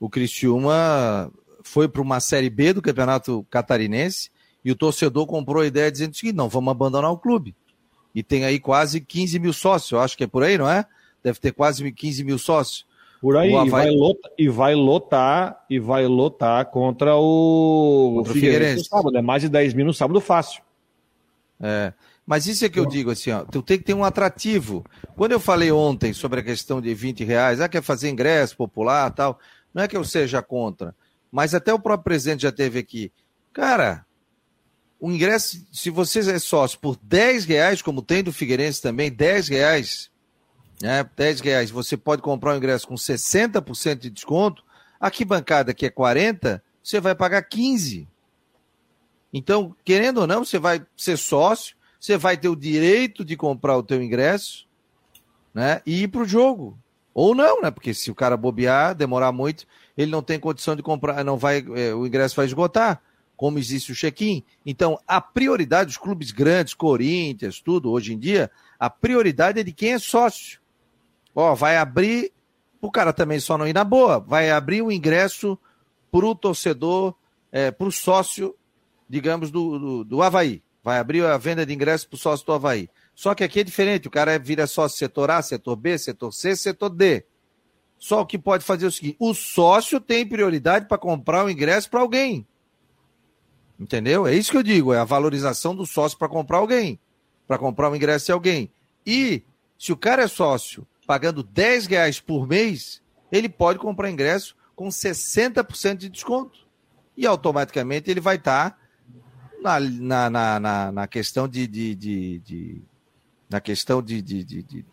O 0.00 0.08
Criciúma 0.08 1.30
foi 1.62 1.88
para 1.88 2.02
uma 2.02 2.20
Série 2.20 2.50
B 2.50 2.72
do 2.72 2.82
Campeonato 2.82 3.46
Catarinense 3.50 4.30
e 4.64 4.70
o 4.70 4.76
torcedor 4.76 5.26
comprou 5.26 5.62
a 5.62 5.66
ideia 5.66 5.90
dizendo 5.90 6.12
o 6.12 6.16
seguinte, 6.16 6.36
não, 6.36 6.48
vamos 6.48 6.70
abandonar 6.70 7.10
o 7.10 7.18
clube. 7.18 7.54
E 8.14 8.22
tem 8.22 8.44
aí 8.44 8.58
quase 8.58 9.00
15 9.00 9.38
mil 9.38 9.52
sócios, 9.52 9.92
eu 9.92 10.00
acho 10.00 10.16
que 10.16 10.24
é 10.24 10.26
por 10.26 10.42
aí, 10.42 10.56
não 10.56 10.68
é? 10.68 10.84
Deve 11.22 11.38
ter 11.38 11.52
quase 11.52 11.90
15 11.90 12.24
mil 12.24 12.38
sócios. 12.38 12.86
Por 13.20 13.36
aí, 13.36 13.54
Havaí... 13.54 13.66
e, 13.66 13.70
vai 13.70 13.90
lotar, 13.90 14.30
e 14.38 14.48
vai 14.48 14.74
lotar, 14.74 15.64
e 15.70 15.78
vai 15.78 16.06
lotar 16.06 16.66
contra 16.66 17.16
o, 17.16 18.14
contra 18.16 18.30
o 18.30 18.34
Figueirense. 18.34 18.58
Figueirense. 18.58 18.88
sábado, 18.88 19.16
é 19.16 19.22
mais 19.22 19.42
de 19.42 19.48
10 19.48 19.74
mil 19.74 19.86
no 19.86 19.94
sábado 19.94 20.20
fácil. 20.20 20.62
É. 21.60 21.92
Mas 22.26 22.46
isso 22.46 22.64
é 22.64 22.68
que 22.68 22.78
eu 22.78 22.86
digo 22.86 23.10
assim, 23.10 23.30
ó, 23.30 23.44
tu 23.44 23.62
tem 23.62 23.78
que 23.78 23.84
ter 23.84 23.94
um 23.94 24.04
atrativo. 24.04 24.84
Quando 25.16 25.32
eu 25.32 25.40
falei 25.40 25.70
ontem 25.70 26.12
sobre 26.12 26.40
a 26.40 26.42
questão 26.42 26.80
de 26.80 26.92
20 26.92 27.24
reais, 27.24 27.60
ah, 27.60 27.68
quer 27.68 27.82
fazer 27.82 28.10
ingresso 28.10 28.56
popular 28.56 29.10
tal, 29.12 29.38
não 29.72 29.82
é 29.82 29.88
que 29.88 29.96
eu 29.96 30.04
seja 30.04 30.42
contra, 30.42 30.94
mas 31.30 31.54
até 31.54 31.72
o 31.72 31.78
próprio 31.78 32.04
presidente 32.04 32.42
já 32.42 32.52
teve 32.52 32.78
aqui. 32.78 33.12
Cara, 33.52 34.04
o 34.98 35.10
ingresso, 35.10 35.64
se 35.72 35.88
você 35.88 36.18
é 36.30 36.38
sócio 36.38 36.78
por 36.80 36.98
10 37.00 37.44
reais, 37.44 37.80
como 37.80 38.02
tem 38.02 38.22
do 38.22 38.32
Figueirense 38.32 38.82
também, 38.82 39.10
10 39.10 39.48
reais, 39.48 40.10
né, 40.82 41.08
10 41.16 41.40
reais, 41.40 41.70
você 41.70 41.96
pode 41.96 42.22
comprar 42.22 42.54
o 42.54 42.56
ingresso 42.56 42.88
com 42.88 42.94
60% 42.94 43.98
de 43.98 44.10
desconto, 44.10 44.64
aqui 44.98 45.24
bancada 45.24 45.72
que 45.72 45.86
é 45.86 45.90
40, 45.90 46.62
você 46.82 47.00
vai 47.00 47.14
pagar 47.14 47.42
15. 47.42 48.08
Então, 49.32 49.74
querendo 49.84 50.18
ou 50.18 50.26
não, 50.26 50.44
você 50.44 50.58
vai 50.58 50.84
ser 50.96 51.16
sócio, 51.16 51.76
você 52.00 52.16
vai 52.16 52.36
ter 52.36 52.48
o 52.48 52.56
direito 52.56 53.24
de 53.24 53.36
comprar 53.36 53.76
o 53.76 53.82
teu 53.82 54.02
ingresso, 54.02 54.66
né? 55.52 55.80
E 55.84 56.02
ir 56.02 56.08
para 56.08 56.22
o 56.22 56.26
jogo. 56.26 56.78
Ou 57.12 57.34
não, 57.34 57.62
né? 57.62 57.70
Porque 57.70 57.94
se 57.94 58.10
o 58.10 58.14
cara 58.14 58.36
bobear, 58.36 58.94
demorar 58.94 59.32
muito, 59.32 59.66
ele 59.96 60.10
não 60.10 60.22
tem 60.22 60.38
condição 60.38 60.76
de 60.76 60.82
comprar, 60.82 61.24
não 61.24 61.36
vai, 61.36 61.64
é, 61.74 61.94
o 61.94 62.06
ingresso 62.06 62.36
vai 62.36 62.46
esgotar, 62.46 63.02
como 63.36 63.58
existe 63.58 63.92
o 63.92 63.94
check-in. 63.94 64.44
Então, 64.64 64.98
a 65.06 65.20
prioridade 65.20 65.88
dos 65.88 65.96
clubes 65.96 66.30
grandes, 66.30 66.74
Corinthians, 66.74 67.60
tudo, 67.60 67.90
hoje 67.90 68.12
em 68.12 68.18
dia, 68.18 68.50
a 68.78 68.90
prioridade 68.90 69.58
é 69.60 69.64
de 69.64 69.72
quem 69.72 69.94
é 69.94 69.98
sócio. 69.98 70.60
Ó, 71.34 71.54
vai 71.54 71.76
abrir, 71.76 72.32
o 72.80 72.90
cara 72.90 73.12
também 73.12 73.40
só 73.40 73.56
não 73.58 73.66
ir 73.66 73.74
na 73.74 73.84
boa, 73.84 74.18
vai 74.20 74.50
abrir 74.50 74.82
o 74.82 74.92
ingresso 74.92 75.58
para 76.10 76.26
o 76.26 76.34
torcedor, 76.34 77.14
é, 77.50 77.70
para 77.70 77.86
o 77.86 77.92
sócio 77.92 78.54
digamos, 79.08 79.50
do, 79.50 79.78
do, 79.78 80.04
do 80.04 80.22
Havaí. 80.22 80.62
Vai 80.82 80.98
abrir 80.98 81.24
a 81.24 81.36
venda 81.36 81.66
de 81.66 81.74
ingressos 81.74 82.06
para 82.06 82.16
o 82.16 82.18
sócio 82.18 82.46
do 82.46 82.52
Havaí. 82.52 82.88
Só 83.14 83.34
que 83.34 83.42
aqui 83.42 83.60
é 83.60 83.64
diferente, 83.64 84.08
o 84.08 84.10
cara 84.10 84.38
vira 84.38 84.66
sócio 84.66 84.98
setor 84.98 85.30
A, 85.30 85.42
setor 85.42 85.74
B, 85.74 85.98
setor 85.98 86.32
C, 86.32 86.54
setor 86.54 86.90
D. 86.90 87.24
Só 87.98 88.20
o 88.20 88.26
que 88.26 88.38
pode 88.38 88.64
fazer 88.64 88.84
é 88.84 88.88
o 88.88 88.92
seguinte: 88.92 89.16
o 89.18 89.34
sócio 89.34 90.00
tem 90.00 90.26
prioridade 90.26 90.86
para 90.86 90.98
comprar 90.98 91.44
o 91.44 91.50
ingresso 91.50 91.90
para 91.90 92.00
alguém. 92.00 92.46
Entendeu? 93.78 94.26
É 94.26 94.34
isso 94.34 94.50
que 94.50 94.56
eu 94.56 94.62
digo, 94.62 94.92
é 94.92 94.98
a 94.98 95.04
valorização 95.04 95.74
do 95.74 95.84
sócio 95.84 96.16
para 96.16 96.28
comprar 96.28 96.58
alguém, 96.58 96.98
para 97.46 97.58
comprar 97.58 97.90
o 97.90 97.96
ingresso 97.96 98.26
de 98.26 98.32
alguém. 98.32 98.70
E 99.04 99.42
se 99.78 99.92
o 99.92 99.96
cara 99.96 100.22
é 100.22 100.28
sócio 100.28 100.86
pagando 101.06 101.42
10 101.42 101.86
reais 101.86 102.20
por 102.20 102.46
mês, 102.46 103.02
ele 103.30 103.48
pode 103.48 103.78
comprar 103.78 104.10
ingresso 104.10 104.56
com 104.74 104.88
60% 104.88 105.96
de 105.96 106.08
desconto. 106.08 106.66
E 107.16 107.26
automaticamente 107.26 108.10
ele 108.10 108.20
vai 108.20 108.36
estar 108.36 108.70
tá 108.70 108.78
na, 109.66 109.80
na, 109.80 110.30
na, 110.30 110.60
na, 110.60 110.92
na 110.92 111.06
questão 111.08 111.48
de, 111.48 111.66
de, 111.66 111.94
de, 111.96 112.38
de, 112.38 112.82
na 113.50 113.60
questão 113.60 114.00
de, 114.00 114.22
de, 114.22 114.44
de, 114.44 114.62
de 114.62 114.84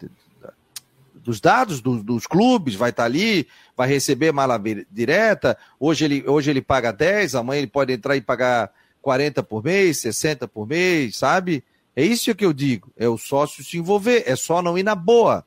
dos 1.13 1.39
dados 1.39 1.79
do, 1.79 2.03
dos 2.03 2.27
clubes, 2.27 2.75
vai 2.75 2.89
estar 2.89 3.05
ali, 3.05 3.47
vai 3.77 3.87
receber 3.87 4.33
mala 4.33 4.61
direta. 4.91 5.57
Hoje 5.79 6.03
ele, 6.03 6.27
hoje 6.27 6.49
ele 6.49 6.61
paga 6.61 6.91
10, 6.91 7.35
amanhã 7.35 7.59
ele 7.59 7.67
pode 7.67 7.93
entrar 7.93 8.17
e 8.17 8.21
pagar 8.21 8.71
40 9.01 9.41
por 9.41 9.63
mês, 9.63 9.99
60 9.99 10.47
por 10.49 10.67
mês, 10.67 11.15
sabe? 11.15 11.63
É 11.95 12.03
isso 12.03 12.35
que 12.35 12.43
eu 12.43 12.51
digo, 12.51 12.91
é 12.97 13.07
o 13.07 13.17
sócio 13.17 13.63
se 13.63 13.77
envolver, 13.77 14.23
é 14.25 14.35
só 14.35 14.61
não 14.61 14.77
ir 14.77 14.83
na 14.83 14.95
boa. 14.95 15.45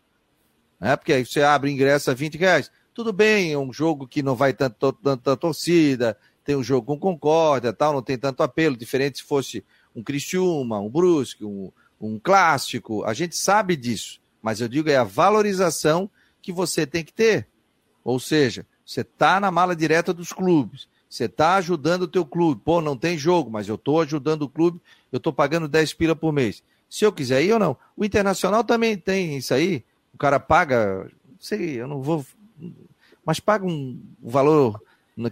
Né? 0.80 0.96
Porque 0.96 1.12
aí 1.12 1.26
você 1.26 1.42
abre 1.42 1.70
ingresso 1.70 2.10
a 2.10 2.14
20 2.14 2.38
reais. 2.38 2.70
Tudo 2.94 3.12
bem, 3.12 3.52
é 3.52 3.58
um 3.58 3.72
jogo 3.72 4.06
que 4.06 4.22
não 4.22 4.34
vai 4.34 4.54
tanto, 4.54 4.92
tanta 4.92 5.36
torcida, 5.36 6.16
tem 6.46 6.54
um 6.54 6.62
jogo 6.62 6.86
com 6.86 6.98
concórdia, 6.98 7.72
tal, 7.72 7.92
não 7.92 8.02
tem 8.02 8.16
tanto 8.16 8.40
apelo, 8.44 8.76
diferente 8.76 9.18
se 9.18 9.24
fosse 9.24 9.64
um 9.94 10.02
Criciúma, 10.02 10.78
um 10.78 10.88
Brusque, 10.88 11.44
um, 11.44 11.72
um 12.00 12.20
clássico, 12.20 13.04
a 13.04 13.12
gente 13.12 13.36
sabe 13.36 13.74
disso, 13.74 14.20
mas 14.40 14.60
eu 14.60 14.68
digo 14.68 14.88
é 14.88 14.96
a 14.96 15.02
valorização 15.02 16.08
que 16.40 16.52
você 16.52 16.86
tem 16.86 17.04
que 17.04 17.12
ter. 17.12 17.48
Ou 18.04 18.20
seja, 18.20 18.64
você 18.84 19.00
está 19.00 19.40
na 19.40 19.50
mala 19.50 19.74
direta 19.74 20.14
dos 20.14 20.32
clubes. 20.32 20.88
Você 21.10 21.24
está 21.24 21.56
ajudando 21.56 22.02
o 22.02 22.08
teu 22.08 22.24
clube. 22.24 22.62
Pô, 22.64 22.80
não 22.80 22.96
tem 22.96 23.18
jogo, 23.18 23.50
mas 23.50 23.66
eu 23.66 23.74
estou 23.74 24.00
ajudando 24.00 24.42
o 24.42 24.48
clube, 24.48 24.80
eu 25.10 25.16
estou 25.16 25.32
pagando 25.32 25.66
10 25.66 25.94
pila 25.94 26.14
por 26.14 26.32
mês. 26.32 26.62
Se 26.88 27.04
eu 27.04 27.12
quiser 27.12 27.42
ir 27.42 27.52
ou 27.52 27.58
não. 27.58 27.76
O 27.96 28.04
Internacional 28.04 28.62
também 28.62 28.96
tem 28.96 29.36
isso 29.36 29.52
aí. 29.52 29.84
O 30.14 30.18
cara 30.18 30.38
paga, 30.38 31.10
não 31.28 31.40
sei, 31.40 31.80
eu 31.80 31.88
não 31.88 32.00
vou. 32.00 32.24
Mas 33.24 33.40
paga 33.40 33.66
um 33.66 34.00
valor 34.22 34.80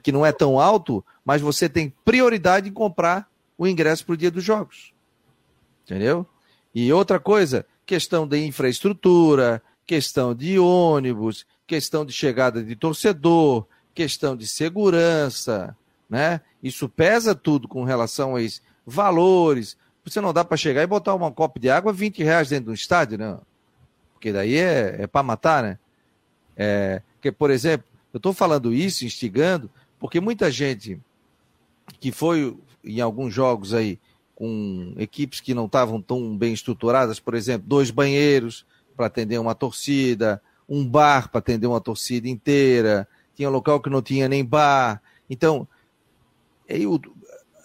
que 0.02 0.12
não 0.12 0.24
é 0.24 0.32
tão 0.32 0.58
alto, 0.58 1.04
mas 1.24 1.40
você 1.40 1.68
tem 1.68 1.92
prioridade 2.04 2.68
em 2.68 2.72
comprar 2.72 3.28
o 3.56 3.66
ingresso 3.66 4.04
para 4.04 4.14
o 4.14 4.16
dia 4.16 4.30
dos 4.30 4.42
jogos. 4.42 4.92
Entendeu? 5.84 6.26
E 6.74 6.92
outra 6.92 7.20
coisa, 7.20 7.66
questão 7.86 8.26
de 8.26 8.44
infraestrutura, 8.44 9.62
questão 9.86 10.34
de 10.34 10.58
ônibus, 10.58 11.46
questão 11.66 12.04
de 12.04 12.12
chegada 12.12 12.62
de 12.62 12.74
torcedor, 12.74 13.66
questão 13.94 14.36
de 14.36 14.46
segurança, 14.46 15.76
né? 16.08 16.40
Isso 16.62 16.88
pesa 16.88 17.34
tudo 17.34 17.68
com 17.68 17.84
relação 17.84 18.36
a 18.36 18.42
isso. 18.42 18.60
Valores. 18.86 19.76
Você 20.04 20.20
não 20.20 20.32
dá 20.32 20.44
para 20.44 20.56
chegar 20.56 20.82
e 20.82 20.86
botar 20.86 21.14
uma 21.14 21.30
copa 21.30 21.58
de 21.60 21.70
água 21.70 21.92
20 21.92 22.22
reais 22.22 22.48
dentro 22.48 22.66
do 22.66 22.74
estádio, 22.74 23.18
não. 23.18 23.40
Porque 24.12 24.32
daí 24.32 24.56
é, 24.56 25.02
é 25.02 25.06
para 25.06 25.22
matar, 25.22 25.62
né? 25.62 25.78
É, 26.56 27.02
que, 27.20 27.30
por 27.32 27.50
exemplo, 27.50 27.86
eu 28.14 28.18
estou 28.18 28.32
falando 28.32 28.72
isso, 28.72 29.04
instigando, 29.04 29.68
porque 29.98 30.20
muita 30.20 30.48
gente 30.48 31.00
que 31.98 32.12
foi 32.12 32.56
em 32.84 33.00
alguns 33.00 33.34
jogos 33.34 33.74
aí 33.74 33.98
com 34.36 34.94
equipes 34.96 35.40
que 35.40 35.52
não 35.52 35.66
estavam 35.66 36.00
tão 36.00 36.36
bem 36.36 36.52
estruturadas, 36.52 37.18
por 37.18 37.34
exemplo, 37.34 37.66
dois 37.66 37.90
banheiros 37.90 38.64
para 38.96 39.06
atender 39.06 39.38
uma 39.38 39.52
torcida, 39.52 40.40
um 40.68 40.86
bar 40.86 41.28
para 41.28 41.40
atender 41.40 41.66
uma 41.66 41.80
torcida 41.80 42.28
inteira, 42.28 43.08
tinha 43.34 43.50
local 43.50 43.80
que 43.80 43.90
não 43.90 44.00
tinha 44.00 44.28
nem 44.28 44.44
bar. 44.44 45.02
Então, 45.28 45.66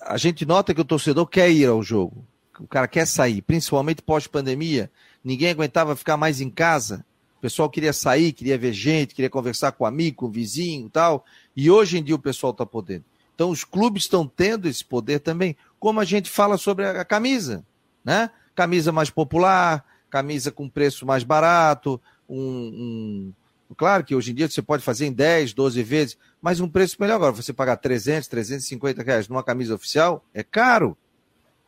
a 0.02 0.18
gente 0.18 0.48
nota 0.48 0.74
que 0.74 0.82
o 0.82 0.86
torcedor 0.86 1.28
quer 1.28 1.52
ir 1.52 1.68
ao 1.68 1.84
jogo, 1.84 2.26
o 2.60 2.68
cara 2.68 2.88
quer 2.88 3.06
sair, 3.06 3.44
principalmente 3.44 4.02
pós-pandemia. 4.02 4.90
Ninguém 5.24 5.52
aguentava 5.52 5.96
ficar 5.96 6.18
mais 6.18 6.42
em 6.42 6.50
casa. 6.50 7.06
O 7.40 7.42
pessoal 7.42 7.70
queria 7.70 7.94
sair, 7.94 8.34
queria 8.34 8.58
ver 8.58 8.74
gente, 8.74 9.16
queria 9.16 9.30
conversar 9.30 9.72
com 9.72 9.86
amigo, 9.86 10.18
com 10.18 10.30
vizinho 10.30 10.90
tal. 10.90 11.24
E 11.56 11.72
hoje 11.72 11.98
em 11.98 12.04
dia 12.04 12.14
o 12.14 12.20
pessoal 12.20 12.52
está 12.52 12.66
podendo. 12.66 13.06
Então 13.34 13.50
os 13.50 13.64
clubes 13.64 14.04
estão 14.04 14.28
tendo 14.28 14.68
esse 14.68 14.84
poder 14.84 15.20
também, 15.20 15.56
como 15.80 16.02
a 16.02 16.06
gente 16.06 16.30
fala 16.30 16.58
sobre 16.58 16.86
a 16.86 17.06
camisa, 17.06 17.66
né? 18.04 18.30
Camisa 18.54 18.92
mais 18.92 19.10
popular, 19.10 19.86
camisa 20.10 20.52
com 20.52 20.68
preço 20.68 21.06
mais 21.06 21.24
barato, 21.24 22.02
um, 22.28 22.42
um, 22.42 23.34
Claro 23.78 24.04
que 24.04 24.14
hoje 24.14 24.32
em 24.32 24.36
dia 24.36 24.50
você 24.50 24.62
pode 24.62 24.84
fazer 24.84 25.06
em 25.06 25.14
10, 25.14 25.54
12 25.54 25.82
vezes, 25.82 26.18
mas 26.42 26.60
um 26.60 26.68
preço 26.68 26.98
melhor 27.00 27.16
agora. 27.16 27.32
Você 27.32 27.54
pagar 27.54 27.78
300, 27.78 28.28
350 28.28 29.02
reais 29.02 29.30
numa 29.30 29.44
camisa 29.44 29.76
oficial 29.76 30.26
é 30.34 30.44
caro. 30.44 30.98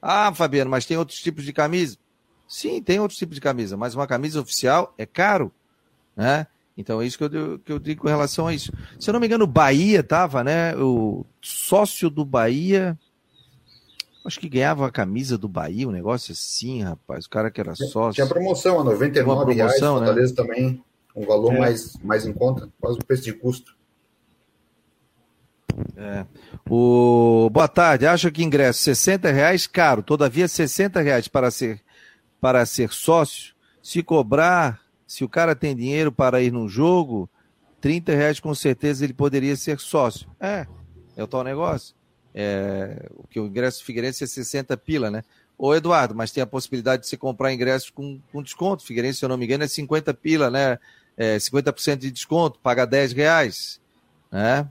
Ah, 0.01 0.34
Fabiano, 0.34 0.69
mas 0.69 0.86
tem 0.86 0.97
outros 0.97 1.19
tipos 1.19 1.45
de 1.45 1.53
camisa? 1.53 1.97
Sim, 2.45 2.82
tem 2.82 2.99
outros 2.99 3.17
tipos 3.17 3.36
de 3.36 3.41
camisa, 3.41 3.78
mas 3.78 3.95
uma 3.95 4.05
camisa 4.05 4.41
oficial 4.41 4.93
é 4.97 5.05
caro, 5.05 5.53
né? 6.16 6.47
Então 6.78 7.01
é 7.01 7.05
isso 7.05 7.18
que 7.18 7.24
eu, 7.24 7.59
que 7.59 7.72
eu 7.72 7.80
digo 7.80 8.01
com 8.01 8.07
relação 8.07 8.47
a 8.47 8.53
isso. 8.53 8.72
Se 8.99 9.09
eu 9.09 9.14
não 9.14 9.20
me 9.20 9.28
engano, 9.28 9.43
o 9.43 9.47
Bahia 9.47 10.01
tava, 10.01 10.43
né? 10.43 10.76
O 10.76 11.26
sócio 11.41 12.09
do 12.09 12.26
Bahia. 12.26 12.97
Acho 14.26 14.39
que 14.39 14.49
ganhava 14.49 14.86
a 14.86 14.91
camisa 14.91 15.38
do 15.38 15.47
Bahia, 15.47 15.88
um 15.88 15.91
negócio 15.91 16.32
assim, 16.32 16.84
rapaz. 16.84 17.26
O 17.26 17.30
cara 17.30 17.49
que 17.49 17.59
era 17.59 17.76
sócio. 17.76 18.14
Tinha 18.14 18.28
promoção, 18.28 18.80
a 18.80 18.84
99 18.84 19.30
Uma 19.30 19.45
promoção, 19.45 19.95
reais, 19.95 20.05
Fortaleza 20.05 20.32
né? 20.32 20.36
também. 20.36 20.84
Um 21.16 21.26
valor 21.26 21.53
é. 21.55 21.59
mais, 21.59 21.97
mais 22.03 22.26
em 22.26 22.32
conta, 22.32 22.70
quase 22.80 22.99
o 22.99 23.05
preço 23.05 23.24
de 23.24 23.34
custo. 23.34 23.76
É. 25.95 26.26
O... 26.70 27.49
Boa 27.51 27.68
tarde, 27.68 28.05
acho 28.05 28.32
que 28.32 28.43
ingresso 28.43 28.80
60 28.82 29.32
reais 29.32 29.68
caro, 29.68 30.03
todavia 30.03 30.47
60 30.47 31.01
reais 31.01 31.28
para 31.28 31.49
ser, 31.49 31.82
para 32.39 32.66
ser 32.66 32.91
sócio, 32.91 33.53
se 33.82 34.03
cobrar 34.03 34.80
se 35.12 35.26
o 35.26 35.30
cara 35.30 35.53
tem 35.53 35.76
dinheiro 35.76 36.09
para 36.09 36.41
ir 36.41 36.53
num 36.53 36.70
jogo, 36.70 37.30
30 37.82 38.16
reais 38.16 38.39
com 38.39 38.55
certeza 38.55 39.03
ele 39.03 39.12
poderia 39.12 39.57
ser 39.57 39.78
sócio. 39.78 40.26
É, 40.39 40.66
é 41.18 41.22
o 41.22 41.28
tal 41.28 41.43
negócio. 41.43 41.93
É, 42.34 43.09
o 43.18 43.28
que 43.28 43.38
o 43.38 43.45
ingresso 43.45 43.84
Figueirense 43.84 44.24
é 44.24 44.28
60 44.28 44.78
pila, 44.78 45.12
né? 45.12 45.22
Ô 45.57 45.76
Eduardo, 45.76 46.16
mas 46.16 46.32
tem 46.32 46.41
a 46.41 46.47
possibilidade 46.47 47.01
de 47.01 47.09
você 47.09 47.18
comprar 47.18 47.51
ingresso 47.51 47.91
com, 47.91 48.22
com 48.32 48.41
desconto. 48.41 48.86
Figueirense, 48.86 49.20
se 49.20 49.26
eu 49.26 49.28
não 49.28 49.36
me 49.36 49.43
engano, 49.43 49.66
é 49.66 49.68
50 49.68 50.14
pila, 50.14 50.49
né? 50.49 50.80
É, 51.18 51.36
50% 51.36 51.97
de 51.97 52.09
desconto, 52.09 52.57
paga 52.59 52.86
10 52.86 53.12
reais, 53.12 53.82
né? 54.32 54.66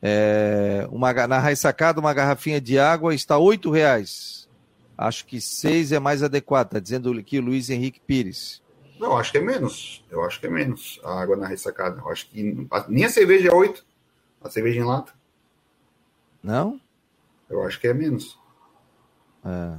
É, 0.00 0.86
uma, 0.92 1.12
na 1.26 1.40
Raissacada, 1.40 1.98
uma 1.98 2.14
garrafinha 2.14 2.60
de 2.60 2.78
água 2.78 3.12
está 3.12 3.36
8 3.38 3.68
reais. 3.72 4.48
Acho 4.96 5.26
que 5.26 5.40
6 5.40 5.90
é 5.90 5.98
mais 5.98 6.22
adequado, 6.22 6.66
está 6.68 6.78
dizendo 6.78 7.10
aqui 7.18 7.40
o 7.40 7.42
Luiz 7.42 7.68
Henrique 7.70 8.00
Pires. 8.06 8.59
Não, 9.00 9.16
acho 9.16 9.32
que 9.32 9.38
é 9.38 9.40
menos. 9.40 10.04
Eu 10.10 10.22
acho 10.22 10.38
que 10.38 10.46
é 10.46 10.50
menos 10.50 11.00
a 11.02 11.22
água 11.22 11.34
na 11.34 11.46
ressacada. 11.46 12.02
Eu 12.02 12.08
acho 12.10 12.28
que 12.28 12.68
nem 12.86 13.04
a 13.04 13.08
cerveja 13.08 13.48
é 13.48 13.54
8. 13.54 13.82
A 14.44 14.50
cerveja 14.50 14.78
em 14.78 14.84
lata. 14.84 15.12
Não? 16.42 16.78
Eu 17.48 17.62
acho 17.64 17.80
que 17.80 17.88
é 17.88 17.94
menos. 17.94 18.38
É. 19.42 19.78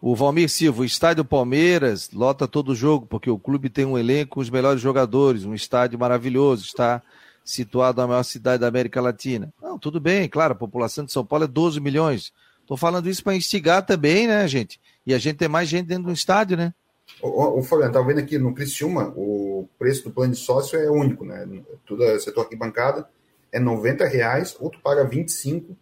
O 0.00 0.16
Valmir 0.16 0.48
Silva, 0.50 0.82
o 0.82 0.84
estádio 0.84 1.24
Palmeiras 1.24 2.10
lota 2.10 2.48
todo 2.48 2.70
o 2.70 2.74
jogo, 2.74 3.06
porque 3.06 3.30
o 3.30 3.38
clube 3.38 3.70
tem 3.70 3.84
um 3.84 3.96
elenco 3.96 4.34
com 4.34 4.40
os 4.40 4.50
melhores 4.50 4.80
jogadores, 4.80 5.44
um 5.44 5.54
estádio 5.54 5.96
maravilhoso, 5.96 6.64
está 6.64 7.00
situado 7.44 8.00
na 8.00 8.08
maior 8.08 8.24
cidade 8.24 8.62
da 8.62 8.66
América 8.66 9.00
Latina. 9.00 9.54
Não, 9.62 9.78
tudo 9.78 10.00
bem, 10.00 10.28
claro, 10.28 10.54
a 10.54 10.56
população 10.56 11.04
de 11.04 11.12
São 11.12 11.24
Paulo 11.24 11.44
é 11.44 11.48
12 11.48 11.78
milhões. 11.78 12.32
Estou 12.60 12.76
falando 12.76 13.08
isso 13.08 13.22
para 13.22 13.36
instigar 13.36 13.86
também, 13.86 14.26
né, 14.26 14.46
gente? 14.48 14.80
E 15.06 15.14
a 15.14 15.18
gente 15.20 15.36
tem 15.36 15.48
mais 15.48 15.68
gente 15.68 15.86
dentro 15.86 16.04
do 16.04 16.12
estádio, 16.12 16.56
né? 16.56 16.74
O, 17.20 17.58
o 17.58 17.62
Fabiano, 17.62 17.92
tá 17.92 18.00
vendo 18.00 18.18
aqui 18.18 18.38
no 18.38 18.54
Criciúma, 18.54 19.12
o 19.16 19.68
preço 19.78 20.04
do 20.04 20.10
plano 20.10 20.32
de 20.32 20.38
sócio 20.38 20.78
é 20.78 20.90
único, 20.90 21.24
né? 21.24 21.46
Tudo 21.84 22.04
é 22.04 22.18
setor 22.18 22.48
bancada 22.56 23.08
é 23.52 23.60
90 23.60 24.06
reais, 24.06 24.56
ou 24.58 24.70
tu 24.70 24.80
paga 24.80 25.04
25 25.04 25.76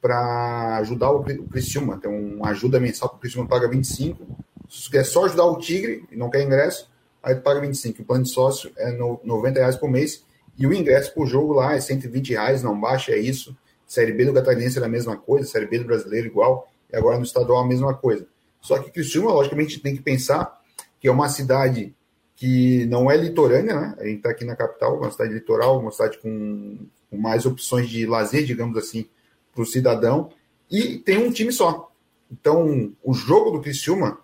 para 0.00 0.76
ajudar 0.76 1.10
o, 1.10 1.20
o 1.20 1.48
Criciúma. 1.48 1.98
Tem 1.98 2.10
uma 2.10 2.50
ajuda 2.50 2.78
mensal 2.78 3.08
para 3.08 3.16
o 3.16 3.20
Criciúma, 3.20 3.48
paga 3.48 3.66
25. 3.66 4.24
Se 4.68 4.84
tu 4.84 4.90
quer 4.90 5.04
só 5.04 5.24
ajudar 5.24 5.46
o 5.46 5.58
Tigre 5.58 6.04
e 6.12 6.16
não 6.16 6.28
quer 6.28 6.42
ingresso, 6.42 6.90
aí 7.22 7.34
tu 7.34 7.40
paga 7.40 7.60
25. 7.60 8.02
O 8.02 8.04
plano 8.04 8.24
de 8.24 8.30
sócio 8.30 8.70
é 8.76 8.92
90 8.92 9.58
reais 9.58 9.76
por 9.76 9.90
mês. 9.90 10.22
E 10.56 10.66
o 10.66 10.74
ingresso 10.74 11.14
por 11.14 11.26
jogo 11.26 11.54
lá 11.54 11.74
é 11.74 11.80
120 11.80 12.30
reais, 12.30 12.62
não 12.62 12.78
baixa, 12.78 13.12
é 13.12 13.18
isso. 13.18 13.56
Série 13.86 14.12
B 14.12 14.26
do 14.26 14.34
Catarinense 14.34 14.76
era 14.76 14.86
a 14.86 14.90
mesma 14.90 15.16
coisa, 15.16 15.48
Série 15.48 15.66
B 15.66 15.78
do 15.78 15.84
Brasileiro 15.86 16.26
igual, 16.26 16.68
e 16.92 16.96
agora 16.96 17.16
no 17.16 17.24
estadual 17.24 17.60
a 17.60 17.66
mesma 17.66 17.94
coisa. 17.94 18.26
Só 18.60 18.78
que 18.78 18.90
Criciúma, 18.90 19.32
logicamente, 19.32 19.80
tem 19.80 19.96
que 19.96 20.02
pensar 20.02 20.57
que 21.00 21.08
é 21.08 21.12
uma 21.12 21.28
cidade 21.28 21.94
que 22.36 22.86
não 22.86 23.10
é 23.10 23.16
litorânea, 23.16 23.74
né? 23.74 23.94
A 23.98 24.04
gente 24.04 24.18
está 24.18 24.30
aqui 24.30 24.44
na 24.44 24.54
capital, 24.54 24.96
uma 24.96 25.10
cidade 25.10 25.34
litoral, 25.34 25.80
uma 25.80 25.90
cidade 25.90 26.18
com, 26.18 26.86
com 27.10 27.16
mais 27.16 27.44
opções 27.44 27.88
de 27.88 28.06
lazer, 28.06 28.44
digamos 28.44 28.76
assim, 28.76 29.06
para 29.52 29.62
o 29.62 29.66
cidadão, 29.66 30.30
e 30.70 30.98
tem 30.98 31.18
um 31.18 31.32
time 31.32 31.50
só. 31.52 31.90
Então, 32.30 32.92
o 33.02 33.12
jogo 33.12 33.50
do 33.50 33.60
Criciúma 33.60 34.18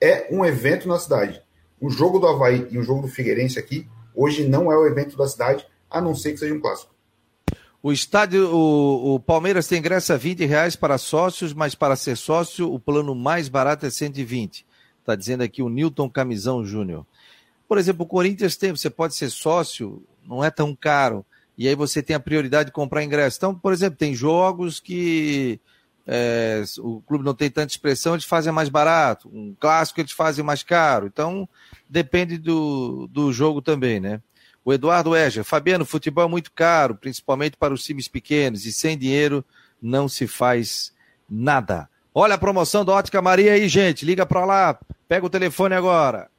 é 0.00 0.26
um 0.30 0.44
evento 0.44 0.88
na 0.88 0.98
cidade. 0.98 1.40
O 1.80 1.88
jogo 1.88 2.18
do 2.18 2.26
Havaí 2.26 2.66
e 2.70 2.78
o 2.78 2.82
jogo 2.82 3.02
do 3.02 3.08
Figueirense 3.08 3.58
aqui, 3.58 3.86
hoje 4.14 4.48
não 4.48 4.72
é 4.72 4.76
o 4.76 4.86
evento 4.86 5.16
da 5.16 5.28
cidade, 5.28 5.66
a 5.88 6.00
não 6.00 6.14
ser 6.14 6.32
que 6.32 6.38
seja 6.38 6.54
um 6.54 6.60
clássico. 6.60 6.92
O 7.82 7.92
estádio, 7.92 8.48
o, 8.54 9.14
o, 9.14 9.20
Palmeiras 9.20 9.66
tem 9.66 9.78
ingresso 9.78 10.12
a 10.12 10.16
20 10.16 10.44
reais 10.46 10.76
para 10.76 10.98
sócios, 10.98 11.52
mas 11.52 11.74
para 11.74 11.96
ser 11.96 12.16
sócio, 12.16 12.72
o 12.72 12.78
plano 12.78 13.14
mais 13.14 13.48
barato 13.48 13.84
é 13.84 13.90
120. 13.90 14.64
Está 15.02 15.16
dizendo 15.16 15.42
aqui 15.42 15.62
o 15.62 15.68
Newton 15.68 16.08
Camisão 16.08 16.64
Júnior. 16.64 17.04
Por 17.68 17.76
exemplo, 17.76 18.04
o 18.04 18.08
Corinthians 18.08 18.56
tem, 18.56 18.70
você 18.70 18.88
pode 18.88 19.14
ser 19.16 19.28
sócio, 19.30 20.02
não 20.24 20.44
é 20.44 20.50
tão 20.50 20.74
caro. 20.74 21.26
E 21.58 21.68
aí 21.68 21.74
você 21.74 22.02
tem 22.02 22.14
a 22.14 22.20
prioridade 22.20 22.66
de 22.66 22.72
comprar 22.72 23.02
ingresso. 23.02 23.36
Então, 23.36 23.54
por 23.54 23.72
exemplo, 23.72 23.98
tem 23.98 24.14
jogos 24.14 24.80
que 24.80 25.60
é, 26.06 26.62
o 26.78 27.00
clube 27.02 27.24
não 27.24 27.34
tem 27.34 27.50
tanta 27.50 27.72
expressão, 27.72 28.14
eles 28.14 28.24
fazem 28.24 28.52
mais 28.52 28.68
barato. 28.68 29.28
Um 29.32 29.54
clássico 29.58 30.00
eles 30.00 30.12
fazem 30.12 30.44
mais 30.44 30.62
caro. 30.62 31.06
Então, 31.06 31.48
depende 31.88 32.38
do, 32.38 33.08
do 33.08 33.32
jogo 33.32 33.60
também, 33.60 34.00
né? 34.00 34.20
O 34.64 34.72
Eduardo 34.72 35.16
Eger, 35.16 35.42
Fabiano, 35.42 35.84
futebol 35.84 36.24
é 36.24 36.28
muito 36.28 36.52
caro, 36.52 36.94
principalmente 36.94 37.56
para 37.56 37.74
os 37.74 37.82
times 37.82 38.06
pequenos, 38.06 38.64
e 38.64 38.72
sem 38.72 38.96
dinheiro 38.96 39.44
não 39.80 40.08
se 40.08 40.28
faz 40.28 40.92
nada. 41.28 41.88
Olha 42.14 42.34
a 42.34 42.38
promoção 42.38 42.84
da 42.84 42.92
Ótica 42.92 43.22
Maria 43.22 43.54
aí, 43.54 43.66
gente. 43.68 44.04
Liga 44.04 44.26
para 44.26 44.44
lá, 44.44 44.78
pega 45.08 45.24
o 45.24 45.30
telefone 45.30 45.74
agora. 45.74 46.30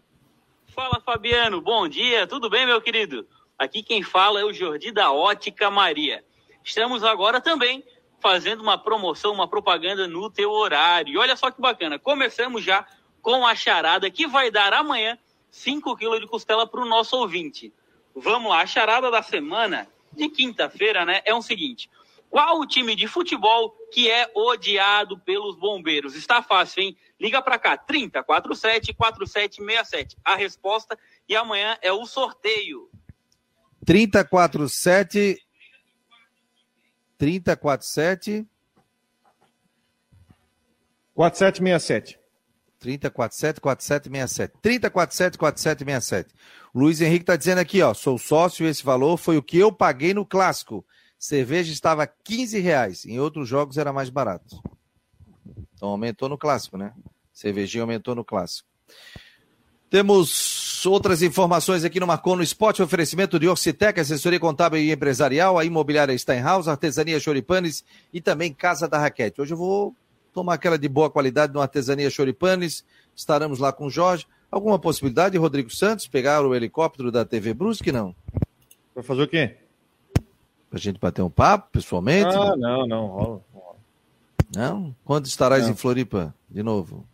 Fala, 0.68 1.02
Fabiano. 1.04 1.62
Bom 1.62 1.88
dia. 1.88 2.28
Tudo 2.28 2.48
bem, 2.48 2.66
meu 2.66 2.80
querido? 2.80 3.28
Aqui 3.58 3.82
quem 3.82 4.04
fala 4.04 4.40
é 4.40 4.44
o 4.44 4.54
Jordi 4.54 4.92
da 4.92 5.12
Ótica 5.12 5.72
Maria. 5.72 6.24
Estamos 6.64 7.04
agora 7.04 7.42
também 7.42 7.84
fazendo 8.22 8.62
uma 8.62 8.78
promoção, 8.78 9.34
uma 9.34 9.48
propaganda 9.48 10.08
no 10.08 10.30
teu 10.30 10.52
horário. 10.52 11.12
E 11.12 11.18
olha 11.18 11.36
só 11.36 11.50
que 11.50 11.60
bacana. 11.60 11.98
Começamos 11.98 12.64
já 12.64 12.86
com 13.20 13.46
a 13.46 13.56
charada 13.56 14.12
que 14.12 14.28
vai 14.28 14.52
dar 14.52 14.74
amanhã 14.74 15.18
5 15.50 15.96
quilos 15.98 16.20
de 16.20 16.28
costela 16.28 16.68
para 16.68 16.82
o 16.82 16.86
nosso 16.86 17.18
ouvinte. 17.18 17.74
Vamos 18.16 18.52
lá, 18.52 18.62
a 18.62 18.68
charada 18.68 19.10
da 19.10 19.24
semana 19.24 19.88
de 20.12 20.30
quinta-feira, 20.30 21.04
né? 21.04 21.22
É 21.26 21.34
o 21.34 21.42
seguinte: 21.42 21.90
qual 22.34 22.60
o 22.60 22.66
time 22.66 22.96
de 22.96 23.08
futebol 23.08 23.70
que 23.92 24.10
é 24.10 24.28
odiado 24.34 25.20
pelos 25.20 25.56
bombeiros? 25.56 26.16
Está 26.16 26.42
fácil, 26.42 26.82
hein? 26.82 26.98
Liga 27.22 27.44
para 27.44 27.60
cá, 27.60 27.78
3047 27.78 28.92
4767. 28.96 30.18
A 30.26 30.36
resposta 30.36 30.98
e 31.30 31.36
amanhã 31.36 31.78
é 31.80 31.92
o 31.92 32.08
sorteio. 32.08 32.90
3047 33.86 35.38
3047 37.20 38.48
4767. 41.14 42.20
3047 42.80 43.62
4767. 43.62 44.54
3047 44.60 45.38
4767. 45.38 46.34
Luiz 46.74 47.00
Henrique 47.00 47.22
está 47.22 47.36
dizendo 47.36 47.60
aqui, 47.60 47.84
ó, 47.84 47.94
sou 47.94 48.18
sócio 48.18 48.66
e 48.66 48.70
esse 48.70 48.84
valor 48.84 49.18
foi 49.18 49.38
o 49.38 49.44
que 49.44 49.60
eu 49.60 49.72
paguei 49.72 50.16
no 50.16 50.26
clássico. 50.26 50.84
Cerveja 51.24 51.72
estava 51.72 52.06
15 52.06 52.60
reais. 52.60 53.06
Em 53.06 53.18
outros 53.18 53.48
jogos 53.48 53.78
era 53.78 53.94
mais 53.94 54.10
barato. 54.10 54.62
Então 55.74 55.88
aumentou 55.88 56.28
no 56.28 56.38
clássico, 56.38 56.78
né? 56.78 56.92
Cervejinha 57.32 57.82
aumentou 57.82 58.14
no 58.14 58.26
clássico. 58.26 58.68
Temos 59.90 60.86
outras 60.86 61.22
informações 61.22 61.86
aqui 61.86 61.98
no 61.98 62.06
Marcon 62.06 62.36
no 62.36 62.44
Esporte, 62.44 62.84
oferecimento 62.84 63.40
de 63.40 63.48
Orcitec, 63.48 64.02
assessoria 64.02 64.38
contábil 64.38 64.82
e 64.82 64.92
empresarial, 64.92 65.58
a 65.58 65.64
imobiliária 65.64 66.18
Steinhaus, 66.18 66.68
artesania 66.68 67.22
Choripanes 67.22 67.86
e 68.12 68.20
também 68.20 68.54
Casa 68.54 68.86
da 68.86 69.00
Raquete. 69.00 69.40
Hoje 69.40 69.54
eu 69.54 69.58
vou 69.58 69.96
tomar 70.34 70.56
aquela 70.56 70.78
de 70.78 70.90
boa 70.90 71.10
qualidade 71.10 71.54
no 71.54 71.62
artesania 71.62 72.10
Choripanes, 72.10 72.84
estaremos 73.16 73.60
lá 73.60 73.72
com 73.72 73.86
o 73.86 73.90
Jorge. 73.90 74.28
Alguma 74.52 74.78
possibilidade, 74.78 75.38
Rodrigo 75.38 75.70
Santos, 75.70 76.06
pegar 76.06 76.46
o 76.46 76.54
helicóptero 76.54 77.14
da 77.14 77.24
TV 77.24 77.54
Brusque, 77.54 77.94
não? 77.94 78.14
Vai 78.94 79.06
fazer 79.06 79.22
o 79.22 79.28
quê? 79.30 79.63
Pra 80.74 80.80
gente 80.80 81.00
bater 81.00 81.22
um 81.22 81.30
papo, 81.30 81.70
pessoalmente? 81.72 82.36
Ah, 82.36 82.56
não, 82.58 82.88
não, 82.88 83.06
rola. 83.06 83.42
Não? 84.56 84.96
Quando 85.06 85.28
estarás 85.28 85.66
não. 85.66 85.70
em 85.70 85.76
Floripa, 85.76 86.34
de 86.50 86.64
novo? 86.64 87.06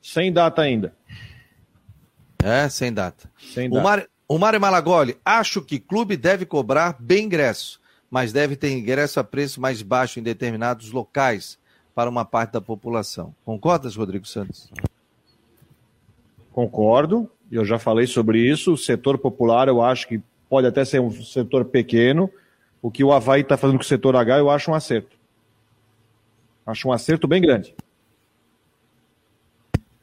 Sem 0.00 0.32
data 0.32 0.62
ainda. 0.62 0.94
É, 2.42 2.66
sem 2.70 2.90
data. 2.90 3.30
Sem 3.52 3.68
data. 3.68 3.78
O, 3.78 3.84
Mar, 3.84 4.06
o 4.26 4.38
Mário 4.38 4.58
Malagoli, 4.58 5.18
acho 5.22 5.60
que 5.60 5.78
clube 5.78 6.16
deve 6.16 6.46
cobrar 6.46 6.96
bem 6.98 7.26
ingresso, 7.26 7.78
mas 8.10 8.32
deve 8.32 8.56
ter 8.56 8.70
ingresso 8.70 9.20
a 9.20 9.24
preço 9.24 9.60
mais 9.60 9.82
baixo 9.82 10.18
em 10.18 10.22
determinados 10.22 10.90
locais 10.90 11.58
para 11.94 12.08
uma 12.08 12.24
parte 12.24 12.52
da 12.52 12.60
população. 12.62 13.34
Concordas, 13.44 13.96
Rodrigo 13.96 14.26
Santos? 14.26 14.72
Concordo, 16.52 17.30
eu 17.52 17.66
já 17.66 17.78
falei 17.78 18.06
sobre 18.06 18.38
isso. 18.38 18.72
O 18.72 18.78
setor 18.78 19.18
popular 19.18 19.68
eu 19.68 19.82
acho 19.82 20.08
que 20.08 20.22
pode 20.48 20.66
até 20.66 20.86
ser 20.86 21.02
um 21.02 21.10
setor 21.10 21.66
pequeno. 21.66 22.30
O 22.84 22.90
que 22.90 23.02
o 23.02 23.14
Havaí 23.14 23.40
está 23.40 23.56
fazendo 23.56 23.78
com 23.78 23.82
o 23.82 23.86
setor 23.86 24.14
H 24.14 24.36
eu 24.36 24.50
acho 24.50 24.70
um 24.70 24.74
acerto. 24.74 25.16
Acho 26.66 26.86
um 26.86 26.92
acerto 26.92 27.26
bem 27.26 27.40
grande. 27.40 27.74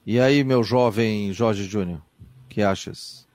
E 0.04 0.20
aí, 0.20 0.44
meu 0.44 0.64
jovem 0.64 1.32
Jorge 1.32 1.66
Júnior, 1.66 2.02
que 2.50 2.64
achas? 2.64 3.28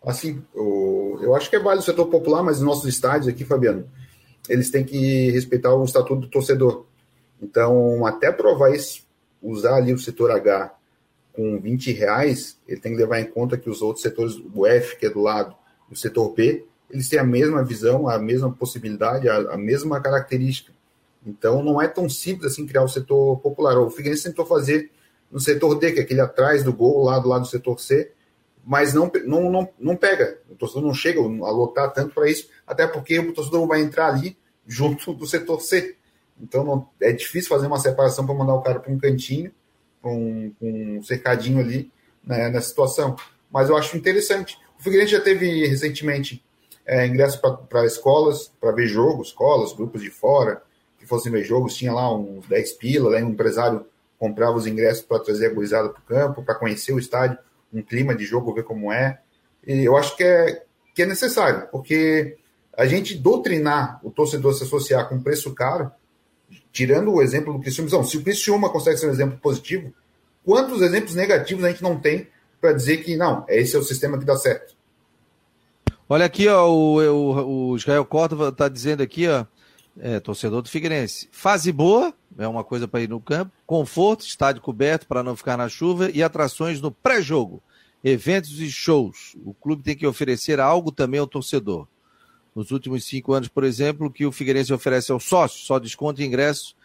Assim, 0.00 0.44
eu, 0.54 1.18
eu 1.20 1.34
acho 1.34 1.50
que 1.50 1.56
é 1.56 1.58
válido 1.58 1.82
o 1.82 1.84
setor 1.84 2.06
popular, 2.06 2.40
mas 2.40 2.60
nossos 2.60 2.84
estádios 2.84 3.26
aqui, 3.26 3.44
Fabiano, 3.44 3.90
eles 4.48 4.70
têm 4.70 4.84
que 4.84 5.32
respeitar 5.32 5.74
o 5.74 5.84
estatuto 5.84 6.20
do 6.20 6.28
torcedor. 6.28 6.86
Então, 7.42 8.06
até 8.06 8.30
provar 8.30 8.70
isso, 8.76 9.04
usar 9.42 9.74
ali 9.74 9.92
o 9.92 9.98
setor 9.98 10.30
H 10.30 10.72
com 11.32 11.58
20 11.58 11.90
reais, 11.90 12.60
ele 12.68 12.80
tem 12.80 12.92
que 12.92 12.98
levar 12.98 13.18
em 13.18 13.26
conta 13.26 13.58
que 13.58 13.68
os 13.68 13.82
outros 13.82 14.04
setores, 14.04 14.40
o 14.54 14.64
F, 14.64 14.96
que 14.96 15.06
é 15.06 15.10
do 15.10 15.20
lado, 15.20 15.52
e 15.90 15.94
o 15.94 15.96
setor 15.96 16.32
B, 16.32 16.64
eles 16.90 17.08
têm 17.08 17.18
a 17.18 17.24
mesma 17.24 17.64
visão, 17.64 18.08
a 18.08 18.18
mesma 18.18 18.50
possibilidade, 18.52 19.28
a, 19.28 19.36
a 19.52 19.56
mesma 19.56 20.00
característica. 20.00 20.72
Então, 21.26 21.62
não 21.62 21.82
é 21.82 21.88
tão 21.88 22.08
simples 22.08 22.52
assim 22.52 22.66
criar 22.66 22.84
o 22.84 22.88
setor 22.88 23.38
popular. 23.40 23.76
O 23.78 23.90
Figueirense 23.90 24.24
tentou 24.24 24.46
fazer 24.46 24.90
no 25.30 25.40
setor 25.40 25.74
D, 25.74 25.92
que 25.92 25.98
é 25.98 26.02
aquele 26.02 26.20
atrás 26.20 26.62
do 26.62 26.72
gol, 26.72 27.04
lá 27.04 27.18
do 27.18 27.28
lado 27.28 27.42
do 27.42 27.48
setor 27.48 27.80
C, 27.80 28.12
mas 28.64 28.94
não, 28.94 29.10
não, 29.24 29.50
não, 29.50 29.68
não 29.78 29.96
pega. 29.96 30.38
O 30.50 30.54
torcedor 30.54 30.82
não 30.82 30.94
chega 30.94 31.20
a 31.20 31.50
lotar 31.50 31.92
tanto 31.92 32.14
para 32.14 32.28
isso, 32.28 32.48
até 32.66 32.86
porque 32.86 33.18
o 33.18 33.32
torcedor 33.32 33.66
vai 33.66 33.80
entrar 33.80 34.08
ali 34.08 34.36
junto 34.66 35.14
do 35.14 35.26
setor 35.26 35.60
C. 35.60 35.96
Então 36.40 36.64
não, 36.64 36.88
é 37.00 37.12
difícil 37.12 37.48
fazer 37.48 37.66
uma 37.66 37.78
separação 37.78 38.26
para 38.26 38.34
mandar 38.34 38.54
o 38.54 38.62
cara 38.62 38.80
para 38.80 38.92
um 38.92 38.98
cantinho, 38.98 39.52
com 40.02 40.16
um, 40.16 40.54
um, 40.60 41.02
cercadinho 41.02 41.60
ali 41.60 41.90
né, 42.24 42.50
nessa 42.50 42.68
situação. 42.68 43.16
Mas 43.50 43.68
eu 43.68 43.76
acho 43.76 43.96
interessante. 43.96 44.58
O 44.78 44.82
Figueirense 44.82 45.12
já 45.12 45.20
teve 45.20 45.66
recentemente 45.66 46.44
é, 46.86 47.06
ingresso 47.06 47.40
para 47.40 47.84
escolas, 47.84 48.52
para 48.60 48.70
ver 48.72 48.86
jogos, 48.86 49.28
escolas, 49.28 49.72
grupos 49.72 50.00
de 50.00 50.10
fora, 50.10 50.62
que 50.98 51.06
fossem 51.06 51.32
ver 51.32 51.44
jogos, 51.44 51.74
tinha 51.74 51.92
lá 51.92 52.14
uns 52.14 52.46
10 52.46 52.72
pila, 52.72 53.10
né, 53.10 53.24
um 53.24 53.30
empresário 53.30 53.84
comprava 54.18 54.56
os 54.56 54.66
ingressos 54.66 55.02
para 55.02 55.18
trazer 55.18 55.46
a 55.46 55.52
gurizada 55.52 55.90
para 55.90 56.00
o 56.00 56.02
campo, 56.02 56.42
para 56.42 56.54
conhecer 56.54 56.92
o 56.92 56.98
estádio, 56.98 57.38
um 57.72 57.82
clima 57.82 58.14
de 58.14 58.24
jogo, 58.24 58.54
ver 58.54 58.62
como 58.62 58.90
é. 58.90 59.20
E 59.66 59.84
eu 59.84 59.96
acho 59.96 60.16
que 60.16 60.24
é, 60.24 60.62
que 60.94 61.02
é 61.02 61.06
necessário, 61.06 61.68
porque 61.70 62.36
a 62.74 62.86
gente 62.86 63.14
doutrinar 63.14 64.00
o 64.02 64.10
torcedor 64.10 64.54
se 64.54 64.64
associar 64.64 65.08
com 65.08 65.20
preço 65.20 65.52
caro, 65.54 65.90
tirando 66.72 67.12
o 67.12 67.20
exemplo 67.20 67.52
do 67.52 67.58
Criciúma, 67.58 68.04
se 68.04 68.16
o 68.16 68.22
Criciúma 68.22 68.70
consegue 68.70 68.96
ser 68.96 69.08
um 69.08 69.12
exemplo 69.12 69.38
positivo, 69.38 69.92
quantos 70.44 70.80
exemplos 70.80 71.14
negativos 71.14 71.64
a 71.64 71.70
gente 71.70 71.82
não 71.82 71.98
tem 71.98 72.28
para 72.60 72.72
dizer 72.72 72.98
que 72.98 73.16
não, 73.16 73.44
esse 73.48 73.76
é 73.76 73.78
o 73.78 73.82
sistema 73.82 74.18
que 74.18 74.24
dá 74.24 74.36
certo? 74.36 74.75
Olha 76.08 76.24
aqui, 76.24 76.46
ó, 76.46 76.68
o, 76.68 77.00
o, 77.00 77.70
o 77.70 77.76
Israel 77.76 78.04
Córdova 78.04 78.50
está 78.50 78.68
dizendo 78.68 79.02
aqui, 79.02 79.26
ó, 79.26 79.44
é, 79.98 80.20
torcedor 80.20 80.62
do 80.62 80.68
Figueirense. 80.68 81.28
Fase 81.32 81.72
boa, 81.72 82.14
é 82.38 82.46
uma 82.46 82.62
coisa 82.62 82.86
para 82.86 83.00
ir 83.00 83.08
no 83.08 83.20
campo. 83.20 83.50
Conforto, 83.66 84.24
estádio 84.24 84.62
coberto 84.62 85.06
para 85.06 85.22
não 85.22 85.34
ficar 85.34 85.56
na 85.56 85.68
chuva 85.68 86.10
e 86.10 86.22
atrações 86.22 86.80
no 86.80 86.92
pré-jogo. 86.92 87.60
Eventos 88.04 88.60
e 88.60 88.70
shows. 88.70 89.36
O 89.44 89.52
clube 89.52 89.82
tem 89.82 89.96
que 89.96 90.06
oferecer 90.06 90.60
algo 90.60 90.92
também 90.92 91.18
ao 91.18 91.26
torcedor. 91.26 91.88
Nos 92.54 92.70
últimos 92.70 93.04
cinco 93.04 93.32
anos, 93.32 93.48
por 93.48 93.64
exemplo, 93.64 94.06
o 94.06 94.10
que 94.10 94.24
o 94.24 94.32
Figueirense 94.32 94.72
oferece 94.72 95.10
ao 95.10 95.18
sócio, 95.18 95.64
só 95.66 95.78
desconto 95.78 96.20
de 96.20 96.26
ingresso 96.26 96.76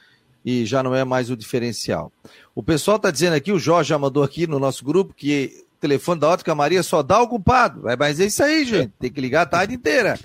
e 0.43 0.65
já 0.65 0.81
não 0.81 0.95
é 0.95 1.03
mais 1.03 1.29
o 1.29 1.37
diferencial. 1.37 2.11
O 2.55 2.63
pessoal 2.63 2.97
está 2.97 3.11
dizendo 3.11 3.35
aqui, 3.35 3.51
o 3.51 3.59
Jorge 3.59 3.89
já 3.89 3.99
mandou 3.99 4.23
aqui 4.23 4.47
no 4.47 4.59
nosso 4.59 4.83
grupo 4.83 5.13
que 5.13 5.63
telefone 5.81 6.21
da 6.21 6.29
Ótica 6.29 6.55
Maria 6.55 6.83
só 6.83 7.01
dá 7.01 7.19
o 7.21 7.27
culpado. 7.27 7.83
Mas 7.97 8.19
é 8.19 8.25
isso 8.25 8.43
aí, 8.43 8.63
gente. 8.63 8.93
Tem 8.99 9.11
que 9.11 9.19
ligar 9.19 9.41
a 9.41 9.45
tarde 9.47 9.73
inteira. 9.73 10.17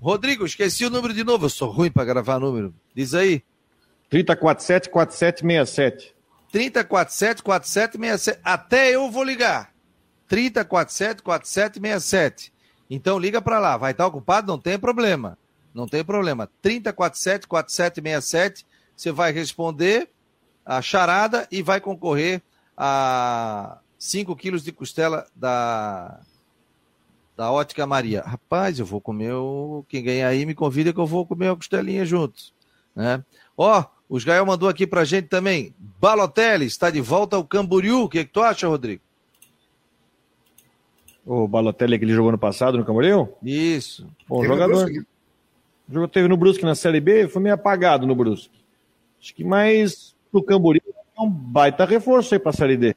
Rodrigo, 0.00 0.44
esqueci 0.44 0.84
o 0.84 0.90
número 0.90 1.14
de 1.14 1.24
novo. 1.24 1.46
Eu 1.46 1.50
sou 1.50 1.70
ruim 1.70 1.90
para 1.90 2.04
gravar 2.04 2.38
número. 2.38 2.72
Diz 2.94 3.14
aí. 3.14 3.42
3047 4.10 4.90
4767. 4.90 6.14
3047 6.52 7.42
4767. 7.42 8.40
Até 8.44 8.94
eu 8.94 9.10
vou 9.10 9.24
ligar. 9.24 9.72
3047 10.28 11.22
4767. 11.22 12.52
Então 12.90 13.18
liga 13.18 13.40
para 13.40 13.58
lá. 13.58 13.76
Vai 13.76 13.92
estar 13.92 14.06
ocupado? 14.06 14.52
Não 14.52 14.58
tem 14.58 14.78
problema. 14.78 15.36
Não 15.74 15.86
tem 15.88 16.04
problema. 16.04 16.48
3047 16.62 17.48
4767. 17.48 18.66
Você 18.94 19.10
vai 19.10 19.32
responder 19.32 20.08
a 20.64 20.82
charada 20.82 21.46
e 21.50 21.62
vai 21.62 21.80
concorrer 21.80 22.42
a 22.76 23.78
5 23.98 24.34
quilos 24.36 24.62
de 24.62 24.72
costela 24.72 25.26
da 25.34 26.20
da 27.38 27.52
Ótica 27.52 27.86
Maria. 27.86 28.22
Rapaz, 28.22 28.80
eu 28.80 28.84
vou 28.84 29.00
comer 29.00 29.32
o. 29.32 29.84
Quem 29.88 30.02
ganhar 30.02 30.26
aí 30.26 30.44
me 30.44 30.56
convida 30.56 30.92
que 30.92 30.98
eu 30.98 31.06
vou 31.06 31.24
comer 31.24 31.48
a 31.48 31.54
costelinha 31.54 32.04
juntos. 32.04 32.52
Né? 32.96 33.22
Ó, 33.56 33.84
o 34.08 34.18
Gael 34.18 34.44
mandou 34.44 34.68
aqui 34.68 34.88
pra 34.88 35.04
gente 35.04 35.28
também. 35.28 35.72
Balotelli 35.78 36.66
está 36.66 36.90
de 36.90 37.00
volta 37.00 37.36
ao 37.36 37.44
Camboriú. 37.44 38.02
O 38.02 38.08
que, 38.08 38.18
é 38.18 38.24
que 38.24 38.32
tu 38.32 38.40
acha, 38.40 38.66
Rodrigo? 38.66 39.00
O 41.24 41.46
Balotelli 41.46 41.96
que 41.96 42.04
ele 42.04 42.12
jogou 42.12 42.32
no 42.32 42.38
passado 42.38 42.76
no 42.76 42.84
Camboriú? 42.84 43.28
Isso. 43.40 44.08
Bom 44.26 44.40
teve 44.40 44.54
jogador. 44.54 44.90
O 45.88 45.92
jogo 45.92 46.08
teve 46.08 46.26
no 46.26 46.36
Brusque 46.36 46.64
na 46.64 46.74
Série 46.74 47.00
B, 47.00 47.28
foi 47.28 47.40
meio 47.40 47.54
apagado 47.54 48.04
no 48.04 48.16
Brusque. 48.16 48.58
Acho 49.20 49.32
que 49.32 49.44
mais 49.44 50.12
pro 50.32 50.42
Camboriú 50.42 50.82
é 51.16 51.20
um 51.20 51.30
baita 51.30 51.84
reforço 51.84 52.34
aí 52.34 52.40
pra 52.40 52.52
Série 52.52 52.76
D. 52.76 52.96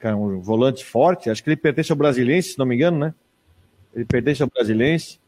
Cara, 0.00 0.16
um 0.16 0.40
volante 0.40 0.84
forte, 0.84 1.28
acho 1.28 1.44
que 1.44 1.50
ele 1.50 1.56
pertence 1.56 1.92
ao 1.92 1.98
Brasilense, 1.98 2.52
se 2.52 2.58
não 2.58 2.64
me 2.64 2.74
engano, 2.74 2.98
né? 2.98 3.14
Ele 3.94 4.06
pertence 4.06 4.42
ao 4.42 4.48
Brasilense. 4.48 5.20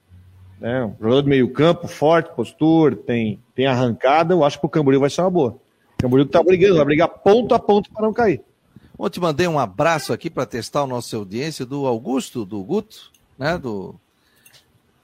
Né? 0.58 0.84
Um 0.84 0.96
jogador 0.98 1.22
de 1.22 1.28
meio 1.28 1.52
campo, 1.52 1.86
forte, 1.86 2.34
postura, 2.34 2.96
tem, 2.96 3.38
tem 3.54 3.66
arrancada. 3.66 4.32
Eu 4.32 4.42
acho 4.42 4.58
que 4.58 4.64
o 4.64 4.70
Camboriú 4.70 4.98
vai 4.98 5.10
ser 5.10 5.20
uma 5.20 5.30
boa. 5.30 5.58
O 5.98 6.02
Camboriú 6.02 6.24
tá 6.24 6.42
brigando, 6.42 6.76
vai 6.76 6.86
brigar 6.86 7.08
ponto 7.08 7.54
a 7.54 7.58
ponto 7.58 7.90
para 7.92 8.02
não 8.02 8.14
cair. 8.14 8.40
Ontem 8.98 9.20
mandei 9.20 9.46
um 9.46 9.58
abraço 9.58 10.12
aqui 10.12 10.30
para 10.30 10.46
testar 10.46 10.84
o 10.84 10.86
nosso 10.86 11.14
audiência 11.16 11.66
do 11.66 11.86
Augusto, 11.86 12.44
do 12.44 12.62
Guto, 12.62 13.10
né? 13.38 13.58
Do, 13.58 13.94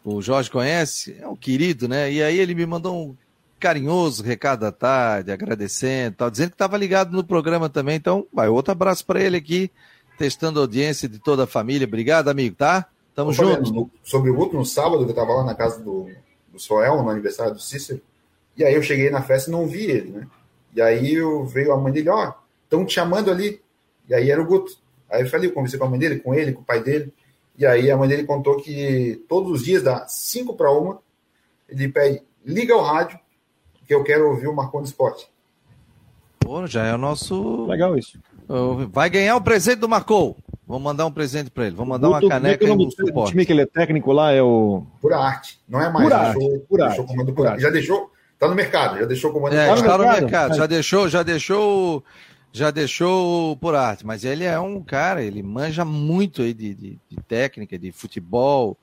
o 0.03 0.23
Jorge 0.23 0.51
conhece, 0.51 1.19
é 1.21 1.29
um 1.29 1.37
querido, 1.37 1.87
né? 1.87 2.11
E 2.11 2.23
aí 2.23 2.39
ele 2.39 2.55
me 2.55 2.65
mandou 2.65 2.97
um 2.97 3.17
carinhoso 3.59 4.23
recado 4.23 4.61
da 4.61 4.73
tarde, 4.73 5.33
agradecendo, 5.33 6.17
tal, 6.17 6.31
dizendo 6.31 6.51
que 6.51 6.55
estava 6.55 6.77
ligado 6.77 7.13
no 7.13 7.25
programa 7.25 7.69
também. 7.69 7.97
Então, 7.97 8.27
vai 8.33 8.49
outro 8.49 8.73
abraço 8.73 9.05
para 9.05 9.21
ele 9.21 9.37
aqui, 9.37 9.71
testando 10.17 10.59
a 10.59 10.63
audiência 10.63 11.09
de 11.09 11.19
toda 11.19 11.45
a 11.45 11.47
família. 11.47 11.87
Obrigado, 11.87 12.29
amigo, 12.29 12.57
tá? 12.57 12.87
Tamo 13.15 13.33
junto. 13.33 13.91
Sobre 14.03 14.31
o 14.31 14.35
Guto, 14.35 14.57
no 14.57 14.65
sábado, 14.65 15.05
eu 15.05 15.15
tava 15.15 15.33
lá 15.35 15.45
na 15.45 15.55
casa 15.55 15.81
do, 15.81 16.09
do 16.53 16.59
Soel, 16.59 17.03
no 17.03 17.11
aniversário 17.11 17.55
do 17.55 17.61
Cícero, 17.61 18.01
e 18.57 18.65
aí 18.65 18.75
eu 18.75 18.83
cheguei 18.83 19.11
na 19.11 19.23
festa 19.23 19.51
e 19.51 19.53
não 19.53 19.67
vi 19.67 19.85
ele, 19.85 20.11
né? 20.11 20.27
E 20.75 20.81
aí 20.81 21.15
eu 21.15 21.45
veio 21.45 21.73
a 21.73 21.77
mãe 21.77 21.93
dele, 21.93 22.09
ó, 22.11 22.33
estão 22.65 22.85
te 22.85 22.95
chamando 22.95 23.31
ali. 23.31 23.61
E 24.09 24.15
aí 24.15 24.31
era 24.31 24.41
o 24.41 24.47
Guto. 24.47 24.73
Aí 25.11 25.23
eu 25.23 25.29
falei, 25.29 25.49
eu 25.49 25.53
conversei 25.53 25.79
com 25.79 25.87
a 25.87 25.91
mãe 25.91 25.99
dele, 25.99 26.21
com 26.21 26.35
ele, 26.35 26.53
com 26.53 26.61
o 26.61 26.65
pai 26.65 26.83
dele. 26.83 27.13
E 27.57 27.67
aí 27.67 27.91
a 27.91 27.97
mãe 27.97 28.09
dele 28.09 28.25
contou 28.25 28.57
que 28.61 29.25
todos 29.29 29.51
os 29.51 29.65
dias, 29.65 29.83
dá 29.83 30.07
5 30.07 30.55
para 30.55 30.71
uma, 30.71 31.01
ele 31.69 31.89
pede, 31.89 32.23
liga 32.45 32.77
o 32.77 32.83
rádio, 32.83 33.19
que 33.89 33.95
eu 33.95 34.05
quero 34.05 34.29
ouvir 34.29 34.47
o 34.47 34.55
Marconi 34.55 34.85
Esporte. 34.85 35.27
Pô, 36.39 36.67
já 36.67 36.85
é 36.85 36.95
o 36.95 36.99
nosso. 36.99 37.65
Legal 37.65 37.97
isso. 37.97 38.19
Vai 38.91 39.09
ganhar 39.09 39.35
o 39.35 39.41
presente 39.41 39.79
do 39.79 39.89
Marcou. 39.89 40.37
Vamos 40.67 40.83
mandar 40.83 41.07
um 41.07 41.11
presente 41.11 41.51
para 41.51 41.67
ele. 41.67 41.75
Vamos 41.75 41.89
mandar 41.89 42.09
uma 42.11 42.29
caneca 42.29 42.65
e 42.67 42.71
um 42.71 42.91
suporte. 42.91 43.29
O 43.29 43.31
time 43.31 43.47
que 43.47 43.53
ele 43.53 43.63
é 43.63 43.67
técnico 43.67 44.13
lá 44.13 44.31
é 44.33 44.43
o. 44.43 44.85
Pura 45.01 45.19
arte. 45.19 45.59
Não 45.67 45.81
é 45.81 45.91
mais. 45.91 46.07
Pura 46.07 46.19
deixou, 46.19 46.53
arte. 46.53 46.67
Pura 46.69 46.87
deixou 46.87 47.05
arte. 47.05 47.11
comando 47.11 47.33
por 47.33 47.47
arte. 47.47 47.63
Já 47.63 47.71
deixou. 47.71 48.13
Tá 48.39 48.47
no 48.47 48.55
mercado. 48.55 48.99
Já 48.99 49.07
deixou 49.07 49.33
comando 49.33 49.55
é, 49.55 49.67
por 49.67 49.79
Está 49.79 49.99
no 49.99 50.05
mercado. 50.05 50.55
Já 50.55 50.67
deixou, 50.67 51.09
já 51.09 51.23
deixou. 51.23 52.05
Já 52.53 52.71
deixou 52.71 53.57
por 53.57 53.75
arte. 53.75 54.07
Mas 54.07 54.25
ele 54.25 54.45
é 54.45 54.61
um 54.61 54.83
cara, 54.83 55.23
ele 55.23 55.43
manja 55.43 55.85
muito 55.85 56.43
aí 56.43 56.53
de, 56.53 56.75
de, 56.75 56.99
de 57.09 57.17
técnica, 57.27 57.79
de 57.79 57.91
futebol, 57.91 58.77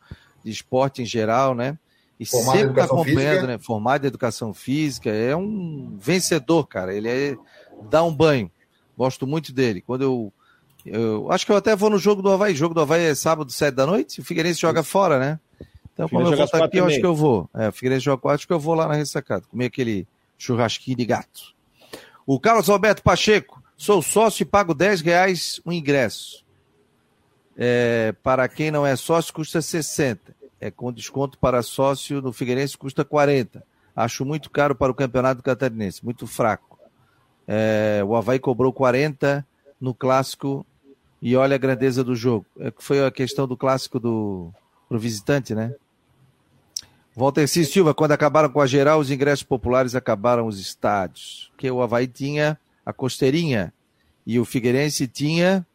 de 0.43 0.51
esporte 0.51 1.03
em 1.03 1.05
geral, 1.05 1.53
né? 1.53 1.77
E 2.19 2.25
Formado 2.25 2.57
sempre 2.57 2.71
está 2.71 2.83
acompanhando, 2.85 3.17
física. 3.17 3.47
né? 3.47 3.57
Formado 3.57 4.03
em 4.05 4.07
educação 4.07 4.53
física. 4.53 5.09
É 5.09 5.35
um 5.35 5.97
vencedor, 5.99 6.65
cara. 6.65 6.93
Ele 6.93 7.09
é, 7.09 7.37
dá 7.89 8.03
um 8.03 8.13
banho. 8.13 8.49
Gosto 8.97 9.27
muito 9.27 9.51
dele. 9.51 9.81
Quando 9.81 10.01
eu, 10.03 10.33
eu. 10.85 11.31
Acho 11.31 11.45
que 11.45 11.51
eu 11.51 11.57
até 11.57 11.75
vou 11.75 11.89
no 11.89 11.97
jogo 11.97 12.21
do 12.21 12.31
Havaí. 12.31 12.53
O 12.53 12.57
jogo 12.57 12.73
do 12.73 12.81
Havaí 12.81 13.03
é 13.03 13.15
sábado, 13.15 13.51
sete 13.51 13.75
da 13.75 13.85
noite. 13.85 14.21
O 14.21 14.23
Figueirense 14.23 14.61
joga 14.61 14.81
fora, 14.81 15.19
né? 15.19 15.39
Então, 15.93 16.07
como 16.07 16.27
eu 16.27 16.35
vou 16.35 16.45
estar 16.45 16.63
aqui, 16.63 16.77
eu 16.77 16.85
acho 16.85 16.99
que 16.99 17.05
eu 17.05 17.15
vou. 17.15 17.49
É, 17.53 17.69
o 17.69 17.73
Figueirense 17.73 18.05
joga 18.05 18.21
quatro, 18.21 18.35
acho 18.35 18.47
que 18.47 18.53
eu 18.53 18.59
vou 18.59 18.75
lá 18.75 18.87
na 18.87 18.95
ressacada. 18.95 19.43
Comer 19.49 19.65
aquele 19.65 20.07
churrasquinho 20.37 20.97
de 20.97 21.05
gato. 21.05 21.53
O 22.25 22.39
Carlos 22.39 22.69
Alberto 22.69 23.01
Pacheco. 23.03 23.61
Sou 23.77 24.01
sócio 24.01 24.43
e 24.43 24.45
pago 24.45 24.73
10 24.73 25.01
reais 25.01 25.61
o 25.65 25.71
ingresso. 25.71 26.45
É, 27.57 28.13
para 28.23 28.47
quem 28.47 28.71
não 28.71 28.85
é 28.85 28.95
sócio, 28.95 29.33
custa 29.33 29.61
60. 29.61 30.34
É 30.59 30.71
com 30.71 30.91
desconto 30.91 31.37
para 31.37 31.61
sócio 31.61 32.21
no 32.21 32.31
Figueirense, 32.31 32.77
custa 32.77 33.03
40. 33.03 33.63
Acho 33.95 34.25
muito 34.25 34.49
caro 34.49 34.75
para 34.75 34.91
o 34.91 34.95
campeonato 34.95 35.43
catarinense, 35.43 36.03
muito 36.03 36.27
fraco. 36.27 36.77
É, 37.47 38.01
o 38.05 38.15
Havaí 38.15 38.39
cobrou 38.39 38.73
40 38.73 39.45
no 39.79 39.93
clássico 39.93 40.65
e 41.21 41.35
olha 41.35 41.55
a 41.55 41.59
grandeza 41.59 42.03
do 42.03 42.15
jogo. 42.15 42.45
É, 42.59 42.73
foi 42.77 43.05
a 43.05 43.11
questão 43.11 43.47
do 43.47 43.55
clássico 43.55 43.99
do 43.99 44.51
pro 44.87 44.99
visitante, 44.99 45.55
né? 45.55 45.73
Walter 47.15 47.47
C. 47.47 47.63
Silva, 47.63 47.93
quando 47.93 48.11
acabaram 48.11 48.49
com 48.49 48.59
a 48.59 48.67
geral, 48.67 48.99
os 48.99 49.09
ingressos 49.09 49.43
populares 49.43 49.95
acabaram 49.95 50.47
os 50.47 50.59
estádios. 50.59 51.49
Porque 51.51 51.71
o 51.71 51.81
Havaí 51.81 52.07
tinha 52.07 52.59
a 52.85 52.91
costeirinha 52.91 53.73
e 54.27 54.37
o 54.37 54.43
Figueirense 54.43 55.07
tinha 55.07 55.65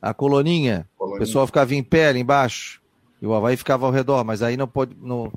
a 0.00 0.14
coloninha. 0.14 0.88
Coloninha. 0.96 1.16
O 1.16 1.18
pessoal 1.18 1.46
ficava 1.46 1.74
em 1.74 1.82
pé 1.82 2.08
ali 2.08 2.20
embaixo. 2.20 2.80
E 3.24 3.26
o 3.26 3.32
Havaí 3.32 3.56
ficava 3.56 3.86
ao 3.86 3.90
redor, 3.90 4.22
mas 4.22 4.42
aí 4.42 4.54
não 4.54 4.68
pode, 4.68 4.94
não, 5.00 5.32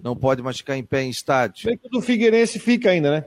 não 0.00 0.14
pode 0.14 0.40
mais 0.40 0.56
ficar 0.56 0.76
em 0.76 0.84
pé 0.84 1.02
em 1.02 1.10
estádio. 1.10 1.66
Bem 1.66 1.76
que 1.76 1.98
o 1.98 2.00
Figueirense 2.00 2.60
fica 2.60 2.90
ainda, 2.90 3.10
né? 3.10 3.24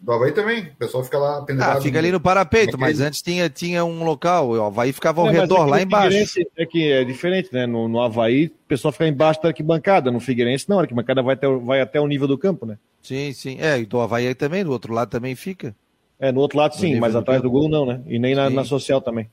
Do 0.00 0.12
Havaí 0.12 0.32
também. 0.32 0.62
O 0.68 0.76
pessoal 0.76 1.04
fica 1.04 1.18
lá 1.18 1.42
pendurado. 1.42 1.76
Ah, 1.76 1.80
fica 1.82 1.98
ali 1.98 2.10
no 2.10 2.18
parapeito, 2.18 2.78
mas 2.78 3.02
antes 3.02 3.20
tinha, 3.20 3.50
tinha 3.50 3.84
um 3.84 4.02
local. 4.02 4.48
O 4.48 4.62
Havaí 4.62 4.94
ficava 4.94 5.20
ao 5.20 5.28
é, 5.28 5.32
redor, 5.32 5.66
lá 5.66 5.82
embaixo. 5.82 6.40
É 6.56 6.64
que 6.64 6.90
é 6.90 7.04
diferente, 7.04 7.50
né? 7.52 7.66
No, 7.66 7.86
no 7.86 8.00
Havaí, 8.00 8.46
o 8.46 8.52
pessoal 8.66 8.92
fica 8.92 9.06
embaixo 9.06 9.42
da 9.42 9.48
arquibancada. 9.48 10.10
No 10.10 10.18
Figueirense, 10.18 10.66
não. 10.66 10.78
A 10.78 10.82
arquibancada 10.82 11.22
vai 11.22 11.34
até, 11.34 11.46
vai 11.46 11.82
até 11.82 12.00
o 12.00 12.06
nível 12.06 12.26
do 12.26 12.38
campo, 12.38 12.64
né? 12.64 12.78
Sim, 13.02 13.30
sim. 13.34 13.58
É, 13.60 13.78
e 13.78 13.84
do 13.84 14.00
Havaí 14.00 14.34
também, 14.34 14.64
do 14.64 14.72
outro 14.72 14.94
lado 14.94 15.10
também 15.10 15.34
fica. 15.34 15.76
É, 16.18 16.32
no 16.32 16.40
outro 16.40 16.56
lado 16.56 16.74
sim, 16.74 16.98
mas 16.98 17.12
do 17.12 17.18
atrás 17.18 17.42
campo. 17.42 17.52
do 17.52 17.60
gol 17.60 17.68
não, 17.68 17.84
né? 17.84 18.00
E 18.06 18.18
nem 18.18 18.34
na, 18.34 18.48
na, 18.48 18.64
social 18.64 19.02
também. 19.02 19.28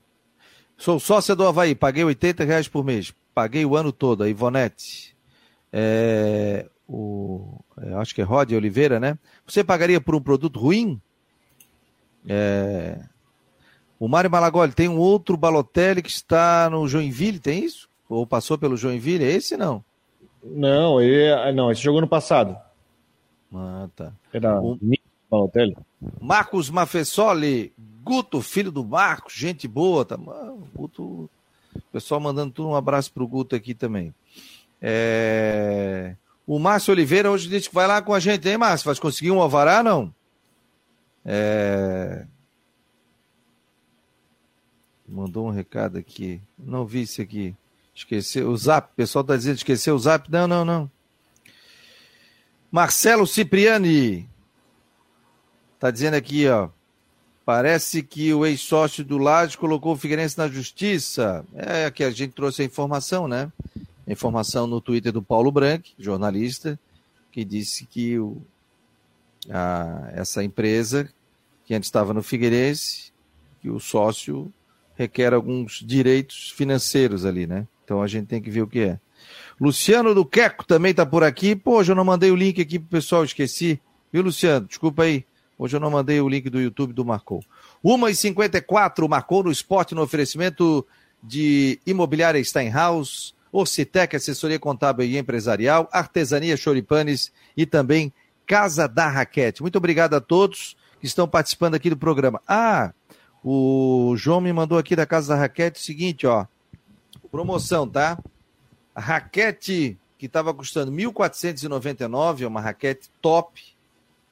Sou 0.76 0.98
sócia 0.98 1.34
do 1.34 1.46
Havaí, 1.46 1.74
paguei 1.74 2.04
80 2.04 2.44
reais 2.44 2.68
por 2.68 2.84
mês. 2.84 3.12
Paguei 3.34 3.64
o 3.64 3.76
ano 3.76 3.92
todo, 3.92 4.22
a 4.24 4.28
Ivonete. 4.28 5.16
É, 5.72 6.66
o, 6.88 7.60
é, 7.80 7.94
acho 7.94 8.14
que 8.14 8.20
é 8.20 8.24
Rod 8.24 8.52
Oliveira, 8.52 9.00
né? 9.00 9.18
Você 9.46 9.64
pagaria 9.64 10.00
por 10.00 10.14
um 10.14 10.20
produto 10.20 10.58
ruim? 10.58 11.00
É... 12.28 12.98
O 13.98 14.08
Mário 14.08 14.30
Malagoli 14.30 14.72
tem 14.72 14.88
um 14.88 14.98
outro 14.98 15.36
Balotelli 15.36 16.02
que 16.02 16.10
está 16.10 16.68
no 16.68 16.86
Joinville, 16.88 17.38
tem 17.38 17.64
isso? 17.64 17.88
Ou 18.08 18.26
passou 18.26 18.58
pelo 18.58 18.76
Joinville? 18.76 19.24
É 19.24 19.30
esse 19.30 19.56
não? 19.56 19.82
Não, 20.42 21.00
ele, 21.00 21.52
não, 21.52 21.70
esse 21.70 21.80
jogou 21.80 22.00
no 22.00 22.08
passado. 22.08 22.56
Ah, 23.54 23.88
tá. 23.94 24.12
Era 24.32 24.60
o 24.60 24.76
Balotelli. 25.30 25.76
Marcos 26.20 26.68
Mafessoli, 26.68 27.72
Guto, 28.02 28.42
filho 28.42 28.72
do 28.72 28.84
Marcos, 28.84 29.34
gente 29.34 29.68
boa. 29.68 30.04
Tá, 30.04 30.16
Guto, 30.74 31.30
pessoal 31.92 32.20
mandando 32.20 32.52
tudo 32.52 32.68
um 32.68 32.74
abraço 32.74 33.12
pro 33.12 33.26
Guto 33.26 33.54
aqui 33.54 33.74
também. 33.74 34.14
É... 34.80 36.16
O 36.46 36.58
Márcio 36.58 36.92
Oliveira 36.92 37.30
hoje 37.30 37.48
disse 37.48 37.68
que 37.68 37.74
vai 37.74 37.86
lá 37.86 38.02
com 38.02 38.12
a 38.12 38.18
gente, 38.18 38.48
hein, 38.48 38.58
Márcio? 38.58 38.86
Vai 38.86 38.96
conseguir 38.96 39.30
um 39.30 39.40
alvará, 39.40 39.82
não? 39.82 40.12
É... 41.24 42.26
Mandou 45.06 45.46
um 45.46 45.50
recado 45.50 45.98
aqui. 45.98 46.40
Não 46.58 46.84
vi 46.84 47.02
isso 47.02 47.20
aqui. 47.20 47.54
Esqueceu 47.94 48.48
o 48.50 48.56
zap. 48.56 48.90
O 48.92 48.96
pessoal 48.96 49.22
está 49.22 49.36
dizendo 49.36 49.56
esqueceu 49.56 49.94
o 49.94 49.98
zap. 49.98 50.30
Não, 50.30 50.48
não, 50.48 50.64
não. 50.64 50.90
Marcelo 52.70 53.26
Cipriani. 53.26 54.28
Está 55.74 55.90
dizendo 55.90 56.14
aqui, 56.14 56.48
ó. 56.48 56.70
Parece 57.44 58.02
que 58.02 58.32
o 58.32 58.46
ex-sócio 58.46 59.04
do 59.04 59.18
Laje 59.18 59.58
colocou 59.58 59.94
o 59.94 59.96
Figueirense 59.96 60.38
na 60.38 60.48
justiça. 60.48 61.44
É 61.54 61.90
que 61.90 62.04
a 62.04 62.10
gente 62.10 62.32
trouxe 62.32 62.62
a 62.62 62.64
informação, 62.64 63.26
né? 63.26 63.50
informação 64.06 64.66
no 64.66 64.80
Twitter 64.80 65.12
do 65.12 65.22
Paulo 65.22 65.50
Branco, 65.50 65.88
jornalista, 65.98 66.78
que 67.30 67.44
disse 67.44 67.86
que 67.86 68.18
o, 68.18 68.42
a, 69.50 70.10
essa 70.12 70.42
empresa, 70.42 71.08
que 71.64 71.74
antes 71.74 71.88
estava 71.88 72.12
no 72.12 72.22
Figueirense, 72.22 73.12
que 73.60 73.70
o 73.70 73.80
sócio 73.80 74.52
requer 74.96 75.32
alguns 75.32 75.82
direitos 75.84 76.50
financeiros 76.50 77.24
ali, 77.24 77.46
né? 77.46 77.66
Então 77.84 78.02
a 78.02 78.06
gente 78.06 78.26
tem 78.26 78.42
que 78.42 78.50
ver 78.50 78.62
o 78.62 78.66
que 78.66 78.80
é. 78.80 79.00
Luciano 79.60 80.14
do 80.14 80.24
Queco 80.24 80.64
também 80.64 80.90
está 80.90 81.06
por 81.06 81.22
aqui. 81.22 81.54
Pô, 81.54 81.82
eu 81.82 81.94
não 81.94 82.04
mandei 82.04 82.30
o 82.30 82.36
link 82.36 82.60
aqui 82.60 82.78
pro 82.78 82.88
pessoal, 82.88 83.24
esqueci. 83.24 83.80
Viu, 84.12 84.22
Luciano? 84.22 84.66
Desculpa 84.66 85.04
aí. 85.04 85.24
Hoje 85.62 85.76
eu 85.76 85.80
não 85.80 85.92
mandei 85.92 86.20
o 86.20 86.28
link 86.28 86.50
do 86.50 86.60
YouTube 86.60 86.92
do 86.92 87.04
Marcou. 87.04 87.40
1h54, 87.84 89.08
Marcou 89.08 89.44
no 89.44 89.52
esporte 89.52 89.94
no 89.94 90.02
oferecimento 90.02 90.84
de 91.22 91.78
Imobiliária 91.86 92.42
Steinhaus, 92.42 93.32
Orcitec, 93.52 94.16
assessoria 94.16 94.58
contábil 94.58 95.06
e 95.06 95.16
empresarial, 95.16 95.88
Artesania 95.92 96.56
Choripanes 96.56 97.32
e 97.56 97.64
também 97.64 98.12
Casa 98.44 98.88
da 98.88 99.06
Raquete. 99.06 99.62
Muito 99.62 99.78
obrigado 99.78 100.14
a 100.14 100.20
todos 100.20 100.76
que 100.98 101.06
estão 101.06 101.28
participando 101.28 101.76
aqui 101.76 101.88
do 101.88 101.96
programa. 101.96 102.42
Ah, 102.48 102.92
o 103.44 104.14
João 104.16 104.40
me 104.40 104.52
mandou 104.52 104.78
aqui 104.78 104.96
da 104.96 105.06
Casa 105.06 105.32
da 105.32 105.40
Raquete 105.40 105.78
o 105.78 105.84
seguinte, 105.84 106.26
ó. 106.26 106.44
Promoção, 107.30 107.86
tá? 107.86 108.18
A 108.92 109.00
raquete 109.00 109.96
que 110.18 110.26
estava 110.26 110.52
custando 110.52 110.90
1.499, 110.90 112.40
é 112.40 112.46
uma 112.48 112.60
raquete 112.60 113.08
top, 113.20 113.71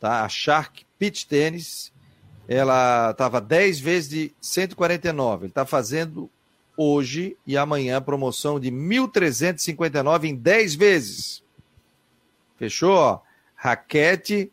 tá? 0.01 0.25
A 0.25 0.29
Shark 0.29 0.85
Pitch 0.99 1.25
Tênis. 1.27 1.93
Ela 2.49 3.13
estava 3.13 3.41
10 3.41 3.79
vezes 3.79 4.09
de 4.09 4.35
149. 4.41 5.45
Ele 5.45 5.51
está 5.51 5.65
fazendo 5.65 6.29
hoje 6.77 7.37
e 7.47 7.57
amanhã 7.57 8.03
promoção 8.03 8.59
de 8.59 8.73
1.359 8.73 10.25
em 10.25 10.35
10 10.35 10.75
vezes. 10.75 11.45
Fechou? 12.57 13.23
Raquete, 13.55 14.51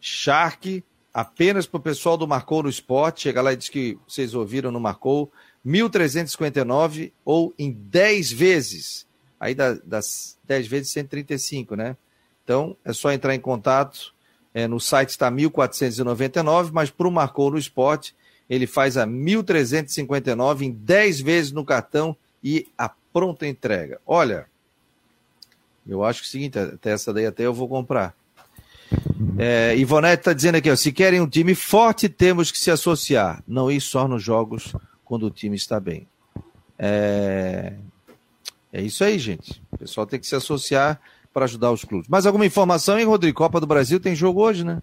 Shark, 0.00 0.84
apenas 1.12 1.66
para 1.66 1.78
o 1.78 1.82
pessoal 1.82 2.16
do 2.16 2.28
Marcou 2.28 2.62
no 2.62 2.68
Esporte. 2.68 3.22
Chega 3.22 3.40
lá 3.40 3.52
e 3.52 3.56
diz 3.56 3.68
que 3.68 3.98
vocês 4.06 4.34
ouviram 4.34 4.70
no 4.70 4.80
Marcou. 4.80 5.32
1.359 5.64 7.12
ou 7.24 7.54
em 7.58 7.72
10 7.72 8.32
vezes. 8.32 9.06
Aí 9.40 9.54
das 9.54 10.38
10 10.44 10.66
vezes 10.66 10.90
135, 10.92 11.74
né? 11.74 11.96
Então 12.44 12.76
é 12.84 12.92
só 12.92 13.10
entrar 13.10 13.34
em 13.34 13.40
contato. 13.40 14.13
É, 14.54 14.68
no 14.68 14.78
site 14.78 15.10
está 15.10 15.30
1.499, 15.30 16.70
mas 16.72 16.88
para 16.88 17.08
o 17.08 17.10
Marcou 17.10 17.50
no 17.50 17.58
Esporte 17.58 18.14
ele 18.48 18.66
faz 18.66 18.96
a 18.96 19.06
1.359 19.06 20.62
em 20.62 20.70
10 20.70 21.20
vezes 21.20 21.52
no 21.52 21.64
cartão 21.64 22.16
e 22.42 22.68
a 22.76 22.90
pronta 23.12 23.46
entrega. 23.46 24.00
Olha, 24.06 24.46
eu 25.86 26.04
acho 26.04 26.20
que 26.20 26.26
é 26.26 26.28
o 26.28 26.30
seguinte, 26.30 26.58
até 26.58 26.92
essa 26.92 27.12
daí 27.12 27.26
até 27.26 27.44
eu 27.44 27.54
vou 27.54 27.68
comprar. 27.68 28.14
É, 29.38 29.74
Ivonete 29.76 30.20
está 30.20 30.32
dizendo 30.32 30.56
aqui, 30.56 30.70
ó, 30.70 30.76
se 30.76 30.92
querem 30.92 31.20
um 31.20 31.28
time 31.28 31.54
forte, 31.54 32.08
temos 32.08 32.50
que 32.50 32.58
se 32.58 32.70
associar, 32.70 33.42
não 33.46 33.70
ir 33.70 33.80
só 33.80 34.06
nos 34.06 34.22
jogos 34.22 34.74
quando 35.04 35.26
o 35.26 35.30
time 35.30 35.56
está 35.56 35.80
bem. 35.80 36.06
É... 36.78 37.72
é 38.72 38.82
isso 38.82 39.02
aí, 39.04 39.18
gente. 39.18 39.62
O 39.72 39.78
pessoal 39.78 40.06
tem 40.06 40.20
que 40.20 40.26
se 40.26 40.34
associar 40.34 41.00
para 41.34 41.46
ajudar 41.46 41.72
os 41.72 41.84
clubes. 41.84 42.08
Mais 42.08 42.24
alguma 42.24 42.46
informação, 42.46 42.96
hein, 42.96 43.04
Rodrigo? 43.04 43.36
Copa 43.36 43.60
do 43.60 43.66
Brasil 43.66 43.98
tem 43.98 44.14
jogo 44.14 44.40
hoje, 44.40 44.64
né? 44.64 44.80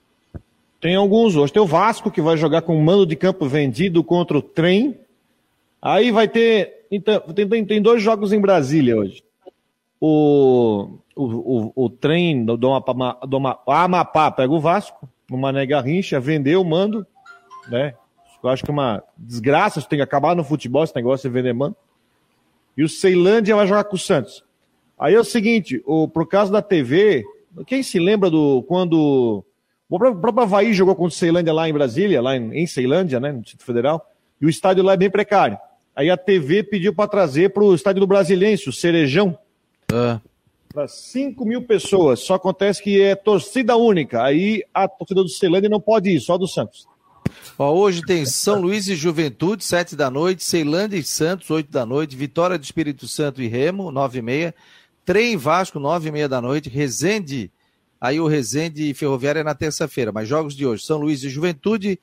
Tem 0.81 0.95
alguns 0.95 1.35
hoje. 1.37 1.53
Tem 1.53 1.61
o 1.61 1.65
Vasco 1.65 2.11
que 2.11 2.21
vai 2.21 2.35
jogar 2.35 2.63
com 2.63 2.77
o 2.77 2.83
mando 2.83 3.05
de 3.05 3.15
campo 3.15 3.47
vendido 3.47 4.03
contra 4.03 4.37
o 4.37 4.41
trem. 4.41 4.99
Aí 5.81 6.11
vai 6.11 6.27
ter. 6.27 6.85
Então, 6.91 7.21
tem, 7.33 7.65
tem, 7.65 7.81
dois 7.81 8.03
jogos 8.03 8.33
em 8.33 8.41
Brasília 8.41 8.97
hoje. 8.97 9.23
O, 9.99 10.97
o, 11.15 11.23
o, 11.23 11.85
o 11.85 11.89
trem 11.89 12.43
do, 12.43 12.57
do, 12.57 12.67
Amapá, 12.67 13.17
do 13.25 13.37
Amapá 13.71 14.31
pega 14.31 14.51
o 14.51 14.59
Vasco, 14.59 15.07
no 15.29 15.37
Mané 15.37 15.65
Garrincha, 15.65 16.19
vendeu 16.19 16.61
o 16.61 16.65
mando, 16.65 17.07
né? 17.69 17.93
Eu 18.43 18.49
acho 18.49 18.63
que 18.63 18.71
é 18.71 18.73
uma 18.73 19.03
desgraça, 19.15 19.79
isso 19.79 19.87
tem 19.87 19.99
que 19.99 20.03
acabar 20.03 20.35
no 20.35 20.43
futebol, 20.43 20.83
esse 20.83 20.95
negócio 20.95 21.29
de 21.29 21.33
vender 21.33 21.53
mando. 21.53 21.75
E 22.75 22.83
o 22.83 22.89
Ceilândia 22.89 23.55
vai 23.55 23.67
jogar 23.67 23.83
com 23.83 23.95
o 23.95 23.99
Santos. 23.99 24.43
Aí 25.01 25.15
é 25.15 25.19
o 25.19 25.23
seguinte, 25.23 25.81
o, 25.83 26.07
por 26.07 26.27
causa 26.27 26.51
da 26.51 26.61
TV, 26.61 27.23
quem 27.65 27.81
se 27.81 27.97
lembra 27.97 28.29
do 28.29 28.61
quando 28.67 29.43
o 29.89 29.97
próprio 29.97 30.43
Havaí 30.43 30.73
jogou 30.73 30.95
contra 30.95 31.15
o 31.15 31.17
Ceilândia 31.17 31.51
lá 31.51 31.67
em 31.67 31.73
Brasília, 31.73 32.21
lá 32.21 32.37
em, 32.37 32.53
em 32.53 32.67
Ceilândia, 32.67 33.19
né, 33.19 33.31
no 33.31 33.41
Distrito 33.41 33.65
Federal, 33.65 34.07
e 34.39 34.45
o 34.45 34.49
estádio 34.49 34.83
lá 34.83 34.93
é 34.93 34.97
bem 34.97 35.09
precário. 35.09 35.57
Aí 35.95 36.11
a 36.11 36.15
TV 36.15 36.61
pediu 36.61 36.93
para 36.93 37.09
trazer 37.09 37.49
para 37.51 37.63
o 37.63 37.73
estádio 37.73 37.99
do 37.99 38.05
Brasiliense, 38.05 38.69
o 38.69 38.71
Cerejão, 38.71 39.35
ah. 39.91 40.21
para 40.71 40.87
5 40.87 41.43
mil 41.45 41.63
pessoas. 41.63 42.19
Só 42.19 42.35
acontece 42.35 42.81
que 42.81 43.01
é 43.01 43.15
torcida 43.15 43.75
única. 43.75 44.23
Aí 44.23 44.63
a 44.71 44.87
torcida 44.87 45.23
do 45.23 45.29
Ceilândia 45.29 45.67
não 45.67 45.81
pode 45.81 46.11
ir, 46.11 46.19
só 46.21 46.37
do 46.37 46.47
Santos. 46.47 46.87
Ó, 47.57 47.73
hoje 47.73 48.01
tem 48.03 48.25
São 48.25 48.61
Luís 48.61 48.87
e 48.87 48.95
Juventude, 48.95 49.63
7 49.63 49.95
da 49.95 50.11
noite, 50.11 50.43
Ceilândia 50.43 50.97
e 50.97 51.03
Santos, 51.03 51.49
8 51.49 51.71
da 51.71 51.85
noite, 51.85 52.15
Vitória 52.15 52.57
do 52.57 52.63
Espírito 52.63 53.07
Santo 53.07 53.41
e 53.41 53.47
Remo, 53.47 53.91
9 53.91 54.19
e 54.19 54.21
meia, 54.21 54.55
Trem 55.05 55.37
Vasco, 55.37 55.79
9 55.79 56.09
e 56.09 56.11
meia 56.11 56.29
da 56.29 56.41
noite, 56.41 56.69
Resende, 56.69 57.51
aí 57.99 58.19
o 58.19 58.27
Resende 58.27 58.89
e 58.89 58.93
Ferroviária 58.93 59.39
é 59.39 59.43
na 59.43 59.55
terça-feira, 59.55 60.11
mas 60.11 60.27
jogos 60.27 60.55
de 60.55 60.65
hoje, 60.65 60.85
São 60.85 60.99
Luís 60.99 61.23
e 61.23 61.29
Juventude, 61.29 61.99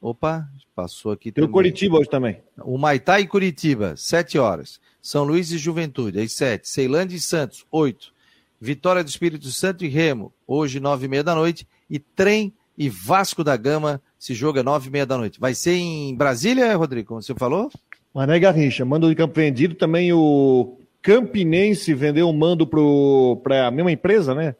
opa, 0.00 0.48
passou 0.74 1.12
aqui 1.12 1.30
Tem 1.30 1.42
também. 1.42 1.50
o 1.50 1.52
Curitiba 1.52 1.98
hoje 1.98 2.10
também. 2.10 2.40
O 2.58 2.78
Maitá 2.78 3.20
e 3.20 3.26
Curitiba, 3.26 3.96
7 3.96 4.38
horas, 4.38 4.80
São 5.00 5.24
Luís 5.24 5.50
e 5.50 5.58
Juventude, 5.58 6.20
às 6.20 6.32
7, 6.32 6.68
Ceilândia 6.68 7.16
e 7.16 7.20
Santos, 7.20 7.64
8, 7.70 8.12
Vitória 8.60 9.04
do 9.04 9.08
Espírito 9.08 9.48
Santo 9.50 9.84
e 9.84 9.88
Remo, 9.88 10.32
hoje, 10.46 10.80
9 10.80 11.06
e 11.06 11.08
meia 11.08 11.22
da 11.22 11.34
noite, 11.34 11.66
e 11.88 11.98
Trem 11.98 12.52
e 12.78 12.88
Vasco 12.88 13.42
da 13.42 13.56
Gama, 13.56 14.00
esse 14.20 14.32
jogo 14.34 14.60
é 14.60 14.62
nove 14.62 14.88
e 14.88 14.92
meia 14.92 15.04
da 15.04 15.18
noite. 15.18 15.40
Vai 15.40 15.52
ser 15.52 15.72
em 15.72 16.14
Brasília, 16.14 16.76
Rodrigo, 16.76 17.08
como 17.08 17.22
você 17.22 17.34
falou? 17.34 17.70
Mané 18.14 18.38
Garrincha, 18.38 18.84
mando 18.84 19.08
de 19.08 19.16
campo 19.16 19.34
vendido. 19.34 19.74
Também 19.74 20.12
o 20.12 20.77
Campinense 21.02 21.94
vendeu 21.94 22.28
um 22.28 22.32
mando 22.32 22.66
para 22.66 23.66
a 23.66 23.70
mesma 23.70 23.92
empresa, 23.92 24.34
né? 24.34 24.54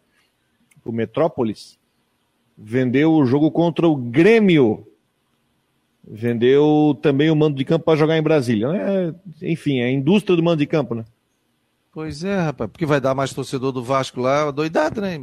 O 0.84 0.93
Metrópolis. 0.93 1.78
Vendeu 2.57 3.12
o 3.12 3.26
jogo 3.26 3.51
contra 3.51 3.86
o 3.86 3.97
Grêmio. 3.97 4.86
Vendeu 6.11 6.99
também 7.03 7.30
o 7.30 7.36
mando 7.36 7.57
de 7.57 7.64
campo 7.64 7.84
para 7.84 7.99
jogar 7.99 8.16
em 8.16 8.22
Brasília. 8.22 8.68
É, 8.68 9.14
enfim, 9.51 9.80
é 9.80 9.84
a 9.84 9.93
indústria 9.93 10.36
do 10.36 10.43
mando 10.43 10.59
de 10.59 10.66
campo, 10.66 10.95
né? 10.95 11.05
Pois 11.93 12.22
é, 12.22 12.39
rapaz, 12.39 12.70
porque 12.70 12.86
vai 12.86 13.01
dar 13.01 13.14
mais 13.14 13.32
torcedor 13.32 13.72
do 13.72 13.82
Vasco 13.82 14.20
lá, 14.20 14.51
doidado, 14.51 15.01
né? 15.01 15.18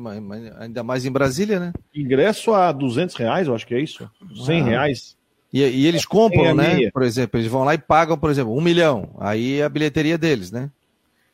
Ainda 0.60 0.84
mais 0.84 1.06
em 1.06 1.12
Brasília, 1.12 1.60
né? 1.60 1.74
Ingresso 1.94 2.54
a 2.54 2.72
200 2.72 3.16
reais, 3.16 3.48
eu 3.48 3.56
acho 3.56 3.66
que 3.66 3.74
é 3.74 3.80
isso. 3.80 4.10
100 4.46 4.62
ah. 4.62 4.66
reais. 4.66 5.18
E, 5.54 5.62
e, 5.62 5.88
eles 5.88 6.06
compram, 6.06 6.54
né? 6.54 6.92
Por 6.92 7.04
exemplo, 7.04 7.40
eles 7.40 7.50
vão 7.50 7.64
lá 7.64 7.74
e 7.74 7.78
pagam, 7.78 8.18
por 8.18 8.30
exemplo, 8.30 8.54
um 8.54 8.60
milhão. 8.60 9.16
Aí 9.20 9.60
é 9.60 9.64
a 9.64 9.70
bilheteria 9.70 10.18
deles, 10.18 10.52
né? 10.52 10.70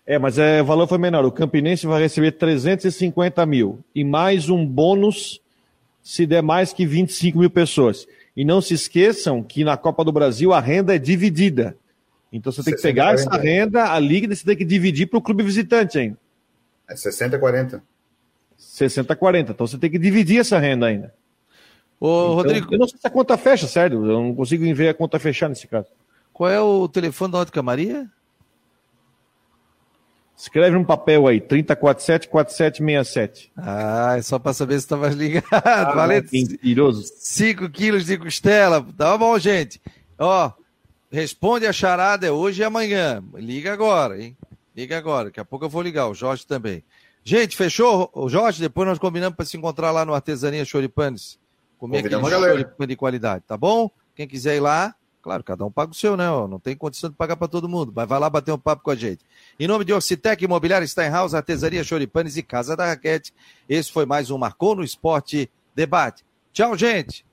É, 0.05 0.17
mas 0.17 0.37
é, 0.37 0.61
o 0.61 0.65
valor 0.65 0.87
foi 0.87 0.97
menor. 0.97 1.23
O 1.25 1.31
Campinense 1.31 1.85
vai 1.85 2.01
receber 2.01 2.31
350 2.31 3.45
mil. 3.45 3.79
E 3.93 4.03
mais 4.03 4.49
um 4.49 4.65
bônus 4.65 5.39
se 6.01 6.25
der 6.25 6.41
mais 6.41 6.73
que 6.73 6.85
25 6.85 7.37
mil 7.37 7.49
pessoas. 7.49 8.07
E 8.35 8.43
não 8.43 8.61
se 8.61 8.73
esqueçam 8.73 9.43
que 9.43 9.63
na 9.63 9.77
Copa 9.77 10.03
do 10.03 10.11
Brasil 10.11 10.53
a 10.53 10.59
renda 10.59 10.95
é 10.95 10.97
dividida. 10.97 11.77
Então 12.31 12.51
você 12.51 12.63
tem 12.63 12.75
que 12.75 12.81
pegar 12.81 13.15
40. 13.15 13.21
essa 13.21 13.41
renda, 13.41 13.91
a 13.91 13.99
liga, 13.99 14.33
você 14.33 14.45
tem 14.45 14.55
que 14.55 14.65
dividir 14.65 15.07
para 15.07 15.19
o 15.19 15.21
clube 15.21 15.43
visitante 15.43 15.99
ainda. 15.99 16.17
É 16.89 16.95
60 16.95 17.37
40. 17.37 17.83
60 18.57 19.15
40. 19.15 19.51
Então 19.51 19.67
você 19.67 19.77
tem 19.77 19.89
que 19.89 19.99
dividir 19.99 20.39
essa 20.39 20.57
renda 20.57 20.87
ainda. 20.87 21.13
Ô, 21.99 22.07
então, 22.07 22.33
Rodrigo. 22.35 22.73
Eu 22.73 22.79
não 22.79 22.87
sei 22.87 22.97
se 22.99 23.05
a 23.05 23.09
conta 23.09 23.37
fecha, 23.37 23.67
sério. 23.67 24.05
Eu 24.05 24.21
não 24.21 24.33
consigo 24.33 24.63
ver 24.73 24.89
a 24.89 24.93
conta 24.93 25.19
fechar 25.19 25.49
nesse 25.49 25.67
caso. 25.67 25.87
Qual 26.33 26.49
é 26.49 26.59
o 26.59 26.87
telefone 26.87 27.33
da 27.33 27.39
Ótica 27.39 27.61
Maria? 27.61 28.09
Escreve 30.41 30.75
um 30.75 30.83
papel 30.83 31.27
aí, 31.27 31.39
3047-4767. 31.39 33.51
Ah, 33.55 34.15
é 34.17 34.21
só 34.21 34.39
para 34.39 34.53
saber 34.53 34.73
se 34.73 34.85
estava 34.85 35.07
ligado. 35.09 35.45
Ah, 35.51 35.91
Valendo. 35.93 36.27
Mentiroso. 36.31 37.03
5 37.17 37.69
quilos 37.69 38.05
de 38.05 38.17
costela. 38.17 38.85
Tá 38.97 39.17
bom, 39.17 39.37
gente. 39.37 39.79
Ó, 40.17 40.51
Responde 41.11 41.67
a 41.67 41.73
charada 41.73 42.25
é 42.25 42.31
hoje 42.31 42.61
e 42.61 42.63
amanhã. 42.63 43.21
Liga 43.35 43.73
agora, 43.73 44.19
hein? 44.19 44.35
Liga 44.73 44.97
agora. 44.97 45.25
Daqui 45.25 45.41
a 45.41 45.45
pouco 45.45 45.65
eu 45.65 45.69
vou 45.69 45.81
ligar. 45.81 46.07
O 46.07 46.13
Jorge 46.13 46.47
também. 46.47 46.81
Gente, 47.21 47.57
fechou? 47.57 48.09
O 48.13 48.29
Jorge, 48.29 48.61
depois 48.61 48.87
nós 48.87 48.97
combinamos 48.97 49.35
para 49.35 49.45
se 49.45 49.57
encontrar 49.57 49.91
lá 49.91 50.05
no 50.05 50.13
Artesania 50.13 50.63
Choripanes. 50.63 51.37
Comer 51.77 51.99
aquele 51.99 52.17
choripan 52.17 52.87
de 52.87 52.95
qualidade, 52.95 53.43
tá 53.45 53.57
bom? 53.57 53.91
Quem 54.15 54.25
quiser 54.25 54.55
ir 54.55 54.61
lá, 54.61 54.95
claro, 55.21 55.43
cada 55.43 55.65
um 55.65 55.71
paga 55.71 55.91
o 55.91 55.95
seu, 55.95 56.17
né? 56.17 56.25
Não 56.25 56.59
tem 56.59 56.75
condição 56.75 57.09
de 57.09 57.15
pagar 57.15 57.35
para 57.35 57.47
todo 57.47 57.69
mundo, 57.69 57.93
mas 57.95 58.07
vai 58.07 58.19
lá 58.19 58.29
bater 58.29 58.51
um 58.51 58.57
papo 58.57 58.83
com 58.83 58.91
a 58.91 58.95
gente. 58.95 59.25
Em 59.59 59.67
nome 59.67 59.85
de 59.85 59.93
Orcitec, 59.93 60.43
Imobiliária 60.43 60.87
Steinhaus, 60.87 61.33
Artesania 61.33 61.83
Choripanes 61.83 62.37
e 62.37 62.43
Casa 62.43 62.75
da 62.75 62.85
Raquete, 62.87 63.33
esse 63.69 63.91
foi 63.91 64.05
mais 64.05 64.31
um 64.31 64.37
Marcou 64.37 64.75
no 64.75 64.83
Esporte 64.83 65.49
Debate. 65.75 66.25
Tchau, 66.51 66.77
gente! 66.77 67.25